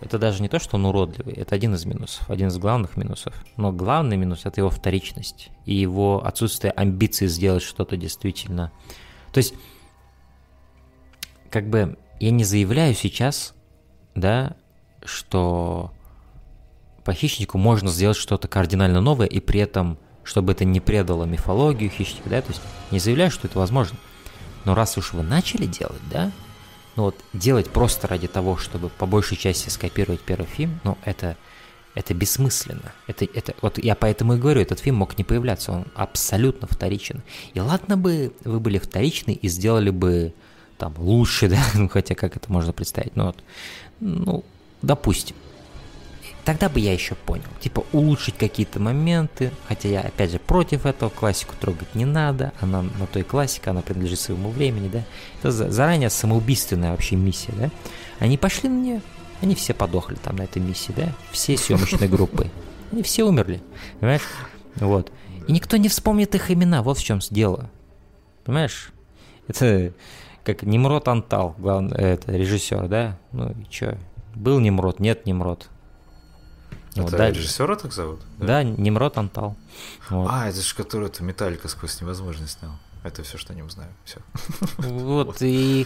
это 0.01 0.19
даже 0.19 0.41
не 0.41 0.49
то, 0.49 0.59
что 0.59 0.77
он 0.77 0.85
уродливый, 0.85 1.33
это 1.33 1.55
один 1.55 1.73
из 1.75 1.85
минусов, 1.85 2.29
один 2.29 2.47
из 2.47 2.57
главных 2.57 2.97
минусов. 2.97 3.33
Но 3.57 3.71
главный 3.71 4.17
минус 4.17 4.45
это 4.45 4.61
его 4.61 4.69
вторичность 4.69 5.49
и 5.65 5.73
его 5.73 6.25
отсутствие 6.25 6.71
амбиций 6.71 7.27
сделать 7.27 7.63
что-то 7.63 7.97
действительно. 7.97 8.71
То 9.31 9.39
есть, 9.39 9.53
как 11.49 11.69
бы 11.69 11.97
я 12.19 12.31
не 12.31 12.43
заявляю 12.43 12.93
сейчас, 12.93 13.53
да, 14.15 14.55
что 15.03 15.91
по 17.03 17.13
хищнику 17.13 17.57
можно 17.57 17.89
сделать 17.89 18.17
что-то 18.17 18.47
кардинально 18.47 19.01
новое, 19.01 19.27
и 19.27 19.39
при 19.39 19.59
этом, 19.59 19.99
чтобы 20.23 20.53
это 20.53 20.65
не 20.65 20.79
предало 20.79 21.25
мифологию 21.25 21.89
хищника, 21.89 22.29
да, 22.29 22.41
то 22.41 22.49
есть 22.49 22.61
не 22.91 22.99
заявляю, 22.99 23.31
что 23.31 23.47
это 23.47 23.59
возможно. 23.59 23.97
Но 24.65 24.73
раз 24.73 24.97
уж 24.97 25.13
вы 25.13 25.21
начали 25.21 25.67
делать, 25.67 26.01
да, 26.09 26.31
ну 26.95 27.03
вот 27.03 27.15
делать 27.33 27.69
просто 27.69 28.07
ради 28.07 28.27
того, 28.27 28.57
чтобы 28.57 28.89
по 28.89 29.05
большей 29.05 29.37
части 29.37 29.69
скопировать 29.69 30.21
первый 30.21 30.45
фильм, 30.47 30.79
ну 30.83 30.97
это, 31.03 31.35
это 31.93 32.13
бессмысленно. 32.13 32.93
Это, 33.07 33.25
это, 33.25 33.53
вот 33.61 33.77
я 33.77 33.95
поэтому 33.95 34.35
и 34.35 34.37
говорю, 34.37 34.61
этот 34.61 34.79
фильм 34.79 34.97
мог 34.97 35.17
не 35.17 35.23
появляться, 35.23 35.71
он 35.71 35.85
абсолютно 35.95 36.67
вторичен. 36.69 37.21
И 37.53 37.59
ладно 37.59 37.97
бы 37.97 38.33
вы 38.43 38.59
были 38.59 38.77
вторичны 38.77 39.31
и 39.31 39.47
сделали 39.47 39.89
бы 39.89 40.33
там 40.77 40.93
лучше, 40.97 41.49
да, 41.49 41.61
ну 41.73 41.89
хотя 41.89 42.15
как 42.15 42.35
это 42.37 42.51
можно 42.51 42.73
представить, 42.73 43.15
ну 43.15 43.25
вот, 43.25 43.37
ну, 43.99 44.43
допустим. 44.81 45.35
Тогда 46.45 46.69
бы 46.69 46.79
я 46.79 46.93
еще 46.93 47.15
понял. 47.15 47.43
Типа 47.59 47.83
улучшить 47.91 48.37
какие-то 48.37 48.79
моменты. 48.79 49.51
Хотя 49.67 49.89
я, 49.89 50.01
опять 50.01 50.31
же, 50.31 50.37
против 50.39 50.85
этого. 50.85 51.09
Классику 51.09 51.55
трогать 51.59 51.93
не 51.95 52.05
надо. 52.05 52.53
Она 52.61 52.83
на 52.83 53.07
той 53.07 53.23
классике, 53.23 53.71
она 53.71 53.81
принадлежит 53.81 54.19
своему 54.19 54.49
времени, 54.51 54.87
да. 54.87 55.03
Это 55.39 55.51
за- 55.51 55.71
заранее 55.71 56.11
самоубийственная 56.11 56.91
вообще 56.91 57.15
миссия, 57.15 57.51
да. 57.57 57.71
Они 58.19 58.37
пошли 58.37 58.69
на 58.69 58.79
нее, 58.79 59.01
они 59.41 59.55
все 59.55 59.73
подохли 59.73 60.15
там 60.15 60.35
на 60.35 60.43
этой 60.43 60.61
миссии, 60.61 60.93
да. 60.95 61.11
Все 61.31 61.57
съемочной 61.57 62.07
группы. 62.07 62.49
Они 62.91 63.01
все 63.01 63.23
умерли, 63.23 63.61
понимаешь? 63.99 64.21
Вот. 64.75 65.11
И 65.47 65.51
никто 65.51 65.77
не 65.77 65.89
вспомнит 65.89 66.35
их 66.35 66.51
имена, 66.51 66.83
вот 66.83 66.97
в 66.99 67.03
чем 67.03 67.19
дело. 67.31 67.69
Понимаешь? 68.45 68.91
Это 69.47 69.93
как 70.43 70.61
Немрод 70.63 71.07
Антал, 71.07 71.55
главный, 71.57 71.97
это 71.97 72.31
режиссер, 72.31 72.87
да? 72.87 73.17
Ну 73.31 73.49
и 73.51 73.65
чё? 73.69 73.97
Был 74.35 74.59
Немрод, 74.59 74.99
нет 74.99 75.25
Немрод. 75.25 75.69
Вот, 76.95 77.09
Это 77.09 77.17
да, 77.17 77.29
режиссера 77.31 77.75
так 77.75 77.91
зовут? 77.93 78.21
да, 78.39 78.63
Немрод 78.63 79.17
Антал. 79.17 79.55
Вот. 80.09 80.29
А, 80.31 80.47
это 80.49 80.61
же 80.61 80.75
который 80.75 81.07
это 81.07 81.23
Металлика 81.23 81.67
сквозь 81.67 81.99
невозможно 81.99 82.47
снял. 82.47 82.71
Это 83.03 83.21
все, 83.23 83.37
что 83.37 83.53
о 83.53 83.55
нем 83.55 83.69
знаю. 83.69 83.89
Все. 84.05 84.19
Вот 84.77 85.37
и 85.41 85.85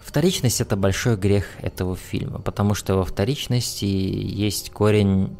вторичность 0.00 0.60
это 0.60 0.76
большой 0.76 1.16
грех 1.16 1.46
этого 1.60 1.96
фильма, 1.96 2.40
потому 2.40 2.74
что 2.74 2.96
во 2.96 3.04
вторичности 3.04 3.84
есть 3.84 4.70
корень 4.70 5.36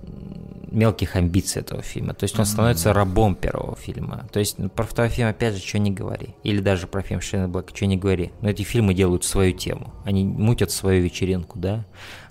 мелких 0.70 1.16
амбиций 1.16 1.60
этого 1.60 1.82
фильма. 1.82 2.14
То 2.14 2.24
есть 2.24 2.38
он 2.38 2.46
становится 2.46 2.92
рабом 2.92 3.34
первого 3.34 3.76
фильма. 3.76 4.28
То 4.32 4.40
есть 4.40 4.58
ну, 4.58 4.68
про 4.68 4.84
второй 4.84 5.10
фильм, 5.10 5.28
опять 5.28 5.54
же, 5.54 5.60
что 5.60 5.78
не 5.78 5.90
говори. 5.90 6.34
Или 6.42 6.60
даже 6.60 6.86
про 6.86 7.02
фильм 7.02 7.20
Шейна 7.20 7.48
Блэка, 7.48 7.74
что 7.74 7.86
не 7.86 7.96
говори. 7.96 8.32
Но 8.40 8.50
эти 8.50 8.62
фильмы 8.62 8.94
делают 8.94 9.24
свою 9.24 9.52
тему. 9.52 9.92
Они 10.04 10.24
мутят 10.24 10.70
свою 10.70 11.02
вечеринку, 11.02 11.58
да? 11.58 11.84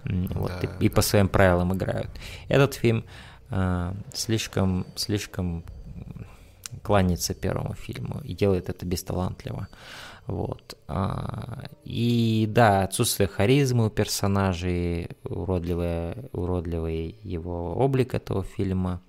Вот, 0.05 0.51
Да, 0.61 0.69
и, 0.79 0.85
и 0.85 0.89
по 0.89 1.01
своим 1.01 1.27
правилам 1.27 1.73
играют. 1.73 2.09
Этот 2.47 2.75
фильм 2.75 3.03
а, 3.49 3.95
слишком, 4.13 4.85
слишком 4.95 5.63
кланяется 6.83 7.33
первому 7.33 7.73
фильму 7.73 8.21
и 8.23 8.33
делает 8.33 8.69
это 8.69 8.85
бесталантливо. 8.85 9.67
Вот. 10.27 10.77
А, 10.87 11.69
И 11.85 12.45
да, 12.49 12.83
отсутствие 12.83 13.27
харизмы 13.27 13.87
у 13.87 13.89
персонажей, 13.89 15.09
уродливый, 15.23 16.15
уродливый 16.33 17.15
его 17.23 17.73
облик 17.75 18.13
этого 18.13 18.43
фильма. 18.43 18.99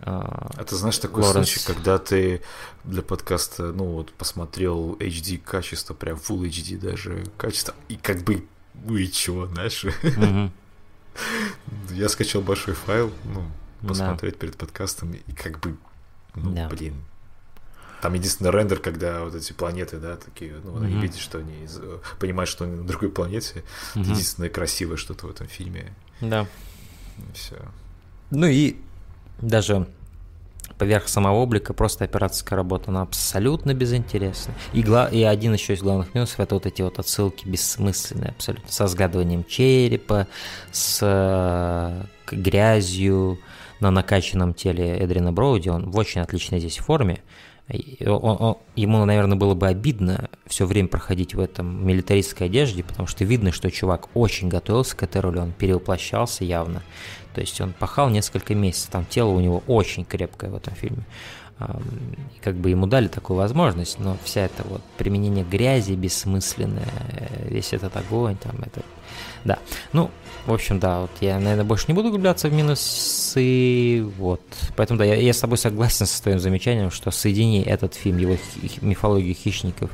А, 0.00 0.50
Это, 0.58 0.76
знаешь, 0.76 0.98
такой 0.98 1.22
Лоренс. 1.24 1.48
случай, 1.50 1.66
когда 1.66 1.98
ты 1.98 2.40
для 2.84 3.02
подкаста, 3.02 3.72
ну 3.72 3.84
вот, 3.86 4.12
посмотрел 4.12 4.94
HD 4.94 5.38
качество, 5.38 5.94
прям 5.94 6.16
Full 6.18 6.42
HD 6.48 6.78
даже 6.78 7.24
качество, 7.36 7.74
и 7.88 7.96
как 7.96 8.22
бы, 8.22 8.46
ну 8.84 8.96
и 8.96 9.10
чего, 9.10 9.46
знаешь? 9.46 9.84
мгм. 10.16 10.52
Я 11.90 12.08
скачал 12.08 12.42
большой 12.42 12.74
файл, 12.74 13.12
ну, 13.24 13.42
Да. 13.82 13.88
посмотреть 13.88 14.36
перед 14.38 14.56
подкастом, 14.56 15.12
и 15.14 15.32
как 15.32 15.60
бы, 15.60 15.76
ну, 16.34 16.52
Да. 16.54 16.68
блин. 16.68 16.94
Там 18.04 18.12
единственный 18.12 18.50
рендер, 18.50 18.80
когда 18.80 19.24
вот 19.24 19.34
эти 19.34 19.54
планеты, 19.54 19.96
да, 19.96 20.16
такие, 20.16 20.52
ну, 20.62 20.72
Мгм. 20.72 21.00
видят, 21.00 21.16
что 21.16 21.38
они, 21.38 21.64
из- 21.64 21.80
понимают, 22.20 22.50
что 22.50 22.64
они 22.64 22.76
на 22.76 22.84
другой 22.86 23.08
планете. 23.08 23.64
Это 23.92 24.00
Мгм. 24.00 24.12
единственное 24.12 24.50
красивое 24.50 24.98
что-то 24.98 25.26
в 25.26 25.30
этом 25.30 25.46
фильме. 25.46 25.90
Да. 26.20 26.46
Все. 27.32 27.56
Ну 28.30 28.46
и 28.46 28.76
даже 29.40 29.86
поверх 30.76 31.08
самого 31.08 31.36
облика 31.36 31.72
просто 31.72 32.04
операторская 32.04 32.58
работа, 32.58 32.90
она 32.90 33.00
абсолютно 33.00 33.72
безинтересна. 33.72 34.52
И, 34.74 34.82
гла- 34.82 35.08
и 35.08 35.22
один 35.22 35.54
еще 35.54 35.72
из 35.72 35.80
главных 35.80 36.14
минусов 36.14 36.40
это 36.40 36.56
вот 36.56 36.66
эти 36.66 36.82
вот 36.82 36.98
отсылки 36.98 37.48
бессмысленные 37.48 38.32
абсолютно, 38.36 38.70
со 38.70 38.86
сгадыванием 38.86 39.44
черепа, 39.44 40.26
с 40.72 40.98
э, 41.00 42.04
грязью 42.30 43.38
на 43.80 43.90
накачанном 43.90 44.52
теле 44.52 44.98
Эдрина 45.02 45.32
Броуди, 45.32 45.70
он 45.70 45.88
в 45.90 45.96
очень 45.96 46.20
отличной 46.20 46.58
здесь 46.60 46.76
форме. 46.76 47.22
Он- 48.06 48.36
он- 48.40 48.58
ему, 48.76 49.02
наверное, 49.04 49.38
было 49.38 49.54
бы 49.54 49.66
обидно 49.66 50.28
все 50.46 50.66
время 50.66 50.88
проходить 50.88 51.34
в 51.34 51.40
этом 51.40 51.86
милитаристской 51.86 52.48
одежде, 52.48 52.84
потому 52.84 53.06
что 53.08 53.24
видно, 53.24 53.52
что 53.52 53.70
чувак 53.70 54.08
очень 54.14 54.48
готовился 54.48 54.94
к 54.96 55.02
этой 55.02 55.22
роли, 55.22 55.38
он 55.38 55.52
перевоплощался 55.52 56.44
явно. 56.44 56.82
То 57.34 57.40
есть 57.40 57.60
он 57.60 57.72
пахал 57.72 58.10
несколько 58.10 58.54
месяцев, 58.54 58.90
там 58.90 59.06
тело 59.06 59.30
у 59.30 59.40
него 59.40 59.62
очень 59.66 60.04
крепкое 60.04 60.50
в 60.50 60.56
этом 60.56 60.74
фильме. 60.74 61.04
Как 62.42 62.56
бы 62.56 62.68
ему 62.68 62.86
дали 62.86 63.08
такую 63.08 63.38
возможность, 63.38 63.98
но 63.98 64.16
вся 64.24 64.42
эта 64.42 64.62
вот 64.64 64.82
применение 64.98 65.44
грязи 65.44 65.92
бессмысленное, 65.92 66.88
э, 67.12 67.48
весь 67.48 67.72
этот 67.72 67.96
огонь, 67.96 68.36
там 68.36 68.56
это... 68.60 68.82
Да, 69.44 69.58
ну, 69.92 70.10
в 70.46 70.52
общем, 70.52 70.78
да, 70.78 71.00
вот 71.00 71.10
я, 71.20 71.38
наверное, 71.40 71.64
больше 71.64 71.86
не 71.88 71.94
буду 71.94 72.08
углубляться 72.08 72.48
в 72.48 72.52
минусы, 72.52 74.02
вот. 74.18 74.40
Поэтому, 74.76 74.98
да, 74.98 75.04
я, 75.04 75.14
я 75.14 75.32
с 75.32 75.40
тобой 75.40 75.58
согласен 75.58 76.06
со 76.06 76.22
твоим 76.22 76.38
замечанием, 76.38 76.90
что 76.90 77.10
соедини 77.10 77.62
этот 77.62 77.94
фильм, 77.94 78.18
его 78.18 78.36
хи- 78.36 78.78
мифологию 78.82 79.34
хищников 79.34 79.90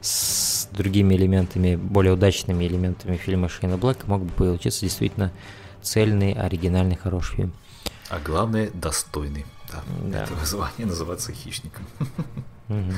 с 0.00 0.68
другими 0.72 1.14
элементами, 1.14 1.76
более 1.76 2.12
удачными 2.12 2.64
элементами 2.66 3.16
фильма 3.16 3.48
Шейна 3.48 3.78
Блэка, 3.78 4.06
мог 4.06 4.22
бы 4.24 4.30
получиться 4.32 4.82
действительно 4.82 5.32
цельный, 5.82 6.32
оригинальный, 6.32 6.96
хороший 6.96 7.36
фильм. 7.36 7.52
А 8.10 8.18
главное, 8.18 8.70
достойный. 8.74 9.46
Да, 9.72 9.82
Да. 10.12 10.22
этого 10.24 10.44
звания 10.44 10.84
называться 10.86 11.32
хищником. 11.32 11.86
Мгм. 12.68 12.94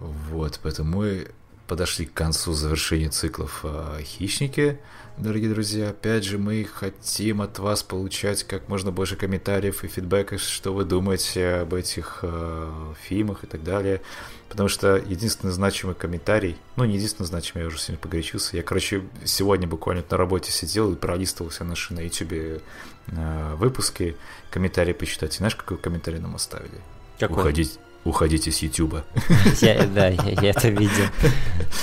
Вот, 0.00 0.58
поэтому 0.62 0.96
мы 0.98 1.28
подошли 1.66 2.06
к 2.06 2.12
концу 2.12 2.52
завершения 2.52 3.08
циклов 3.08 3.60
э, 3.64 4.02
«Хищники». 4.02 4.78
Дорогие 5.18 5.50
друзья, 5.50 5.90
опять 5.90 6.24
же, 6.24 6.38
мы 6.38 6.64
хотим 6.64 7.42
от 7.42 7.58
вас 7.58 7.82
получать 7.82 8.44
как 8.44 8.68
можно 8.68 8.90
больше 8.90 9.14
комментариев 9.14 9.84
и 9.84 9.88
фидбэка, 9.88 10.38
что 10.38 10.72
вы 10.72 10.84
думаете 10.84 11.56
об 11.56 11.74
этих 11.74 12.20
э, 12.22 12.94
фильмах 13.02 13.44
и 13.44 13.46
так 13.46 13.62
далее. 13.62 14.00
Потому 14.48 14.68
что 14.68 14.96
единственный 14.96 15.52
значимый 15.52 15.94
комментарий, 15.94 16.56
ну 16.76 16.84
не 16.84 16.96
единственный 16.96 17.26
значимый, 17.26 17.62
я 17.62 17.68
уже 17.68 17.78
сегодня 17.78 17.98
погорячился, 18.00 18.56
я, 18.56 18.62
короче, 18.62 19.02
сегодня 19.24 19.68
буквально 19.68 20.02
на 20.08 20.16
работе 20.16 20.50
сидел 20.50 20.92
и 20.92 20.96
пролистывал 20.96 21.50
все 21.50 21.64
наши 21.64 21.92
на 21.92 22.00
YouTube 22.00 22.32
э, 22.32 23.54
выпуски, 23.56 24.16
комментарии 24.50 24.94
почитать. 24.94 25.34
И 25.34 25.38
знаешь, 25.38 25.56
какой 25.56 25.76
комментарий 25.76 26.20
нам 26.20 26.34
оставили? 26.34 26.80
Какой? 27.18 27.38
Уходить, 27.38 27.78
уходите 28.04 28.50
с 28.50 28.58
Ютуба. 28.62 29.04
Я- 29.60 29.86
да, 29.86 30.08
я, 30.08 30.22
я 30.42 30.50
это 30.50 30.68
видел. 30.68 31.04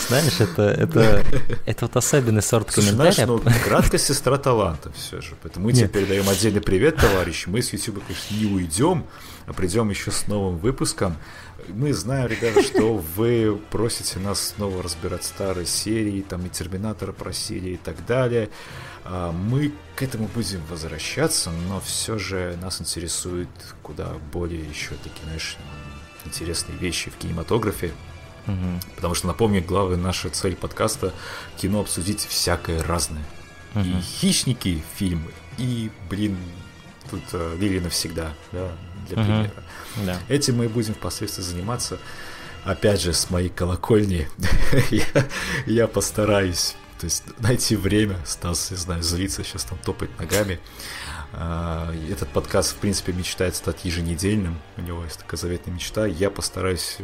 Знаешь, 0.08 0.40
это, 0.40 0.64
это, 0.64 1.24
это 1.66 1.86
вот 1.86 1.96
особенный 1.96 2.42
сорт 2.42 2.72
Слушай, 2.72 2.90
знаешь, 2.92 3.16
комментариев. 3.16 3.46
ну, 3.46 3.70
краткость 3.70 4.06
сестра 4.08 4.38
таланта 4.38 4.92
все 4.92 5.22
же. 5.22 5.36
Поэтому 5.42 5.66
мы 5.68 5.74
тебе 5.74 5.88
передаем 5.88 6.28
отдельный 6.28 6.62
привет, 6.62 6.98
товарищи. 6.98 7.48
Мы 7.48 7.62
с 7.62 7.72
YouTube, 7.74 8.04
конечно, 8.06 8.36
не 8.36 8.46
уйдем, 8.46 9.06
а 9.48 9.54
придем 9.54 9.90
еще 9.90 10.12
с 10.12 10.28
новым 10.28 10.58
выпуском. 10.58 11.16
Мы 11.68 11.94
знаем, 11.94 12.28
ребята, 12.28 12.64
что 12.64 12.96
вы 13.16 13.60
просите 13.70 14.18
нас 14.20 14.54
снова 14.56 14.82
разбирать 14.82 15.24
старые 15.24 15.66
серии, 15.66 16.22
там 16.22 16.46
и 16.46 16.50
Терминатора 16.50 17.12
просили 17.12 17.72
и 17.72 17.78
так 17.78 18.06
далее. 18.06 18.50
А, 19.04 19.32
Мы 19.32 19.74
к 19.96 20.02
этому 20.02 20.28
будем 20.34 20.62
возвращаться, 20.70 21.52
но 21.68 21.80
все 21.82 22.18
же 22.18 22.58
нас 22.62 22.82
интересует 22.82 23.50
куда 23.84 24.08
более 24.34 24.62
еще 24.64 24.92
такие, 25.04 25.24
знаешь, 25.26 25.58
интересные 26.26 26.78
вещи 26.78 27.10
в 27.10 27.18
кинематографе. 27.18 27.92
Мгм. 28.46 28.80
Потому 28.96 29.16
что, 29.16 29.28
напомню, 29.28 29.64
главная 29.64 29.98
наша 29.98 30.30
цель 30.30 30.56
подкаста– 30.56 31.14
кино 31.58 31.82
обсудить 31.82 32.26
всякое 32.26 32.82
разное. 32.84 33.24
И 33.76 33.80
Мгм. 33.80 34.02
«Хищники» 34.02 34.84
фильмы, 34.96 35.32
и, 35.58 35.92
блин, 36.10 36.38
тут 37.12 37.22
э, 37.34 37.58
«Лили 37.60 37.80
навсегда», 37.80 38.34
да, 38.52 38.72
для 39.08 39.18
Мгм. 39.18 39.26
примера. 39.26 39.64
Да. 40.06 40.18
Этим 40.28 40.58
мы 40.58 40.70
будем 40.70 40.94
впоследствии 40.96 41.44
заниматься. 41.44 42.00
Опять 42.64 43.02
же, 43.02 43.14
с 43.14 43.30
моей 43.30 43.50
колокольни 43.50 44.28
я, 44.92 45.06
я 45.66 45.88
постараюсь 45.88 46.76
то 47.00 47.06
есть 47.06 47.24
найти 47.40 47.78
время, 47.78 48.18
Стас, 48.26 48.72
не 48.72 48.78
знаю, 48.78 49.02
злиться, 49.04 49.44
сейчас 49.46 49.64
там 49.64 49.78
топать 49.78 50.10
ногами. 50.20 50.60
А, 51.32 51.94
Этот 52.10 52.28
подкаст, 52.30 52.72
в 52.72 52.76
принципе, 52.78 53.14
мечтает 53.14 53.56
стать 53.56 53.86
еженедельным. 53.86 54.58
У 54.78 54.82
него 54.82 55.04
есть 55.04 55.20
такая 55.20 55.38
заветная 55.38 55.74
мечта. 55.74 56.06
Я 56.08 56.32
постараюсь 56.32 56.96
э, 57.00 57.04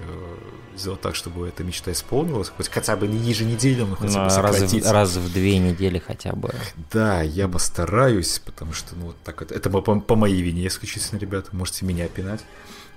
сделать 0.76 1.02
так, 1.02 1.16
чтобы 1.16 1.48
эта 1.48 1.64
мечта 1.64 1.92
исполнилась. 1.92 2.50
Хоть 2.50 2.70
хотя 2.70 2.96
бы 2.96 3.08
не 3.08 3.18
еженедельным, 3.20 3.92
но 3.92 3.96
хотя 3.96 4.08
Ну, 4.08 4.30
бы 4.36 4.42
раз, 4.42 4.56
сократить. 4.58 4.84
в, 4.86 4.92
раз 4.92 5.16
в 5.16 5.32
две 5.32 5.60
недели 5.60 6.00
хотя 6.00 6.34
бы. 6.34 6.54
Да, 6.92 7.22
я 7.22 7.48
постараюсь, 7.48 8.40
потому 8.40 8.74
что, 8.74 8.96
ну, 8.96 9.08
вот 9.08 9.16
так 9.24 9.42
вот, 9.42 9.52
это 9.52 9.70
по, 9.70 9.82
по 9.82 10.16
моей 10.16 10.42
вине 10.42 10.66
исключительно, 10.68 11.20
ребята, 11.20 11.56
можете 11.56 11.86
меня 11.86 12.08
пинать. 12.08 12.42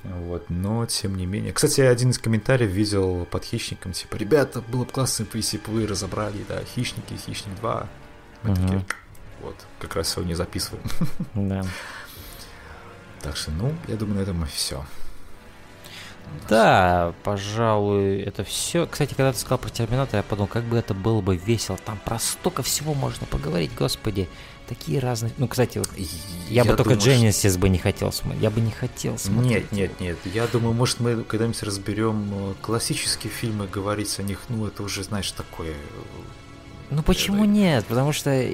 Вот, 0.05 0.49
но 0.49 0.87
тем 0.87 1.16
не 1.16 1.26
менее. 1.26 1.53
Кстати, 1.53 1.81
я 1.81 1.91
один 1.91 2.11
из 2.11 2.18
комментариев 2.18 2.70
видел 2.70 3.26
под 3.31 3.45
хищником, 3.45 3.93
типа, 3.93 4.14
ребята, 4.16 4.62
было 4.62 4.85
бы 4.85 4.91
классно, 4.93 5.26
если 5.35 5.59
бы 5.59 5.64
вы 5.72 5.87
разобрали, 5.87 6.45
да, 6.49 6.62
хищники, 6.64 7.14
хищник 7.26 7.55
2. 7.57 7.89
Мы 8.45 8.51
Мгм. 8.53 8.62
такие, 8.62 8.85
вот, 9.43 9.57
как 9.78 9.97
раз 9.97 10.09
сегодня 10.11 10.34
записываем. 10.34 10.82
Да. 11.34 11.62
Так 13.22 13.36
что, 13.36 13.51
ну, 13.51 13.74
я 13.89 13.97
думаю, 13.97 14.18
на 14.18 14.22
этом 14.22 14.47
все. 14.47 14.84
Да, 16.49 17.14
пожалуй, 17.24 18.20
это 18.20 18.45
все. 18.45 18.86
Кстати, 18.86 19.14
когда 19.14 19.32
ты 19.32 19.39
сказал 19.39 19.59
про 19.59 19.70
Терминатор, 19.70 20.16
я 20.16 20.22
подумал, 20.22 20.49
как 20.49 20.64
бы 20.64 20.76
это 20.76 20.95
было 20.95 21.20
бы 21.20 21.36
весело. 21.36 21.78
Там 21.84 21.99
про 22.05 22.18
столько 22.18 22.62
всего 22.62 22.95
можно 22.95 23.26
поговорить, 23.26 23.70
господи. 23.74 24.28
Такие 24.68 25.01
разные. 25.01 25.32
Ну, 25.39 25.49
кстати, 25.49 25.78
вот 25.78 25.89
я, 26.51 26.62
бы 26.64 26.76
только 26.76 26.97
думаю, 26.97 27.32
что- 27.32 27.59
бы 27.59 27.68
не 27.70 27.78
хотел 27.78 28.12
смотреть. 28.12 28.43
Я 28.43 28.51
бы 28.51 28.61
не 28.61 28.70
хотел 28.70 29.16
смотреть. 29.18 29.72
Нет, 29.72 30.01
нет, 30.01 30.01
нет. 30.01 30.34
Я 30.34 30.47
думаю, 30.47 30.74
может, 30.74 31.01
мы 31.01 31.24
когда-нибудь 31.24 31.62
разберем 31.62 32.51
э, 32.51 32.55
классические 32.61 33.32
фильмы, 33.32 33.66
говорить 33.66 34.18
о 34.18 34.22
них, 34.22 34.41
ну, 34.51 34.66
это 34.66 34.82
уже, 34.82 35.03
знаешь, 35.05 35.32
такое... 35.32 35.74
э, 36.91 36.95
Ну 36.95 37.03
почему 37.03 37.45
нет? 37.45 37.84
Потому 37.86 38.12
что 38.12 38.45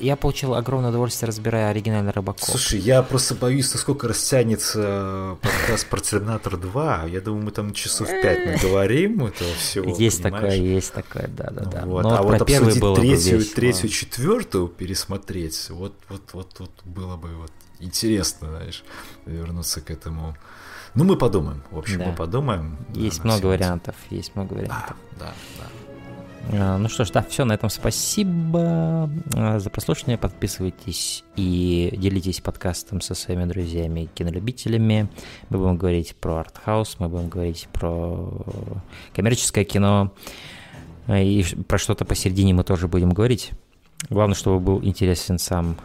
я 0.00 0.16
получил 0.16 0.54
огромное 0.54 0.90
удовольствие, 0.90 1.28
разбирая 1.28 1.70
оригинальный 1.70 2.10
Рыбаков. 2.12 2.42
Слушай, 2.48 2.80
я 2.80 3.02
просто 3.02 3.34
боюсь, 3.36 3.72
насколько 3.72 4.08
растянется 4.08 4.80
э, 4.82 5.36
подкаст 5.40 5.86
про 5.88 6.00
Терминатор 6.00 6.56
2. 6.56 7.04
Я 7.06 7.20
думаю, 7.20 7.44
мы 7.44 7.50
там 7.52 7.72
часов 7.72 8.08
5 8.08 8.46
наговорим 8.62 9.24
этого 9.24 9.54
всего. 9.54 9.94
есть 9.96 10.22
понимаешь? 10.22 10.42
такое, 10.52 10.56
есть 10.66 10.92
такое, 10.92 11.28
да, 11.28 11.50
да, 11.50 11.64
да. 11.64 11.86
Вот. 11.86 12.04
А 12.06 12.22
вот 12.22 12.40
обсудить 12.42 12.80
было 12.80 12.94
бы 12.96 13.00
третью, 13.00 13.38
весело. 13.38 13.54
третью, 13.54 13.88
четвертую 13.88 14.68
пересмотреть, 14.68 15.70
вот, 15.70 15.94
вот, 16.08 16.22
вот, 16.32 16.58
вот 16.58 16.70
было 16.84 17.16
бы 17.16 17.28
вот 17.36 17.52
интересно, 17.78 18.48
знаешь, 18.50 18.82
вернуться 19.26 19.80
к 19.80 19.90
этому. 19.90 20.36
Ну, 20.94 21.04
мы 21.04 21.16
подумаем. 21.16 21.62
В 21.70 21.78
общем, 21.78 21.98
Да. 21.98 22.06
мы 22.06 22.14
подумаем. 22.14 22.78
Да, 22.88 23.00
Есть 23.00 23.18
на 23.24 23.32
много 23.32 23.46
вариантов, 23.46 23.94
есть 24.10 24.34
много 24.36 24.54
Да, 24.54 24.60
вариантов. 24.60 24.96
да, 25.18 25.34
да. 25.58 25.64
А, 25.64 25.83
Ну 26.52 26.88
что 26.88 27.04
ж, 27.04 27.10
да, 27.10 27.22
все, 27.22 27.44
на 27.44 27.54
этом 27.54 27.70
спасибо 27.70 29.10
а, 29.34 29.58
за 29.58 29.70
прослушивание. 29.70 30.18
Подписывайтесь 30.18 31.24
и 31.36 31.92
делитесь 31.96 32.40
подкастом 32.40 33.00
со 33.00 33.14
своими 33.14 33.44
друзьями, 33.44 34.08
кинолюбителями. 34.14 35.08
Мы 35.48 35.58
будем 35.58 35.76
говорить 35.76 36.14
про 36.16 36.40
артхаус, 36.40 36.96
мы 36.98 37.08
будем 37.08 37.28
говорить 37.28 37.68
про 37.72 38.30
коммерческое 39.14 39.64
кино. 39.64 40.12
И 41.08 41.44
про 41.66 41.78
что-то 41.78 42.04
посередине 42.04 42.54
мы 42.54 42.64
тоже 42.64 42.88
будем 42.88 43.10
говорить. 43.10 43.52
Главное, 44.10 44.36
чтобы 44.36 44.60
был 44.60 44.84
интересен 44.84 45.38
сам 45.38 45.76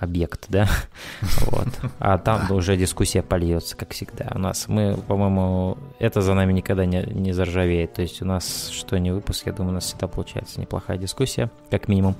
объект, 0.00 0.46
да, 0.48 0.68
вот. 1.46 1.68
А 1.98 2.18
там 2.18 2.50
уже 2.50 2.76
дискуссия 2.76 3.22
польется, 3.22 3.76
как 3.76 3.92
всегда. 3.92 4.30
У 4.34 4.38
нас 4.38 4.68
мы, 4.68 4.96
по-моему, 4.96 5.78
это 5.98 6.20
за 6.20 6.34
нами 6.34 6.52
никогда 6.52 6.86
не, 6.86 7.02
не 7.04 7.32
заржавеет. 7.32 7.94
То 7.94 8.02
есть 8.02 8.22
у 8.22 8.24
нас 8.24 8.68
что 8.70 8.98
не 8.98 9.12
выпуск, 9.12 9.46
я 9.46 9.52
думаю, 9.52 9.72
у 9.72 9.74
нас 9.74 9.84
всегда 9.84 10.08
получается 10.08 10.60
неплохая 10.60 10.98
дискуссия, 10.98 11.50
как 11.70 11.88
минимум. 11.88 12.16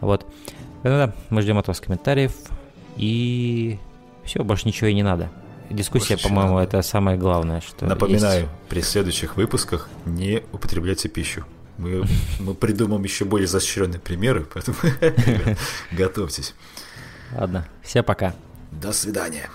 Вот. 0.00 0.26
Поэтому 0.82 1.06
да, 1.06 1.14
мы 1.30 1.42
ждем 1.42 1.58
от 1.58 1.68
вас 1.68 1.80
комментариев. 1.80 2.32
И 2.96 3.78
все, 4.24 4.44
больше 4.44 4.66
ничего 4.68 4.88
и 4.88 4.94
не 4.94 5.02
надо. 5.02 5.30
Дискуссия, 5.70 6.16
по-моему, 6.16 6.58
это 6.58 6.82
самое 6.82 7.16
главное, 7.16 7.60
что 7.60 7.86
Напоминаю, 7.86 8.42
есть. 8.42 8.52
при 8.68 8.80
следующих 8.82 9.36
выпусках 9.36 9.88
не 10.04 10.42
употребляйте 10.52 11.08
пищу. 11.08 11.44
Мы, 11.78 12.04
мы 12.38 12.54
придумаем 12.54 13.02
еще 13.02 13.24
более 13.24 13.46
изощренные 13.46 13.98
примеры, 13.98 14.46
поэтому 14.52 14.76
готовьтесь. 15.92 16.54
Ладно, 17.34 17.66
все 17.82 18.02
пока. 18.02 18.34
До 18.70 18.92
свидания. 18.92 19.48